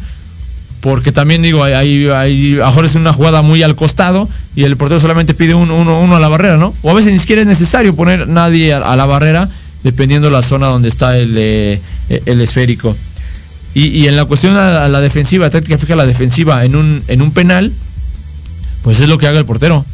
porque 0.80 1.10
también 1.12 1.42
digo, 1.42 1.62
hay, 1.64 1.72
hay, 1.72 2.06
hay- 2.08 2.54
a 2.54 2.58
lo 2.58 2.66
mejor 2.66 2.84
es 2.86 2.94
una 2.94 3.12
jugada 3.12 3.42
muy 3.42 3.62
al 3.62 3.74
costado 3.74 4.28
y 4.56 4.64
el 4.64 4.76
portero 4.76 5.00
solamente 5.00 5.34
pide 5.34 5.54
un- 5.54 5.70
uno, 5.70 6.00
uno 6.00 6.16
a 6.16 6.20
la 6.20 6.28
barrera, 6.28 6.56
¿no? 6.56 6.74
O 6.82 6.90
a 6.90 6.94
veces 6.94 7.12
ni 7.12 7.18
siquiera 7.18 7.42
es 7.42 7.48
necesario 7.48 7.94
poner 7.94 8.28
nadie 8.28 8.72
a, 8.72 8.94
la 8.96 9.04
barrera, 9.06 9.48
dependiendo 9.82 10.30
la 10.30 10.42
zona 10.42 10.66
donde 10.68 10.88
está 10.88 11.16
el, 11.18 11.34
eh, 11.36 11.80
el 12.26 12.40
esférico. 12.40 12.96
Y, 13.74 13.86
y 13.88 14.06
en 14.06 14.14
la 14.16 14.24
cuestión 14.24 14.56
a, 14.56 14.88
la 14.88 15.00
defensiva, 15.00 15.50
táctica 15.50 15.76
fija 15.78 15.96
la 15.96 16.06
defensiva 16.06 16.64
en 16.64 16.76
un, 16.76 17.02
en 17.08 17.20
un 17.22 17.32
penal, 17.32 17.72
pues 18.82 19.00
es 19.00 19.08
lo 19.08 19.18
que 19.18 19.26
haga 19.26 19.38
el 19.38 19.44
portero. 19.46 19.84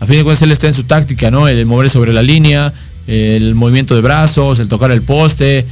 A 0.00 0.06
fin 0.06 0.16
de 0.16 0.24
cuentas 0.24 0.42
él 0.42 0.52
está 0.52 0.66
en 0.66 0.74
su 0.74 0.84
táctica, 0.84 1.30
¿no? 1.30 1.48
El 1.48 1.64
mover 1.66 1.88
sobre 1.90 2.12
la 2.12 2.22
línea, 2.22 2.72
el 3.06 3.54
movimiento 3.54 3.94
de 3.94 4.00
brazos, 4.02 4.58
el 4.58 4.68
tocar 4.68 4.90
el 4.90 5.02
poste, 5.02 5.64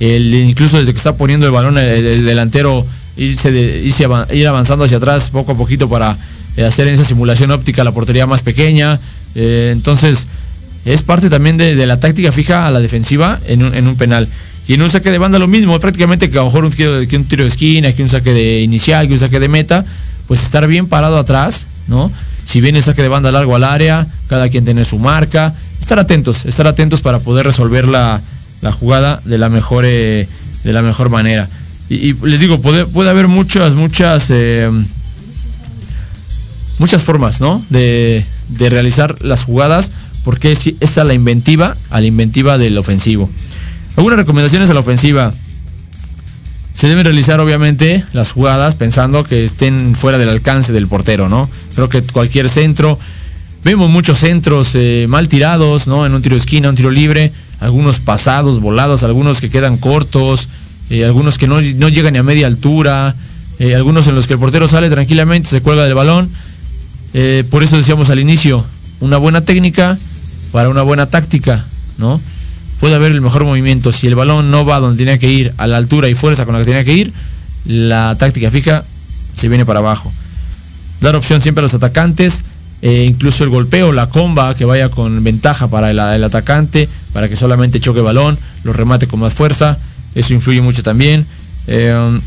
el 0.00 0.34
incluso 0.34 0.78
desde 0.78 0.92
que 0.92 0.98
está 0.98 1.16
poniendo 1.16 1.46
el 1.46 1.52
balón 1.52 1.78
el, 1.78 2.04
el 2.06 2.24
delantero 2.26 2.84
irse 3.16 3.50
de- 3.50 3.90
ir 4.34 4.46
avanzando 4.46 4.84
hacia 4.84 4.98
atrás 4.98 5.30
poco 5.30 5.52
a 5.52 5.56
poquito 5.56 5.88
para 5.88 6.16
eh, 6.56 6.64
hacer 6.64 6.88
en 6.88 6.94
esa 6.94 7.04
simulación 7.04 7.50
óptica 7.50 7.84
la 7.84 7.92
portería 7.92 8.26
más 8.26 8.42
pequeña. 8.42 8.98
Eh, 9.34 9.70
entonces, 9.72 10.28
es 10.84 11.02
parte 11.02 11.28
también 11.28 11.56
de, 11.56 11.86
la 11.86 11.98
táctica 11.98 12.32
fija 12.32 12.66
a 12.66 12.70
la 12.70 12.80
defensiva 12.80 13.38
en 13.46 13.62
un, 13.62 13.74
en 13.74 13.86
un 13.86 13.96
penal. 13.96 14.28
Y 14.68 14.74
en 14.74 14.82
un 14.82 14.90
saque 14.90 15.10
de 15.10 15.18
banda 15.18 15.38
lo 15.38 15.48
mismo, 15.48 15.78
prácticamente 15.78 16.30
que 16.30 16.38
a 16.38 16.40
lo 16.40 16.46
mejor 16.46 16.64
un 16.64 16.72
tiro, 16.72 17.06
que 17.06 17.16
un 17.16 17.24
tiro 17.24 17.44
de 17.44 17.48
esquina, 17.48 17.92
que 17.92 18.02
un 18.02 18.08
saque 18.08 18.32
de 18.32 18.62
inicial, 18.62 19.06
que 19.06 19.12
un 19.12 19.18
saque 19.18 19.38
de 19.38 19.48
meta, 19.48 19.84
pues 20.26 20.42
estar 20.42 20.66
bien 20.66 20.88
parado 20.88 21.18
atrás, 21.18 21.66
¿no? 21.86 22.10
Si 22.44 22.60
viene 22.60 22.78
el 22.78 22.84
saque 22.84 23.02
de 23.02 23.08
banda 23.08 23.30
largo 23.30 23.54
al 23.54 23.64
área, 23.64 24.06
cada 24.28 24.48
quien 24.48 24.64
tiene 24.64 24.84
su 24.84 24.98
marca, 24.98 25.54
estar 25.80 25.98
atentos, 25.98 26.46
estar 26.46 26.66
atentos 26.66 27.00
para 27.00 27.20
poder 27.20 27.46
resolver 27.46 27.86
la, 27.86 28.20
la 28.60 28.72
jugada 28.72 29.20
de 29.24 29.38
la 29.38 29.48
mejor, 29.48 29.84
eh, 29.86 30.26
de 30.64 30.72
la 30.72 30.82
mejor 30.82 31.10
manera. 31.10 31.48
Y, 31.88 32.10
y 32.10 32.16
les 32.24 32.40
digo, 32.40 32.60
puede, 32.60 32.86
puede 32.86 33.10
haber 33.10 33.28
muchas, 33.28 33.76
muchas, 33.76 34.28
eh, 34.30 34.68
muchas 36.78 37.02
formas, 37.02 37.40
¿no? 37.40 37.62
De, 37.70 38.24
de 38.50 38.70
realizar 38.70 39.16
las 39.22 39.44
jugadas, 39.44 39.92
porque 40.24 40.52
es, 40.52 40.72
es 40.80 40.98
a 40.98 41.04
la 41.04 41.14
inventiva, 41.14 41.74
la 41.90 42.00
inventiva 42.00 42.58
del 42.58 42.76
ofensivo. 42.78 43.30
Algunas 43.96 44.18
recomendaciones 44.18 44.70
a 44.70 44.74
la 44.74 44.80
ofensiva. 44.80 45.32
Se 46.74 46.88
deben 46.88 47.04
realizar 47.04 47.40
obviamente 47.40 48.04
las 48.12 48.32
jugadas 48.32 48.74
pensando 48.74 49.24
que 49.24 49.44
estén 49.44 49.94
fuera 49.94 50.18
del 50.18 50.28
alcance 50.28 50.74
del 50.74 50.88
portero, 50.88 51.28
¿no? 51.28 51.48
Creo 51.74 51.88
que 51.88 52.02
cualquier 52.02 52.50
centro, 52.50 52.98
vemos 53.64 53.88
muchos 53.88 54.18
centros 54.18 54.72
eh, 54.74 55.06
mal 55.08 55.28
tirados, 55.28 55.88
¿no? 55.88 56.04
En 56.04 56.12
un 56.12 56.20
tiro 56.20 56.34
de 56.34 56.40
esquina, 56.40 56.68
un 56.68 56.76
tiro 56.76 56.90
libre, 56.90 57.32
algunos 57.60 57.98
pasados, 57.98 58.60
volados, 58.60 59.02
algunos 59.02 59.40
que 59.40 59.48
quedan 59.48 59.78
cortos, 59.78 60.48
eh, 60.90 61.04
algunos 61.04 61.38
que 61.38 61.48
no, 61.48 61.62
no 61.62 61.88
llegan 61.88 62.12
ni 62.12 62.18
a 62.18 62.22
media 62.22 62.46
altura, 62.46 63.14
eh, 63.58 63.74
algunos 63.74 64.06
en 64.06 64.14
los 64.14 64.26
que 64.26 64.34
el 64.34 64.38
portero 64.38 64.68
sale 64.68 64.90
tranquilamente, 64.90 65.48
se 65.48 65.62
cuelga 65.62 65.84
del 65.84 65.94
balón. 65.94 66.28
Eh, 67.18 67.44
por 67.50 67.62
eso 67.62 67.78
decíamos 67.78 68.10
al 68.10 68.18
inicio, 68.18 68.62
una 69.00 69.16
buena 69.16 69.40
técnica 69.40 69.96
para 70.52 70.68
una 70.68 70.82
buena 70.82 71.06
táctica, 71.06 71.64
¿no? 71.96 72.20
Puede 72.78 72.94
haber 72.94 73.12
el 73.12 73.22
mejor 73.22 73.46
movimiento. 73.46 73.90
Si 73.90 74.06
el 74.06 74.14
balón 74.14 74.50
no 74.50 74.66
va 74.66 74.80
donde 74.80 74.98
tenía 74.98 75.16
que 75.16 75.30
ir, 75.32 75.54
a 75.56 75.66
la 75.66 75.78
altura 75.78 76.10
y 76.10 76.14
fuerza 76.14 76.44
con 76.44 76.52
la 76.52 76.60
que 76.60 76.66
tenía 76.66 76.84
que 76.84 76.92
ir, 76.92 77.12
la 77.64 78.14
táctica 78.18 78.50
fija 78.50 78.84
se 79.34 79.48
viene 79.48 79.64
para 79.64 79.78
abajo. 79.78 80.12
Dar 81.00 81.16
opción 81.16 81.40
siempre 81.40 81.60
a 81.60 81.62
los 81.62 81.72
atacantes, 81.72 82.42
eh, 82.82 83.06
incluso 83.08 83.44
el 83.44 83.50
golpeo, 83.50 83.92
la 83.92 84.10
comba 84.10 84.54
que 84.54 84.66
vaya 84.66 84.90
con 84.90 85.24
ventaja 85.24 85.68
para 85.68 85.92
el, 85.92 86.22
atacante, 86.22 86.86
para 87.14 87.30
que 87.30 87.36
solamente 87.36 87.80
choque 87.80 88.00
el 88.00 88.04
balón, 88.04 88.36
lo 88.62 88.74
remate 88.74 89.06
con 89.06 89.20
más 89.20 89.32
fuerza, 89.32 89.78
eso 90.14 90.34
influye 90.34 90.60
mucho 90.60 90.82
también. 90.82 91.24
Eh, 91.66 92.20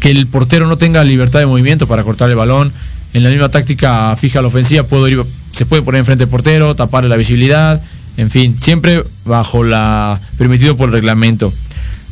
que 0.00 0.10
el 0.10 0.26
portero 0.26 0.66
no 0.66 0.78
tenga 0.78 1.04
libertad 1.04 1.40
de 1.40 1.46
movimiento 1.46 1.86
para 1.86 2.02
cortar 2.04 2.30
el 2.30 2.36
balón. 2.36 2.72
En 3.12 3.22
la 3.24 3.30
misma 3.30 3.48
táctica 3.48 4.14
fija 4.16 4.40
la 4.40 4.48
ofensiva 4.48 4.82
puedo 4.84 5.08
ir- 5.08 5.24
se 5.52 5.66
puede 5.66 5.82
poner 5.82 6.00
enfrente 6.00 6.24
del 6.24 6.30
portero, 6.30 6.74
taparle 6.76 7.08
la 7.08 7.16
visibilidad, 7.16 7.80
en 8.16 8.30
fin, 8.30 8.56
siempre 8.60 9.02
bajo 9.24 9.64
la 9.64 10.20
permitido 10.38 10.76
por 10.76 10.88
el 10.88 10.94
reglamento. 10.94 11.52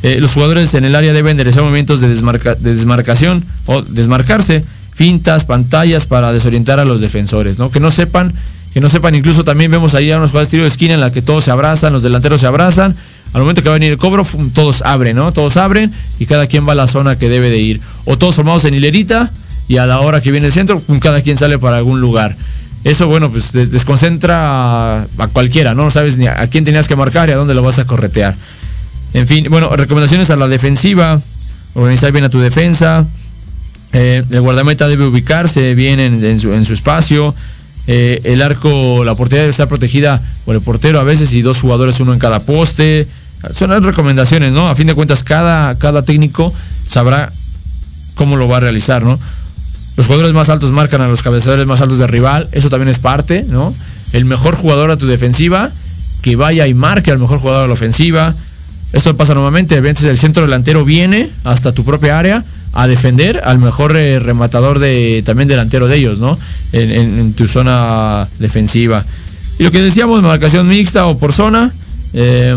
Eh, 0.03 0.17
los 0.19 0.33
jugadores 0.33 0.73
en 0.73 0.85
el 0.85 0.95
área 0.95 1.13
deben 1.13 1.37
de 1.37 1.43
realizar 1.43 1.63
movimientos 1.63 1.99
de, 2.01 2.07
desmarca- 2.13 2.55
de 2.55 2.73
desmarcación 2.75 3.43
o 3.65 3.81
desmarcarse, 3.81 4.63
fintas, 4.93 5.45
pantallas 5.45 6.05
para 6.05 6.33
desorientar 6.33 6.79
a 6.79 6.85
los 6.85 6.99
defensores, 7.01 7.57
¿no? 7.59 7.69
Que 7.71 7.79
no 7.79 7.91
sepan, 7.91 8.33
que 8.73 8.81
no 8.81 8.89
sepan, 8.89 9.15
incluso 9.15 9.43
también 9.43 9.71
vemos 9.71 9.95
ahí 9.95 10.11
a 10.11 10.17
unos 10.17 10.31
jugadores 10.31 10.49
de 10.49 10.57
tiro 10.57 10.63
de 10.63 10.69
esquina 10.69 10.93
en 10.93 10.99
la 11.01 11.11
que 11.11 11.21
todos 11.21 11.45
se 11.45 11.51
abrazan, 11.51 11.93
los 11.93 12.03
delanteros 12.03 12.41
se 12.41 12.47
abrazan, 12.47 12.95
al 13.33 13.41
momento 13.41 13.61
que 13.61 13.69
va 13.69 13.75
a 13.75 13.79
venir 13.79 13.91
el 13.93 13.97
cobro, 13.97 14.25
todos 14.53 14.81
abren, 14.81 15.15
¿no? 15.15 15.31
Todos 15.31 15.55
abren 15.57 15.93
y 16.19 16.25
cada 16.25 16.47
quien 16.47 16.67
va 16.67 16.71
a 16.73 16.75
la 16.75 16.87
zona 16.87 17.17
que 17.17 17.29
debe 17.29 17.49
de 17.49 17.59
ir. 17.59 17.79
O 18.05 18.17
todos 18.17 18.35
formados 18.35 18.65
en 18.65 18.73
hilerita 18.73 19.31
y 19.69 19.77
a 19.77 19.85
la 19.85 20.01
hora 20.01 20.19
que 20.19 20.31
viene 20.31 20.47
el 20.47 20.51
centro, 20.53 20.81
pum, 20.81 20.99
cada 20.99 21.21
quien 21.21 21.37
sale 21.37 21.57
para 21.57 21.77
algún 21.77 22.01
lugar. 22.01 22.35
Eso, 22.83 23.07
bueno, 23.07 23.31
pues 23.31 23.53
des- 23.53 23.71
desconcentra 23.71 25.03
a, 25.03 25.27
cualquiera, 25.31 25.73
¿no? 25.73 25.83
No 25.85 25.91
sabes 25.91 26.17
ni 26.17 26.27
a, 26.27 26.47
quién 26.47 26.65
tenías 26.65 26.87
que 26.87 26.95
marcar 26.95 27.29
y 27.29 27.31
a 27.33 27.35
dónde 27.35 27.53
lo 27.53 27.61
vas 27.63 27.79
a 27.79 27.85
corretear. 27.85 28.35
En 29.13 29.27
fin, 29.27 29.47
bueno, 29.49 29.69
recomendaciones 29.75 30.29
a 30.29 30.35
la 30.35 30.47
defensiva, 30.47 31.21
organizar 31.75 32.11
bien 32.11 32.25
a 32.25 32.29
tu 32.29 32.39
defensa, 32.39 33.05
eh, 33.93 34.23
el 34.29 34.41
guardameta 34.41 34.87
debe 34.87 35.05
ubicarse 35.05 35.73
bien 35.75 35.99
en, 35.99 36.23
en 36.23 36.39
su, 36.39 36.53
en 36.53 36.63
su 36.65 36.73
espacio, 36.73 37.33
eh, 37.87 38.21
el 38.23 38.41
arco, 38.41 39.03
la 39.03 39.15
portería 39.15 39.41
debe 39.41 39.51
estar 39.51 39.67
protegida 39.67 40.21
por 40.45 40.55
el 40.55 40.61
portero 40.61 40.99
a 40.99 41.03
veces 41.03 41.33
y 41.33 41.41
dos 41.41 41.59
jugadores, 41.61 41.99
uno 41.99 42.13
en 42.13 42.19
cada 42.19 42.39
poste. 42.39 43.07
Son 43.53 43.69
las 43.69 43.83
recomendaciones, 43.83 44.51
¿no? 44.51 44.67
A 44.67 44.75
fin 44.75 44.87
de 44.87 44.93
cuentas, 44.93 45.23
cada, 45.23 45.75
cada 45.77 46.03
técnico 46.03 46.53
sabrá 46.85 47.31
cómo 48.15 48.35
lo 48.35 48.47
va 48.47 48.57
a 48.57 48.59
realizar, 48.59 49.03
¿no? 49.03 49.17
Los 49.99 50.07
jugadores 50.07 50.31
más 50.31 50.47
altos 50.47 50.71
marcan 50.71 51.01
a 51.01 51.09
los 51.09 51.21
cabezadores 51.21 51.67
más 51.67 51.81
altos 51.81 51.99
del 51.99 52.07
rival, 52.07 52.47
eso 52.53 52.69
también 52.69 52.87
es 52.87 52.99
parte, 52.99 53.43
¿no? 53.45 53.75
El 54.13 54.23
mejor 54.23 54.55
jugador 54.55 54.91
a 54.91 54.95
tu 54.95 55.07
defensiva, 55.07 55.71
que 56.21 56.37
vaya 56.37 56.67
y 56.67 56.73
marque 56.73 57.11
al 57.11 57.19
mejor 57.19 57.39
jugador 57.39 57.65
a 57.65 57.67
la 57.67 57.73
ofensiva. 57.73 58.33
Esto 58.93 59.17
pasa 59.17 59.33
normalmente, 59.33 59.75
el 59.75 60.17
centro 60.17 60.43
delantero 60.43 60.85
viene 60.85 61.29
hasta 61.43 61.73
tu 61.73 61.83
propia 61.83 62.17
área 62.17 62.45
a 62.71 62.87
defender 62.87 63.41
al 63.43 63.59
mejor 63.59 63.97
eh, 63.97 64.19
rematador 64.19 64.79
de 64.79 65.21
también 65.25 65.49
delantero 65.49 65.89
de 65.89 65.97
ellos, 65.97 66.19
¿no? 66.19 66.39
En, 66.71 67.33
tu 67.33 67.49
zona 67.49 68.25
defensiva. 68.39 69.03
Y 69.57 69.63
lo 69.63 69.71
que 69.71 69.81
decíamos, 69.81 70.21
marcación 70.21 70.65
mixta 70.69 71.07
o 71.07 71.17
por 71.17 71.33
zona 71.33 71.73
eh, 72.13 72.55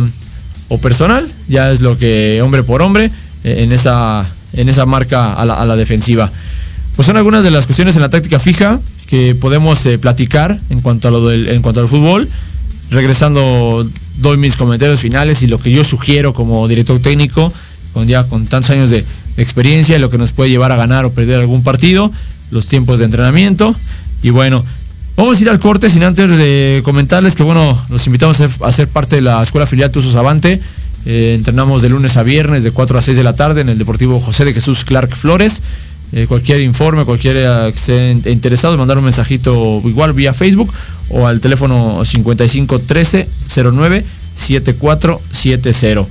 o 0.68 0.78
personal, 0.78 1.28
ya 1.48 1.72
es 1.72 1.80
lo 1.80 1.98
que 1.98 2.40
hombre 2.40 2.62
por 2.62 2.82
hombre 2.82 3.10
eh, 3.42 3.64
en 3.64 3.72
esa 3.72 4.24
en 4.52 4.68
esa 4.68 4.86
marca 4.86 5.32
a 5.32 5.44
la 5.44 5.76
defensiva. 5.76 6.30
Pues 6.96 7.06
son 7.06 7.16
algunas 7.16 7.44
de 7.44 7.50
las 7.50 7.66
cuestiones 7.66 7.96
en 7.96 8.02
la 8.02 8.10
táctica 8.10 8.38
fija 8.38 8.80
que 9.08 9.34
podemos 9.34 9.84
eh, 9.86 9.98
platicar 9.98 10.58
en 10.70 10.80
cuanto 10.80 11.08
a 11.08 11.10
lo 11.10 11.28
del, 11.28 11.48
en 11.48 11.62
cuanto 11.62 11.80
al 11.80 11.88
fútbol. 11.88 12.28
Regresando, 12.90 13.86
doy 14.18 14.36
mis 14.36 14.56
comentarios 14.56 15.00
finales 15.00 15.42
y 15.42 15.46
lo 15.46 15.58
que 15.58 15.70
yo 15.70 15.84
sugiero 15.84 16.34
como 16.34 16.68
director 16.68 17.00
técnico, 17.00 17.52
con 17.94 18.06
ya 18.06 18.24
con 18.24 18.46
tantos 18.46 18.70
años 18.70 18.90
de, 18.90 19.04
experiencia, 19.36 19.98
lo 19.98 20.10
que 20.10 20.18
nos 20.18 20.32
puede 20.32 20.50
llevar 20.50 20.72
a 20.72 20.76
ganar 20.76 21.04
o 21.04 21.12
perder 21.12 21.40
algún 21.40 21.62
partido, 21.62 22.10
los 22.50 22.66
tiempos 22.66 22.98
de 22.98 23.06
entrenamiento. 23.06 23.74
Y 24.22 24.30
bueno, 24.30 24.64
vamos 25.16 25.38
a 25.38 25.40
ir 25.40 25.50
al 25.50 25.58
corte 25.58 25.88
sin 25.88 26.02
antes 26.02 26.36
de 26.38 26.82
comentarles 26.84 27.34
que 27.34 27.42
bueno, 27.42 27.80
los 27.88 28.06
invitamos 28.06 28.40
a 28.40 28.72
ser, 28.72 28.88
parte 28.88 29.16
de 29.16 29.22
la 29.22 29.42
escuela 29.42 29.66
filial 29.66 29.90
Tuzos 29.90 30.16
Avante. 30.16 30.60
Eh, 31.04 31.34
entrenamos 31.36 31.82
de 31.82 31.88
lunes 31.88 32.16
a 32.16 32.22
viernes 32.22 32.62
de 32.62 32.70
4 32.70 32.98
a 32.98 33.02
6 33.02 33.16
de 33.16 33.24
la 33.24 33.34
tarde 33.34 33.62
en 33.62 33.68
el 33.68 33.78
Deportivo 33.78 34.20
José 34.20 34.44
de 34.44 34.54
Jesús 34.54 34.84
Clark 34.84 35.10
Flores. 35.14 35.62
Eh, 36.14 36.26
cualquier 36.26 36.60
informe, 36.60 37.06
cualquier 37.06 37.36
que 37.36 37.74
esté 37.74 38.30
interesado, 38.30 38.76
mandar 38.76 38.98
un 38.98 39.04
mensajito 39.04 39.80
igual 39.84 40.12
vía 40.12 40.34
Facebook 40.34 40.70
o 41.08 41.26
al 41.26 41.40
teléfono 41.40 42.04
5513 42.04 43.28
09 43.72 44.04
7470 44.36 46.06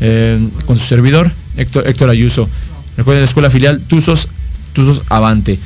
eh, 0.00 0.38
con 0.66 0.78
su 0.78 0.84
servidor 0.84 1.30
Héctor, 1.56 1.86
Héctor 1.88 2.10
Ayuso. 2.10 2.48
Recuerden 2.98 3.22
la 3.22 3.28
escuela 3.28 3.48
filial 3.48 3.80
Tuzos, 3.80 4.28
Tuzos 4.74 5.02
Avante. 5.08 5.58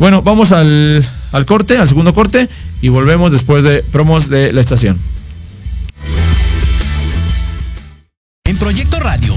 Bueno, 0.00 0.22
vamos 0.22 0.50
al, 0.50 1.04
al 1.32 1.46
corte, 1.46 1.78
al 1.78 1.88
segundo 1.88 2.12
corte 2.14 2.48
y 2.82 2.88
volvemos 2.88 3.30
después 3.30 3.62
de 3.62 3.82
promos 3.92 4.28
de 4.28 4.52
la 4.52 4.60
estación. 4.60 4.98
En 8.44 8.56
Proyecto 8.58 9.00
Radio 9.00 9.36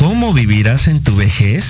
cómo 0.00 0.32
vivirás 0.32 0.88
en 0.88 1.04
tu 1.04 1.14
vejez? 1.14 1.64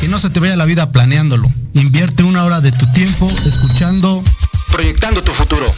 Que 0.00 0.08
no 0.08 0.20
se 0.20 0.28
te 0.28 0.38
vaya 0.38 0.54
la 0.54 0.66
vida 0.66 0.92
planeándolo. 0.92 1.50
Invierte 1.72 2.22
una 2.22 2.44
hora 2.44 2.60
de 2.60 2.72
tu 2.72 2.86
tiempo 2.92 3.28
escuchando 3.46 4.22
Proyectando 4.70 5.22
tu 5.22 5.32
futuro. 5.32 5.74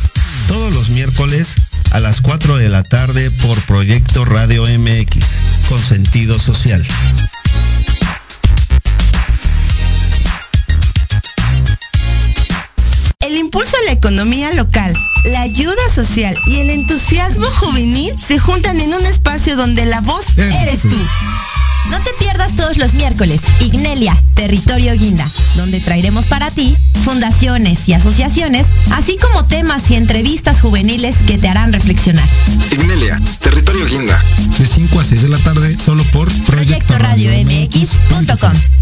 Todos 0.49 0.75
los 0.75 0.91
miércoles 0.91 1.55
a 1.93 2.01
las 2.01 2.21
4 2.21 2.57
de 2.57 2.69
la 2.69 2.83
tarde 2.83 3.31
por 3.31 3.59
Proyecto 3.63 4.25
Radio 4.25 4.65
MX 4.65 5.25
con 5.69 5.81
sentido 5.81 6.39
social. 6.41 6.85
El 13.21 13.37
impulso 13.37 13.77
a 13.81 13.87
la 13.87 13.93
economía 13.93 14.53
local, 14.53 14.93
la 15.27 15.43
ayuda 15.43 15.83
social 15.95 16.37
y 16.49 16.57
el 16.57 16.71
entusiasmo 16.71 17.47
juvenil 17.47 18.13
se 18.19 18.41
juntan 18.41 18.81
en 18.81 18.93
un 18.93 19.07
espacio 19.07 19.57
donde 19.57 19.87
la 19.87 20.01
voz 20.01 20.27
eres 20.37 20.83
tú. 20.83 20.99
No 21.93 22.01
te 22.01 22.11
pierdas 22.19 22.57
todos 22.57 22.79
los 22.79 22.95
miércoles 22.95 23.43
Ignelia, 23.61 24.17
Territorio 24.33 24.95
Guinda, 24.95 25.29
donde 25.57 25.79
traeremos 25.79 26.25
para 26.25 26.51
ti 26.51 26.75
fundaciones 27.05 27.81
y 27.87 27.93
asociaciones, 27.93 28.67
así 28.93 29.19
como 29.21 29.45
temas 29.45 29.91
y 29.91 29.97
entrevistas 29.97 30.63
juveniles 30.63 31.15
que 31.27 31.37
te 31.37 31.51
harán 31.51 31.71
reflexionar. 31.71 32.27
Ignelia, 32.71 33.21
Territorio 33.41 33.85
Guinda. 33.85 34.19
de 34.59 34.65
5 34.65 35.01
a 35.01 35.05
6 35.05 35.23
de 35.23 35.29
la 35.29 35.39
tarde 35.39 35.77
solo 35.79 36.03
por 36.05 36.33
Proyecto 36.45 36.97
Radio 36.97 37.31
MX.com. 37.45 38.82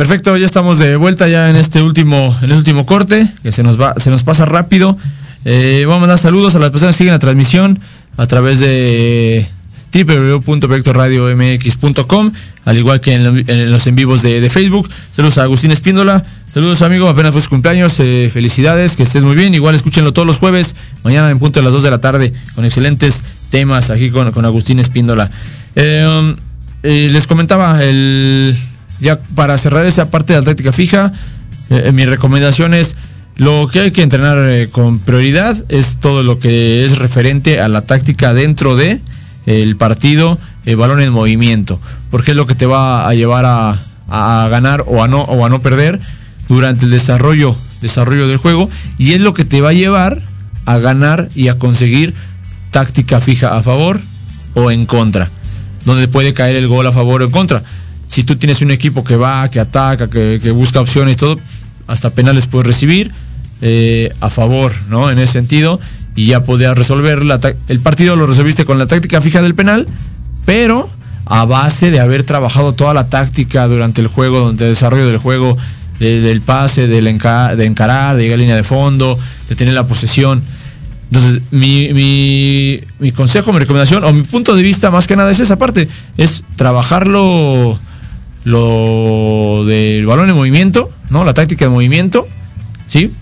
Perfecto, 0.00 0.34
ya 0.38 0.46
estamos 0.46 0.78
de 0.78 0.96
vuelta 0.96 1.28
ya 1.28 1.50
en 1.50 1.56
este 1.56 1.82
último, 1.82 2.34
en 2.40 2.52
el 2.52 2.56
último 2.56 2.86
corte, 2.86 3.28
que 3.42 3.52
se 3.52 3.62
nos 3.62 3.78
va, 3.78 3.92
se 3.98 4.08
nos 4.08 4.22
pasa 4.22 4.46
rápido. 4.46 4.96
Eh, 5.44 5.84
vamos 5.86 5.98
a 5.98 6.00
mandar 6.00 6.18
saludos 6.18 6.54
a 6.54 6.58
las 6.58 6.70
personas 6.70 6.94
que 6.94 6.98
siguen 7.00 7.12
la 7.12 7.18
transmisión 7.18 7.78
a 8.16 8.26
través 8.26 8.60
de 8.60 9.46
www.proyectoradiomx.com, 9.92 12.32
al 12.64 12.78
igual 12.78 13.02
que 13.02 13.12
en, 13.12 13.24
lo- 13.24 13.36
en 13.46 13.70
los 13.70 13.86
en 13.86 13.94
vivos 13.94 14.22
de, 14.22 14.40
de 14.40 14.48
Facebook. 14.48 14.88
Saludos 15.12 15.36
a 15.36 15.42
Agustín 15.42 15.70
Espíndola, 15.70 16.24
saludos 16.46 16.80
amigo, 16.80 17.06
apenas 17.06 17.32
fue 17.32 17.42
su 17.42 17.50
cumpleaños, 17.50 17.96
eh, 17.98 18.30
felicidades, 18.32 18.96
que 18.96 19.02
estés 19.02 19.22
muy 19.22 19.34
bien. 19.34 19.54
Igual 19.54 19.74
escúchenlo 19.74 20.14
todos 20.14 20.24
los 20.24 20.38
jueves, 20.38 20.76
mañana 21.04 21.28
en 21.28 21.38
punto 21.38 21.60
de 21.60 21.64
las 21.64 21.74
2 21.74 21.82
de 21.82 21.90
la 21.90 22.00
tarde, 22.00 22.32
con 22.54 22.64
excelentes 22.64 23.22
temas 23.50 23.90
aquí 23.90 24.08
con, 24.08 24.32
con 24.32 24.46
Agustín 24.46 24.78
Espíndola. 24.80 25.30
Eh, 25.76 26.06
um, 26.08 26.36
les 26.82 27.26
comentaba 27.26 27.84
el 27.84 28.56
ya 29.00 29.18
para 29.34 29.56
cerrar 29.58 29.86
esa 29.86 30.10
parte 30.10 30.32
de 30.32 30.40
la 30.40 30.44
táctica 30.44 30.72
fija, 30.72 31.12
eh, 31.70 31.90
mi 31.92 32.04
recomendación 32.04 32.74
es 32.74 32.96
lo 33.36 33.68
que 33.68 33.80
hay 33.80 33.90
que 33.90 34.02
entrenar 34.02 34.38
eh, 34.38 34.68
con 34.70 34.98
prioridad 34.98 35.56
es 35.68 35.96
todo 35.98 36.22
lo 36.22 36.38
que 36.38 36.84
es 36.84 36.98
referente 36.98 37.60
a 37.60 37.68
la 37.68 37.82
táctica 37.82 38.34
dentro 38.34 38.76
de 38.76 39.00
el 39.46 39.76
partido, 39.76 40.38
el 40.66 40.76
balón 40.76 41.00
en 41.00 41.12
movimiento, 41.12 41.80
porque 42.10 42.32
es 42.32 42.36
lo 42.36 42.46
que 42.46 42.54
te 42.54 42.66
va 42.66 43.08
a 43.08 43.14
llevar 43.14 43.46
a, 43.46 43.76
a 44.08 44.48
ganar 44.50 44.84
o 44.86 45.02
a 45.02 45.08
no 45.08 45.22
o 45.22 45.44
a 45.44 45.48
no 45.48 45.60
perder 45.60 45.98
durante 46.48 46.84
el 46.84 46.90
desarrollo 46.90 47.56
desarrollo 47.80 48.28
del 48.28 48.36
juego 48.36 48.68
y 48.98 49.12
es 49.12 49.20
lo 49.20 49.34
que 49.34 49.44
te 49.44 49.60
va 49.60 49.70
a 49.70 49.72
llevar 49.72 50.18
a 50.66 50.78
ganar 50.78 51.28
y 51.34 51.48
a 51.48 51.58
conseguir 51.58 52.14
táctica 52.70 53.20
fija 53.20 53.56
a 53.56 53.62
favor 53.62 54.00
o 54.54 54.70
en 54.70 54.86
contra, 54.86 55.30
donde 55.84 56.08
puede 56.08 56.34
caer 56.34 56.56
el 56.56 56.68
gol 56.68 56.86
a 56.86 56.92
favor 56.92 57.22
o 57.22 57.24
en 57.24 57.30
contra. 57.30 57.62
Si 58.10 58.24
tú 58.24 58.34
tienes 58.34 58.60
un 58.60 58.72
equipo 58.72 59.04
que 59.04 59.14
va, 59.14 59.48
que 59.48 59.60
ataca, 59.60 60.10
que, 60.10 60.50
busca 60.50 60.80
opciones 60.80 61.16
todo, 61.16 61.38
hasta 61.86 62.10
penales 62.10 62.48
puedes 62.48 62.66
recibir 62.66 63.12
eh, 63.62 64.12
a 64.20 64.30
favor, 64.30 64.72
¿no? 64.88 65.12
En 65.12 65.20
ese 65.20 65.34
sentido, 65.34 65.78
y 66.16 66.26
ya 66.26 66.42
podías 66.42 66.76
resolver 66.76 67.24
la 67.24 67.38
el 67.68 67.78
partido 67.78 68.16
lo 68.16 68.26
resolviste 68.26 68.64
con 68.64 68.78
la 68.78 68.86
táctica 68.88 69.20
fija 69.20 69.42
del 69.42 69.54
penal, 69.54 69.86
pero 70.44 70.90
a 71.24 71.44
base 71.44 71.92
de 71.92 72.00
haber 72.00 72.24
trabajado 72.24 72.72
toda 72.72 72.94
la 72.94 73.08
táctica 73.08 73.68
durante 73.68 74.00
el 74.00 74.08
juego, 74.08 74.40
durante 74.40 74.64
el 74.64 74.70
desarrollo 74.70 75.06
del 75.06 75.18
juego, 75.18 75.56
de- 76.00 76.20
del 76.20 76.40
pase, 76.40 76.88
del 76.88 77.04
de 77.04 77.64
encarar, 77.64 78.16
de 78.16 78.22
llegar 78.24 78.38
a 78.38 78.42
línea 78.42 78.56
de 78.56 78.64
fondo, 78.64 79.16
de 79.48 79.54
tener 79.54 79.74
la 79.74 79.86
posesión. 79.86 80.42
Entonces, 81.12 81.42
mi, 81.52 81.92
mi, 81.92 82.80
mi 82.98 83.12
consejo, 83.12 83.52
mi 83.52 83.60
recomendación, 83.60 84.02
o 84.02 84.12
mi 84.12 84.22
punto 84.22 84.56
de 84.56 84.62
vista 84.64 84.90
más 84.90 85.06
que 85.06 85.14
nada 85.14 85.30
es 85.30 85.38
esa 85.38 85.56
parte, 85.56 85.88
es 86.16 86.42
trabajarlo 86.56 87.78
lo 88.44 89.64
del 89.66 90.06
balón 90.06 90.30
en 90.30 90.36
movimiento, 90.36 90.90
¿no? 91.10 91.24
La 91.24 91.34
táctica 91.34 91.66
de 91.66 91.70
movimiento, 91.70 92.26
¿sí? 92.86 93.12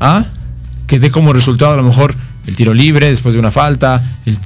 A 0.00 0.26
que 0.86 1.00
dé 1.00 1.10
como 1.10 1.32
resultado 1.32 1.72
a 1.72 1.76
lo 1.76 1.82
mejor 1.82 2.14
el 2.46 2.54
tiro 2.54 2.74
libre 2.74 3.08
después 3.10 3.34
de 3.34 3.40
una 3.40 3.50
falta, 3.50 4.00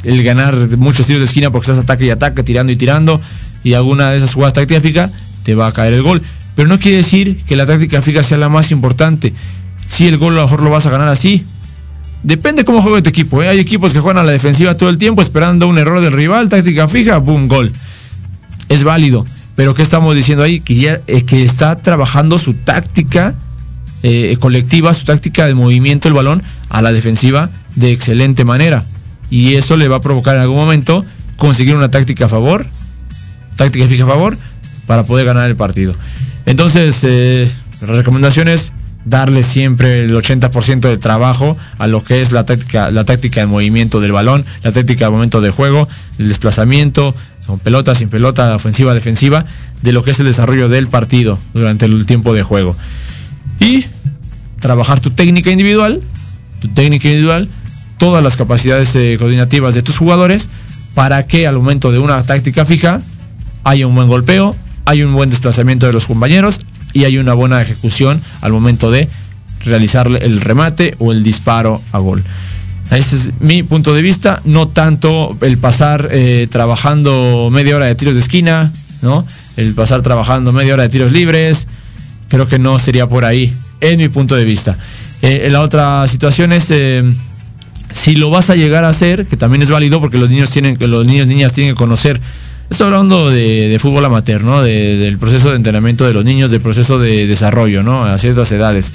el, 0.05 0.23
ganar 0.23 0.55
muchos 0.79 1.07
tiros 1.07 1.21
de 1.21 1.27
esquina 1.27 1.51
porque 1.51 1.71
estás 1.71 1.85
ataque 1.85 2.07
y 2.07 2.11
ataque, 2.11 2.43
tirando 2.43 2.73
y 2.73 2.77
tirando, 2.77 3.21
y 3.63 3.75
alguna 3.75 4.11
de 4.11 4.19
esas 4.19 4.33
jugadas 4.33 4.55
tácticas 4.55 5.11
te 5.43 5.55
va 5.55 5.67
a 5.67 5.73
caer 5.73 5.93
el 5.93 6.03
gol. 6.03 6.23
Pero 6.57 6.69
no 6.69 6.79
quiere 6.79 6.99
decir 6.99 7.43
que 7.47 7.57
la 7.57 7.67
táctica 7.67 8.03
fija 8.03 8.23
sea 8.23 8.39
la 8.39 8.49
más 8.49 8.71
importante. 8.71 9.35
Si 9.89 10.07
el 10.07 10.17
gol 10.17 10.35
a 10.35 10.37
lo 10.37 10.43
mejor 10.43 10.63
lo 10.63 10.71
vas 10.71 10.87
a 10.87 10.91
ganar 10.91 11.09
así. 11.09 11.45
Depende 12.23 12.65
cómo 12.65 12.83
juegue 12.83 13.01
tu 13.03 13.09
equipo. 13.09 13.43
¿eh? 13.43 13.49
Hay 13.49 13.59
equipos 13.59 13.93
que 13.93 14.01
juegan 14.01 14.23
a 14.23 14.27
la 14.27 14.33
defensiva 14.33 14.77
todo 14.77 14.91
el 14.91 14.99
tiempo 14.99 15.23
esperando 15.23 15.69
un 15.69 15.79
error 15.79 16.01
del 16.01 16.13
rival, 16.13 16.49
táctica 16.49 16.87
fija, 16.87 17.19
boom, 17.19 17.49
gol. 17.49 17.73
Es 18.69 18.83
válido. 18.83 19.25
Pero 19.61 19.75
¿qué 19.75 19.83
estamos 19.83 20.17
diciendo 20.17 20.43
ahí? 20.43 20.61
Que, 20.61 20.75
ya, 20.75 21.03
eh, 21.07 21.27
que 21.27 21.45
está 21.45 21.77
trabajando 21.77 22.39
su 22.39 22.55
táctica 22.55 23.35
eh, 24.03 24.39
colectiva, 24.41 24.95
su 24.95 25.05
táctica 25.05 25.47
de 25.47 25.53
movimiento 25.53 26.09
del 26.09 26.15
balón 26.15 26.43
a 26.71 26.81
la 26.81 26.93
defensiva 26.93 27.51
de 27.77 27.93
excelente 27.93 28.47
manera. 28.47 28.87
Y 29.29 29.57
eso 29.57 29.77
le 29.77 29.87
va 29.87 29.97
a 29.97 30.01
provocar 30.01 30.37
en 30.37 30.41
algún 30.41 30.57
momento 30.57 31.05
conseguir 31.37 31.77
una 31.77 31.91
táctica 31.91 32.25
a 32.25 32.29
favor, 32.31 32.67
táctica 33.57 33.87
fija 33.87 34.05
a 34.05 34.07
favor, 34.07 34.39
para 34.87 35.05
poder 35.05 35.27
ganar 35.27 35.51
el 35.51 35.57
partido. 35.57 35.95
Entonces, 36.47 36.99
eh, 37.03 37.53
recomendaciones, 37.83 38.73
darle 39.11 39.43
siempre 39.43 40.05
el 40.05 40.15
80% 40.15 40.81
de 40.89 40.97
trabajo 40.97 41.59
a 41.79 41.89
lo 41.89 42.03
que 42.05 42.23
es 42.23 42.31
la 42.31 42.47
táctica, 42.47 42.91
la 42.91 43.05
táctica 43.05 43.41
de 43.41 43.47
movimiento 43.47 44.01
del 44.01 44.13
balón, 44.13 44.47
la 44.63 44.71
táctica 44.71 45.07
de 45.07 45.11
momento 45.11 45.41
de 45.41 45.51
juego, 45.51 45.89
el 46.19 46.29
desplazamiento, 46.29 47.15
con 47.47 47.59
pelota, 47.59 47.95
sin 47.97 48.09
pelota, 48.09 48.55
ofensiva, 48.55 48.95
defensiva, 48.95 49.45
de 49.83 49.93
lo 49.93 50.05
que 50.05 50.13
es 50.13 50.21
el 50.21 50.27
desarrollo 50.27 50.69
del 50.69 50.87
partido 50.87 51.39
durante 51.53 51.87
el 51.87 52.07
tiempo 52.07 52.33
de 52.33 52.45
juego. 52.45 52.77
Y 53.59 53.85
trabajar 54.61 55.01
tu 55.01 55.11
técnica 55.11 55.51
individual, 55.51 56.01
tu 56.61 56.69
técnica 56.69 57.09
individual, 57.09 57.49
todas 57.99 58.23
las 58.23 58.37
capacidades 58.37 58.95
eh, 58.95 59.17
coordinativas 59.19 59.75
de 59.75 59.83
tus 59.83 59.99
jugadores, 59.99 60.49
para 60.95 61.27
que 61.27 61.49
al 61.49 61.57
momento 61.57 61.91
de 61.91 61.99
una 61.99 62.23
táctica 62.23 62.65
fija 62.65 63.03
haya 63.65 63.87
un 63.89 63.95
buen 63.97 64.07
golpeo, 64.07 64.55
hay 64.85 65.03
un 65.03 65.13
buen 65.15 65.31
desplazamiento 65.31 65.87
de 65.87 65.93
los 65.93 66.07
compañeros 66.07 66.61
y 66.93 67.05
hay 67.05 67.19
una 67.19 67.35
buena 67.35 67.61
ejecución 67.61 68.21
al 68.41 68.53
momento 68.53 68.91
de 68.91 69.09
realizar 69.65 70.09
el 70.09 70.41
remate 70.41 70.95
o 70.99 71.13
el 71.13 71.23
disparo 71.23 71.81
a 71.93 71.99
gol. 71.99 72.23
Ese 72.91 73.17
es 73.17 73.31
mi 73.39 73.63
punto 73.63 73.95
de 73.95 74.03
vista, 74.03 74.41
no 74.45 74.67
tanto 74.67 75.37
el 75.43 75.59
pasar 75.59 76.09
eh, 76.11 76.49
trabajando 76.51 77.49
media 77.53 77.77
hora 77.77 77.87
de 77.87 77.95
tiros 77.95 78.15
de 78.15 78.21
esquina, 78.21 78.73
¿no? 79.03 79.25
El 79.57 79.75
pasar 79.75 80.03
trabajando 80.03 80.53
media 80.53 80.75
hora 80.75 80.83
de 80.83 80.89
tiros 80.89 81.13
libres, 81.13 81.69
creo 82.29 82.49
que 82.49 82.59
no 82.59 82.79
sería 82.81 83.07
por 83.07 83.25
ahí, 83.25 83.53
en 83.81 83.99
mi 83.99 84.09
punto 84.09 84.35
de 84.35 84.45
vista. 84.45 84.77
Eh, 85.23 85.49
la 85.53 85.61
otra 85.61 86.09
situación 86.09 86.53
es 86.53 86.67
eh, 86.71 87.05
si 87.93 88.17
lo 88.17 88.31
vas 88.31 88.51
a 88.51 88.57
llegar 88.57 88.85
a 88.85 88.89
hacer, 88.89 89.27
que 89.27 89.37
también 89.37 89.63
es 89.63 89.71
válido 89.71 90.01
porque 90.01 90.19
los 90.19 90.31
niños 90.31 90.51
tienen, 90.51 90.77
los 90.81 91.07
niños 91.07 91.27
niñas 91.27 91.53
tienen 91.53 91.75
que 91.75 91.79
conocer. 91.79 92.21
Estoy 92.71 92.87
hablando 92.87 93.31
de, 93.31 93.77
fútbol 93.81 94.05
amateur, 94.05 94.45
¿no? 94.45 94.63
De- 94.63 94.97
del 94.97 95.19
proceso 95.19 95.51
de 95.51 95.57
entrenamiento 95.57 96.07
de 96.07 96.15
los 96.15 96.25
niños, 96.25 96.53
del 96.53 96.61
proceso 96.61 97.01
de 97.01 97.27
desarrollo, 97.27 97.83
¿no? 97.83 98.05
A 98.05 98.17
ciertas 98.17 98.53
edades. 98.53 98.93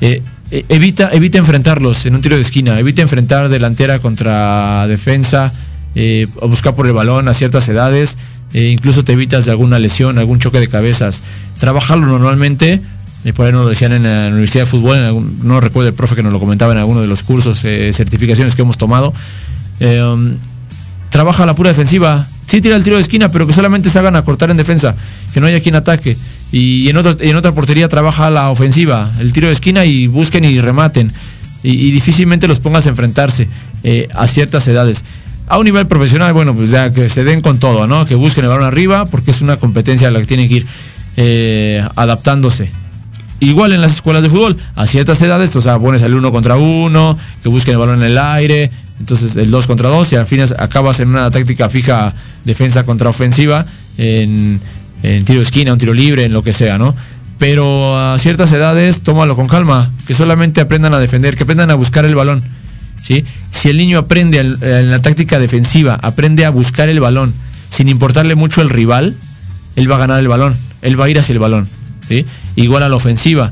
Eh, 0.00 0.22
eh, 0.52 0.64
evita, 0.68 1.10
evita 1.12 1.38
enfrentarlos 1.38 2.06
en 2.06 2.14
un 2.14 2.20
tiro 2.20 2.36
de 2.36 2.42
esquina, 2.42 2.78
evita 2.78 3.02
enfrentar 3.02 3.48
delantera 3.48 3.98
contra 3.98 4.86
defensa, 4.86 5.52
eh, 5.96 6.28
buscar 6.42 6.76
por 6.76 6.86
el 6.86 6.92
balón 6.92 7.26
a 7.26 7.34
ciertas 7.34 7.68
edades, 7.68 8.16
incluso 8.54 9.04
te 9.04 9.12
evitas 9.12 9.44
de 9.44 9.50
alguna 9.50 9.80
lesión, 9.80 10.18
algún 10.18 10.38
choque 10.38 10.60
de 10.60 10.68
cabezas. 10.68 11.22
Trabajarlo 11.58 12.06
normalmente, 12.06 12.80
por 13.34 13.46
ahí 13.46 13.52
nos 13.52 13.62
lo 13.62 13.68
decían 13.68 13.92
en 13.92 14.04
la 14.04 14.28
Universidad 14.28 14.64
de 14.64 14.70
Fútbol, 14.70 15.34
no 15.44 15.60
recuerdo 15.60 15.88
el 15.88 15.94
profe 15.94 16.14
que 16.16 16.22
nos 16.22 16.32
lo 16.32 16.38
comentaba 16.40 16.72
en 16.72 16.78
alguno 16.78 17.00
de 17.00 17.06
los 17.08 17.22
cursos, 17.22 17.58
certificaciones 17.60 18.56
que 18.56 18.62
hemos 18.62 18.78
tomado. 18.78 19.12
Trabaja 21.10 21.44
la 21.46 21.54
pura 21.54 21.70
defensiva. 21.70 22.26
Sí 22.50 22.60
tira 22.60 22.74
el 22.74 22.82
tiro 22.82 22.96
de 22.96 23.02
esquina, 23.02 23.30
pero 23.30 23.46
que 23.46 23.52
solamente 23.52 23.90
se 23.90 23.98
hagan 24.00 24.16
a 24.16 24.22
cortar 24.22 24.50
en 24.50 24.56
defensa, 24.56 24.96
que 25.32 25.40
no 25.40 25.46
haya 25.46 25.60
quien 25.60 25.76
ataque. 25.76 26.16
Y 26.50 26.88
en, 26.88 26.96
en 26.96 27.36
otra 27.36 27.54
portería 27.54 27.86
trabaja 27.86 28.28
la 28.28 28.50
ofensiva, 28.50 29.08
el 29.20 29.32
tiro 29.32 29.46
de 29.46 29.52
esquina 29.52 29.84
y 29.84 30.08
busquen 30.08 30.44
y 30.44 30.60
rematen. 30.60 31.12
Y, 31.62 31.92
difícilmente 31.92 32.48
los 32.48 32.58
pongas 32.58 32.88
a 32.88 32.90
enfrentarse 32.90 33.46
eh, 33.84 34.08
a 34.16 34.26
ciertas 34.26 34.66
edades. 34.66 35.04
A 35.46 35.58
un 35.58 35.64
nivel 35.64 35.86
profesional, 35.86 36.32
bueno, 36.32 36.52
pues 36.52 36.72
ya 36.72 36.92
que 36.92 37.08
se 37.08 37.22
den 37.22 37.40
con 37.40 37.60
todo, 37.60 37.86
¿no? 37.86 38.04
Que 38.04 38.16
busquen 38.16 38.42
el 38.42 38.50
balón 38.50 38.66
arriba, 38.66 39.06
porque 39.06 39.30
es 39.30 39.42
una 39.42 39.56
competencia 39.56 40.08
a 40.08 40.10
la 40.10 40.18
que 40.18 40.26
tienen 40.26 40.48
que 40.48 40.56
ir 40.56 40.66
eh, 41.18 41.86
adaptándose. 41.94 42.72
Igual 43.38 43.72
en 43.72 43.80
las 43.80 43.92
escuelas 43.92 44.24
de 44.24 44.28
fútbol, 44.28 44.56
a 44.74 44.88
ciertas 44.88 45.22
edades, 45.22 45.54
o 45.54 45.60
sea, 45.60 45.78
pones 45.78 46.02
el 46.02 46.14
uno 46.14 46.32
contra 46.32 46.56
uno, 46.56 47.16
que 47.44 47.48
busquen 47.48 47.74
el 47.74 47.78
balón 47.78 48.02
en 48.02 48.10
el 48.10 48.18
aire, 48.18 48.72
entonces 49.00 49.34
el 49.36 49.50
2 49.50 49.66
contra 49.66 49.88
2 49.88 50.12
y 50.12 50.16
al 50.16 50.26
fin 50.26 50.44
acabas 50.58 51.00
en 51.00 51.08
una 51.08 51.30
táctica 51.30 51.68
fija 51.68 52.14
defensa 52.44 52.84
contra 52.84 53.08
ofensiva, 53.08 53.66
en, 53.96 54.60
tiro 55.02 55.38
de 55.38 55.42
esquina, 55.42 55.72
un 55.72 55.78
tiro 55.78 55.94
libre, 55.94 56.26
en 56.26 56.32
lo 56.32 56.44
que 56.44 56.52
sea, 56.52 56.78
¿no? 56.78 56.94
Pero 57.38 57.98
a 57.98 58.18
ciertas 58.18 58.52
edades, 58.52 59.00
tómalo 59.00 59.34
con 59.34 59.48
calma, 59.48 59.90
que 60.06 60.14
solamente 60.14 60.60
aprendan 60.60 60.92
a 60.92 60.98
defender, 60.98 61.36
que 61.36 61.44
aprendan 61.44 61.70
a 61.70 61.74
buscar 61.74 62.04
el 62.04 62.14
balón. 62.14 62.42
¿sí? 63.02 63.24
Si 63.50 63.70
el 63.70 63.78
niño 63.78 63.98
aprende 63.98 64.38
en 64.38 64.90
la 64.90 65.00
táctica 65.00 65.38
defensiva, 65.38 65.98
aprende 66.02 66.44
a 66.44 66.50
buscar 66.50 66.90
el 66.90 67.00
balón, 67.00 67.32
sin 67.70 67.88
importarle 67.88 68.34
mucho 68.34 68.60
el 68.60 68.68
rival, 68.68 69.16
él 69.76 69.90
va 69.90 69.96
a 69.96 70.00
ganar 70.00 70.20
el 70.20 70.28
balón, 70.28 70.54
él 70.82 71.00
va 71.00 71.06
a 71.06 71.08
ir 71.08 71.18
hacia 71.18 71.32
el 71.32 71.38
balón. 71.38 71.66
¿sí? 72.06 72.26
Igual 72.56 72.82
a 72.82 72.90
la 72.90 72.96
ofensiva. 72.96 73.50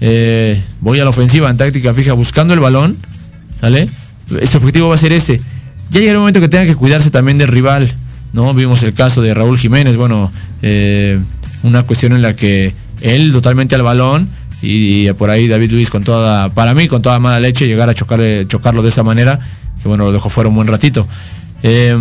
Eh, 0.00 0.62
voy 0.80 1.00
a 1.00 1.04
la 1.04 1.10
ofensiva 1.10 1.50
en 1.50 1.56
táctica 1.56 1.94
fija 1.94 2.12
buscando 2.12 2.54
el 2.54 2.60
balón, 2.60 2.96
¿sale? 3.60 3.88
Ese 4.40 4.56
objetivo 4.56 4.88
va 4.88 4.94
a 4.94 4.98
ser 4.98 5.12
ese. 5.12 5.40
Ya 5.90 6.00
llega 6.00 6.12
el 6.12 6.18
momento 6.18 6.40
que 6.40 6.48
tenga 6.48 6.64
que 6.66 6.74
cuidarse 6.74 7.10
también 7.10 7.38
del 7.38 7.48
rival, 7.48 7.92
¿no? 8.32 8.52
Vimos 8.54 8.82
el 8.82 8.92
caso 8.92 9.22
de 9.22 9.34
Raúl 9.34 9.58
Jiménez, 9.58 9.96
bueno, 9.96 10.30
eh, 10.62 11.18
una 11.62 11.82
cuestión 11.84 12.12
en 12.12 12.22
la 12.22 12.34
que 12.34 12.74
él 13.02 13.30
totalmente 13.32 13.74
al 13.74 13.82
balón 13.82 14.28
y, 14.62 15.10
por 15.12 15.30
ahí 15.30 15.46
David 15.48 15.70
Luis 15.72 15.90
con 15.90 16.02
toda, 16.02 16.48
para 16.50 16.74
mí, 16.74 16.88
con 16.88 17.02
toda 17.02 17.18
mala 17.18 17.38
leche, 17.40 17.66
llegar 17.66 17.88
a 17.88 17.94
chocar, 17.94 18.20
chocarlo 18.48 18.82
de 18.82 18.88
esa 18.88 19.02
manera, 19.02 19.38
que 19.80 19.88
bueno, 19.88 20.04
lo 20.04 20.12
dejó 20.12 20.28
fuera 20.28 20.48
un 20.48 20.56
buen 20.56 20.66
ratito. 20.66 21.06
Eh, 21.62 21.96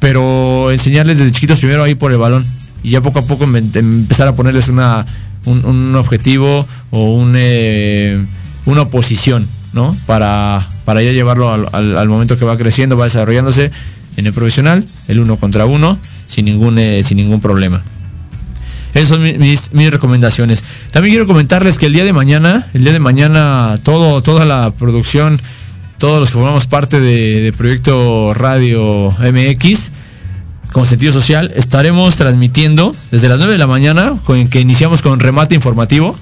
pero 0.00 0.70
enseñarles 0.70 1.18
desde 1.18 1.32
chiquitos 1.32 1.58
primero 1.58 1.82
ahí 1.82 1.94
por 1.94 2.12
el 2.12 2.18
balón 2.18 2.44
y 2.82 2.90
ya 2.90 3.00
poco 3.00 3.18
a 3.20 3.26
poco 3.26 3.44
em- 3.44 3.70
empezar 3.74 4.28
a 4.28 4.32
ponerles 4.32 4.68
una, 4.68 5.04
un, 5.44 5.64
un 5.64 5.96
objetivo 5.96 6.66
o 6.90 7.14
un, 7.14 7.32
eh, 7.36 8.22
una 8.66 8.82
oposición, 8.82 9.48
Para, 10.06 10.66
para 10.84 11.02
ya 11.02 11.12
llevarlo 11.12 11.50
al, 11.72 12.08
momento 12.08 12.38
que 12.38 12.44
va 12.44 12.56
creciendo, 12.56 12.96
va 12.96 13.04
desarrollándose 13.04 13.70
en 14.16 14.26
el 14.26 14.32
profesional, 14.32 14.84
el 15.08 15.20
uno 15.20 15.36
contra 15.36 15.64
uno, 15.66 15.98
sin 16.26 16.46
ningún, 16.46 16.78
eh, 16.78 17.02
sin 17.04 17.16
ningún 17.18 17.40
problema. 17.40 17.82
Esas 18.94 19.08
son 19.08 19.22
mi- 19.22 19.34
mis, 19.38 19.70
recomendaciones. 19.90 20.64
También 20.90 21.12
quiero 21.14 21.26
comentarles 21.26 21.78
que 21.78 21.86
el 21.86 21.92
día 21.92 22.04
de 22.04 22.12
mañana, 22.12 22.66
el 22.74 22.82
día 22.82 22.92
de 22.92 22.98
mañana, 22.98 23.78
todo, 23.84 24.22
toda 24.22 24.44
la 24.44 24.72
producción, 24.72 25.40
todos 25.98 26.20
los 26.20 26.30
que 26.30 26.34
formamos 26.34 26.66
parte 26.66 27.00
de, 27.00 27.40
de 27.42 27.52
Proyecto 27.52 28.32
Radio 28.34 29.14
MX, 29.20 29.90
con 30.72 30.84
sentido 30.86 31.12
social, 31.12 31.50
estaremos 31.54 32.16
transmitiendo 32.16 32.94
desde 33.10 33.28
las 33.28 33.38
9 33.38 33.52
de 33.52 33.58
la 33.58 33.66
mañana, 33.66 34.14
con 34.24 34.48
que 34.48 34.60
iniciamos 34.60 35.02
con 35.02 35.20
remate 35.20 35.54
informativo. 35.54 36.18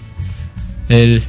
El, 0.89 1.23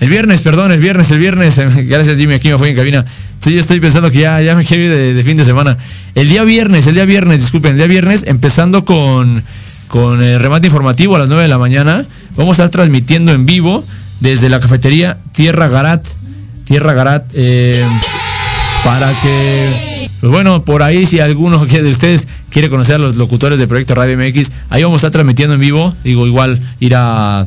el 0.00 0.08
viernes, 0.08 0.40
perdón, 0.40 0.72
el 0.72 0.80
viernes, 0.80 1.10
el 1.10 1.18
viernes. 1.18 1.58
eh, 1.58 1.68
Gracias 1.88 2.16
Jimmy, 2.16 2.34
aquí 2.34 2.48
me 2.48 2.56
fui 2.58 2.70
en 2.70 2.76
cabina. 2.76 3.04
Sí, 3.38 3.52
yo 3.52 3.60
estoy 3.60 3.80
pensando 3.80 4.10
que 4.10 4.20
ya, 4.20 4.40
ya 4.40 4.56
me 4.56 4.64
quiero 4.64 4.84
ir 4.84 5.14
de, 5.14 5.22
fin 5.22 5.36
de 5.36 5.44
semana. 5.44 5.76
El 6.14 6.28
día 6.28 6.42
viernes, 6.44 6.86
el 6.86 6.94
día 6.94 7.04
viernes, 7.04 7.40
disculpen, 7.40 7.72
el 7.72 7.76
día 7.76 7.86
viernes, 7.86 8.24
empezando 8.26 8.84
con, 8.84 9.42
con 9.88 10.22
el 10.22 10.40
remate 10.40 10.66
informativo 10.66 11.16
a 11.16 11.18
las 11.18 11.28
9 11.28 11.42
de 11.42 11.48
la 11.48 11.58
mañana. 11.58 12.06
Vamos 12.36 12.58
a 12.58 12.64
estar 12.64 12.70
transmitiendo 12.70 13.32
en 13.32 13.44
vivo 13.44 13.84
desde 14.20 14.48
la 14.48 14.60
cafetería 14.60 15.18
Tierra 15.32 15.68
Garat. 15.68 16.06
Tierra 16.64 16.94
Garat, 16.94 17.26
eh, 17.34 17.84
para 18.84 19.10
que, 19.20 20.08
pues 20.20 20.32
bueno, 20.32 20.64
por 20.64 20.82
ahí 20.82 21.04
si 21.04 21.20
alguno 21.20 21.64
de 21.66 21.90
ustedes 21.90 22.26
quiere 22.48 22.70
conocer 22.70 22.94
a 22.94 22.98
los 22.98 23.16
locutores 23.16 23.58
de 23.58 23.66
Proyecto 23.66 23.94
Radio 23.94 24.16
MX, 24.16 24.50
ahí 24.70 24.82
vamos 24.82 25.02
a 25.02 25.08
estar 25.08 25.12
transmitiendo 25.12 25.54
en 25.54 25.60
vivo. 25.60 25.94
Digo, 26.04 26.26
igual 26.26 26.58
ir 26.78 26.94
a 26.96 27.46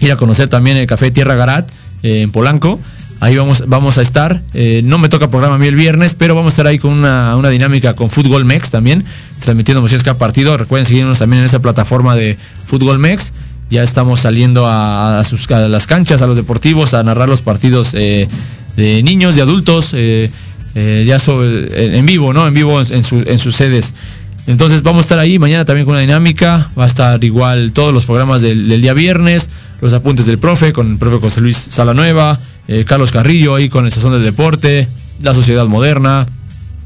ir 0.00 0.12
a 0.12 0.16
conocer 0.16 0.48
también 0.48 0.76
el 0.76 0.86
café 0.86 1.10
Tierra 1.10 1.34
Garat 1.34 1.68
eh, 2.02 2.22
en 2.22 2.30
Polanco. 2.32 2.80
Ahí 3.20 3.36
vamos, 3.36 3.64
vamos 3.66 3.98
a 3.98 4.02
estar. 4.02 4.40
Eh, 4.54 4.80
no 4.82 4.96
me 4.96 5.10
toca 5.10 5.28
programa 5.28 5.56
a 5.56 5.58
mí 5.58 5.66
el 5.66 5.76
viernes, 5.76 6.14
pero 6.14 6.34
vamos 6.34 6.52
a 6.52 6.54
estar 6.54 6.66
ahí 6.66 6.78
con 6.78 6.92
una, 6.92 7.36
una 7.36 7.50
dinámica 7.50 7.94
con 7.94 8.08
Fútbol 8.08 8.46
Mex 8.46 8.70
también, 8.70 9.04
transmitiendo 9.44 9.80
emociones 9.80 10.02
cada 10.02 10.16
partido. 10.16 10.56
Recuerden 10.56 10.86
seguirnos 10.86 11.18
también 11.18 11.40
en 11.40 11.46
esa 11.46 11.58
plataforma 11.60 12.16
de 12.16 12.38
Fútbol 12.66 12.98
Mex. 12.98 13.32
Ya 13.68 13.82
estamos 13.82 14.20
saliendo 14.20 14.66
a, 14.66 15.20
a 15.20 15.24
sus, 15.24 15.48
las 15.50 15.86
canchas, 15.86 16.22
a 16.22 16.26
los 16.26 16.36
deportivos, 16.36 16.94
a 16.94 17.02
narrar 17.02 17.28
los 17.28 17.42
partidos 17.42 17.92
eh, 17.92 18.26
de 18.76 19.02
niños, 19.02 19.36
de 19.36 19.42
adultos, 19.42 19.92
ya 19.92 21.18
so- 21.18 21.44
en 21.44 22.06
vivo, 22.06 22.32
¿no? 22.32 22.48
En 22.48 22.54
vivo 22.54 22.80
en, 22.80 22.86
en 23.26 23.38
sus 23.38 23.54
sedes. 23.54 23.92
Entonces 24.46 24.82
vamos 24.82 25.00
a 25.00 25.06
estar 25.06 25.18
ahí 25.18 25.38
mañana 25.38 25.64
también 25.64 25.84
con 25.84 25.92
una 25.92 26.00
dinámica. 26.00 26.66
Va 26.78 26.84
a 26.84 26.86
estar 26.86 27.22
igual 27.24 27.72
todos 27.72 27.92
los 27.94 28.06
programas 28.06 28.42
del, 28.42 28.80
día 28.80 28.92
viernes, 28.92 29.50
los 29.80 29.92
apuntes 29.92 30.26
del 30.26 30.38
profe 30.38 30.72
con 30.72 30.90
el 30.92 30.98
profe 30.98 31.18
José 31.18 31.40
Luis 31.40 31.56
Salanueva, 31.70 32.38
eh, 32.68 32.84
Carlos 32.86 33.12
Carrillo 33.12 33.54
ahí 33.54 33.68
con 33.68 33.84
el 33.86 33.92
Sazón 33.92 34.12
del 34.12 34.22
Deporte, 34.22 34.88
la 35.22 35.34
Sociedad 35.34 35.66
Moderna, 35.66 36.26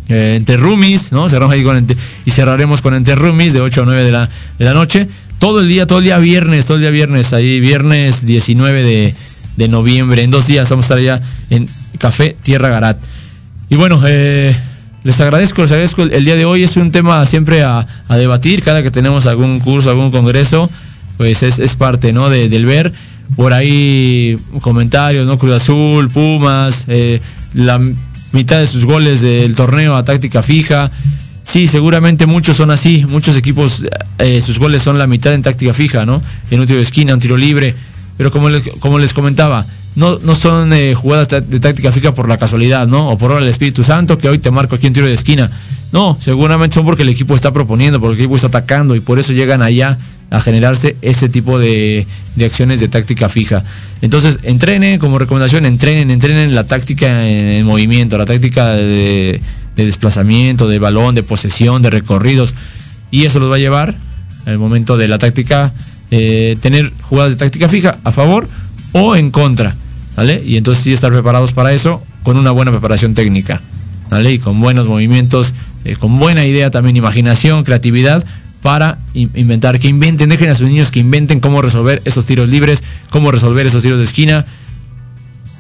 eh, 0.08 0.42
Roomies, 0.58 1.12
¿no? 1.12 1.28
Cerramos 1.28 1.54
ahí 1.54 1.62
con 1.62 1.76
Ente- 1.76 1.96
y 2.26 2.30
cerraremos 2.30 2.82
con 2.82 2.94
Entre 2.94 3.14
Roomies 3.14 3.52
de 3.52 3.60
8 3.60 3.82
a 3.82 3.84
9 3.86 4.04
de 4.04 4.12
la, 4.12 4.28
de 4.58 4.64
la 4.64 4.74
noche. 4.74 5.08
todo 5.38 5.60
el 5.60 5.68
día, 5.68 5.86
todo 5.86 5.98
el 5.98 6.04
día 6.04 6.18
viernes, 6.18 6.66
todo 6.66 6.76
el 6.76 6.82
día 6.82 6.90
viernes, 6.90 7.32
ahí 7.32 7.60
viernes 7.60 8.26
19 8.26 8.82
de, 8.82 9.14
de 9.56 9.68
noviembre. 9.68 10.22
En 10.22 10.30
dos 10.30 10.46
días 10.46 10.68
vamos 10.70 10.84
a 10.84 10.86
estar 10.86 10.98
allá 10.98 11.22
en 11.50 11.68
Café 11.98 12.36
Tierra 12.42 12.68
Garat. 12.68 12.98
Y 13.70 13.76
bueno, 13.76 14.02
eh, 14.06 14.54
les 15.04 15.20
agradezco, 15.20 15.62
les 15.62 15.70
agradezco 15.70 16.02
el, 16.02 16.24
día 16.24 16.34
de 16.34 16.46
hoy. 16.46 16.62
Es 16.62 16.76
un 16.76 16.90
tema 16.90 17.24
siempre 17.26 17.62
a, 17.62 17.86
debatir 18.08 18.62
cada 18.62 18.82
que 18.82 18.90
tenemos 18.90 19.26
algún 19.26 19.60
curso, 19.60 19.90
algún 19.90 20.10
congreso, 20.10 20.68
pues 21.18 21.42
es, 21.42 21.76
parte 21.76 22.12
¿no? 22.12 22.30
de- 22.30 22.48
del 22.48 22.66
ver. 22.66 22.92
Por 23.36 23.52
ahí 23.52 24.36
comentarios, 24.60 25.26
¿no? 25.26 25.38
Cruz 25.38 25.54
Azul, 25.54 26.10
Pumas, 26.10 26.84
eh, 26.88 27.20
la 27.54 27.80
mitad 28.32 28.58
de 28.58 28.66
sus 28.66 28.84
goles 28.84 29.20
del 29.22 29.54
torneo 29.54 29.96
a 29.96 30.04
táctica 30.04 30.42
fija. 30.42 30.90
Sí, 31.42 31.68
seguramente 31.68 32.26
muchos 32.26 32.56
son 32.56 32.70
así, 32.70 33.04
muchos 33.08 33.36
equipos, 33.36 33.84
eh, 34.18 34.40
sus 34.40 34.58
goles 34.58 34.82
son 34.82 34.98
la 34.98 35.06
mitad 35.06 35.32
en 35.34 35.42
táctica 35.42 35.72
fija, 35.74 36.06
¿no? 36.06 36.22
En 36.50 36.60
un 36.60 36.66
tiro 36.66 36.78
de 36.78 36.82
esquina, 36.82 37.14
un 37.14 37.20
tiro 37.20 37.36
libre. 37.36 37.74
Pero 38.16 38.30
como 38.30 38.48
como 38.80 38.98
les 38.98 39.12
comentaba, 39.12 39.66
no, 39.96 40.18
no 40.18 40.34
son 40.34 40.72
eh, 40.72 40.94
jugadas 40.94 41.28
de 41.28 41.60
táctica 41.60 41.92
fija 41.92 42.14
por 42.14 42.28
la 42.28 42.38
casualidad, 42.38 42.86
¿no? 42.86 43.10
O 43.10 43.18
por 43.18 43.34
del 43.34 43.48
Espíritu 43.48 43.84
Santo, 43.84 44.18
que 44.18 44.28
hoy 44.28 44.38
te 44.38 44.50
marco 44.50 44.76
aquí 44.76 44.86
un 44.86 44.92
tiro 44.92 45.06
de 45.06 45.14
esquina. 45.14 45.50
No, 45.92 46.16
seguramente 46.20 46.74
son 46.74 46.84
porque 46.84 47.02
el 47.02 47.08
equipo 47.08 47.34
está 47.34 47.52
proponiendo, 47.52 48.00
porque 48.00 48.16
el 48.16 48.20
equipo 48.22 48.36
está 48.36 48.48
atacando 48.48 48.96
y 48.96 49.00
por 49.00 49.18
eso 49.18 49.32
llegan 49.32 49.62
allá 49.62 49.96
a 50.30 50.40
generarse 50.40 50.96
ese 51.02 51.28
tipo 51.28 51.58
de, 51.60 52.06
de 52.34 52.44
acciones 52.44 52.80
de 52.80 52.88
táctica 52.88 53.28
fija. 53.28 53.62
Entonces, 54.02 54.40
entrenen, 54.42 54.98
como 54.98 55.18
recomendación, 55.18 55.66
entrenen, 55.66 56.10
entrenen 56.10 56.54
la 56.54 56.66
táctica 56.66 57.28
en, 57.28 57.46
en 57.46 57.66
movimiento, 57.66 58.18
la 58.18 58.24
táctica 58.24 58.72
de, 58.72 59.40
de 59.76 59.84
desplazamiento, 59.84 60.68
de 60.68 60.80
balón, 60.80 61.14
de 61.14 61.22
posesión, 61.22 61.82
de 61.82 61.90
recorridos. 61.90 62.54
Y 63.12 63.26
eso 63.26 63.38
los 63.38 63.48
va 63.48 63.56
a 63.56 63.60
llevar, 63.60 63.94
al 64.46 64.58
momento 64.58 64.96
de 64.96 65.06
la 65.06 65.18
táctica, 65.18 65.72
eh, 66.10 66.56
tener 66.60 66.92
jugadas 67.02 67.32
de 67.32 67.36
táctica 67.36 67.68
fija 67.68 67.98
a 68.02 68.10
favor 68.10 68.48
o 68.92 69.14
en 69.14 69.30
contra. 69.30 69.76
¿Vale? 70.16 70.42
Y 70.44 70.56
entonces 70.56 70.84
sí 70.84 70.92
estar 70.92 71.12
preparados 71.12 71.52
para 71.52 71.72
eso 71.72 72.02
con 72.22 72.36
una 72.36 72.50
buena 72.52 72.70
preparación 72.70 73.14
técnica. 73.14 73.60
¿Vale? 74.10 74.32
Y 74.32 74.38
con 74.38 74.60
buenos 74.60 74.86
movimientos, 74.86 75.54
eh, 75.84 75.96
con 75.96 76.18
buena 76.18 76.44
idea 76.46 76.70
también, 76.70 76.96
imaginación, 76.96 77.64
creatividad 77.64 78.24
para 78.62 78.98
in- 79.12 79.30
inventar, 79.34 79.78
que 79.80 79.88
inventen, 79.88 80.28
dejen 80.28 80.48
a 80.50 80.54
sus 80.54 80.68
niños 80.68 80.90
que 80.90 81.00
inventen 81.00 81.40
cómo 81.40 81.60
resolver 81.62 82.00
esos 82.04 82.24
tiros 82.26 82.48
libres, 82.48 82.82
cómo 83.10 83.30
resolver 83.30 83.66
esos 83.66 83.82
tiros 83.82 83.98
de 83.98 84.04
esquina 84.04 84.46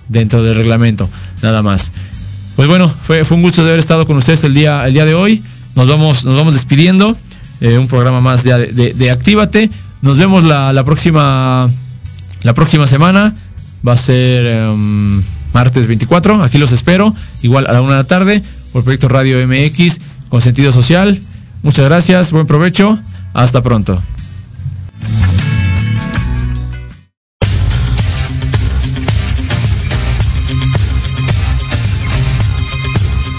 dentro 0.08 0.42
del 0.42 0.54
reglamento, 0.54 1.08
nada 1.42 1.62
más. 1.62 1.92
Pues 2.56 2.68
bueno, 2.68 2.88
fue, 2.88 3.22
un 3.30 3.42
gusto 3.42 3.62
de 3.62 3.68
haber 3.70 3.80
estado 3.80 4.06
con 4.06 4.16
ustedes 4.16 4.44
el 4.44 4.54
día, 4.54 4.86
el 4.86 4.92
día 4.92 5.04
de 5.04 5.14
hoy. 5.14 5.42
Nos 5.74 5.88
vamos, 5.88 6.24
nos 6.24 6.36
vamos 6.36 6.54
despidiendo. 6.54 7.16
eh, 7.60 7.78
un 7.78 7.88
programa 7.88 8.20
más 8.20 8.44
de, 8.44 8.68
de- 8.72 8.94
de 8.94 9.10
Actívate. 9.10 9.70
Nos 10.02 10.18
vemos 10.18 10.44
la, 10.44 10.72
la 10.72 10.84
próxima 10.84 11.68
la 12.42 12.52
próxima 12.52 12.86
semana. 12.86 13.34
Va 13.86 13.92
a 13.92 13.96
ser 13.96 14.46
em, 14.46 15.22
martes 15.52 15.86
24. 15.86 16.42
Aquí 16.42 16.58
los 16.58 16.72
espero. 16.72 17.14
Igual 17.42 17.66
a 17.66 17.72
la 17.72 17.82
una 17.82 17.96
de 17.96 18.02
la 18.02 18.06
tarde. 18.06 18.42
Por 18.72 18.82
Proyecto 18.82 19.08
Radio 19.08 19.46
MX 19.46 20.00
con 20.28 20.40
sentido 20.40 20.72
social. 20.72 21.18
Muchas 21.62 21.84
gracias. 21.84 22.30
Buen 22.30 22.46
provecho. 22.46 22.98
Hasta 23.34 23.62
pronto. 23.62 24.02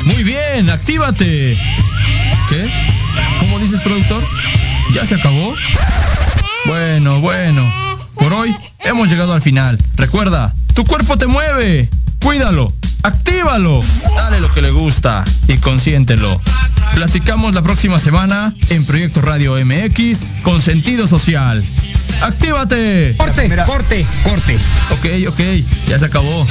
Muy 0.06 0.24
bien, 0.24 0.70
actívate. 0.70 1.58
¿Qué? 2.50 2.70
¿Cómo 3.40 3.60
dices, 3.60 3.82
productor? 3.82 4.24
¿Ya 4.94 5.06
se 5.06 5.16
acabó? 5.16 5.56
Bueno, 6.68 7.20
bueno. 7.22 7.62
Por 8.16 8.34
hoy 8.34 8.56
hemos 9.06 9.12
llegado 9.12 9.34
al 9.34 9.42
final. 9.42 9.78
Recuerda, 9.98 10.56
tu 10.74 10.84
cuerpo 10.84 11.16
te 11.16 11.28
mueve. 11.28 11.90
Cuídalo. 12.24 12.74
Actívalo. 13.04 13.84
Dale 14.16 14.40
lo 14.40 14.52
que 14.52 14.64
le 14.64 14.72
gusta 14.72 15.24
y 15.48 15.58
consiéntelo. 15.58 16.42
Platicamos 16.96 17.54
la 17.54 17.62
próxima 17.62 18.00
semana 18.00 18.52
en 18.70 18.84
Proyecto 18.84 19.22
Radio 19.22 19.58
MX 19.64 20.26
con 20.42 20.60
sentido 20.60 21.08
social. 21.08 21.64
¡Actívate! 22.24 23.14
Corte, 23.18 23.48
corte, 23.68 24.08
corte. 24.24 24.58
Ok, 24.90 25.30
ok, 25.30 25.40
ya 25.88 26.00
se 26.00 26.06
acabó. 26.06 26.48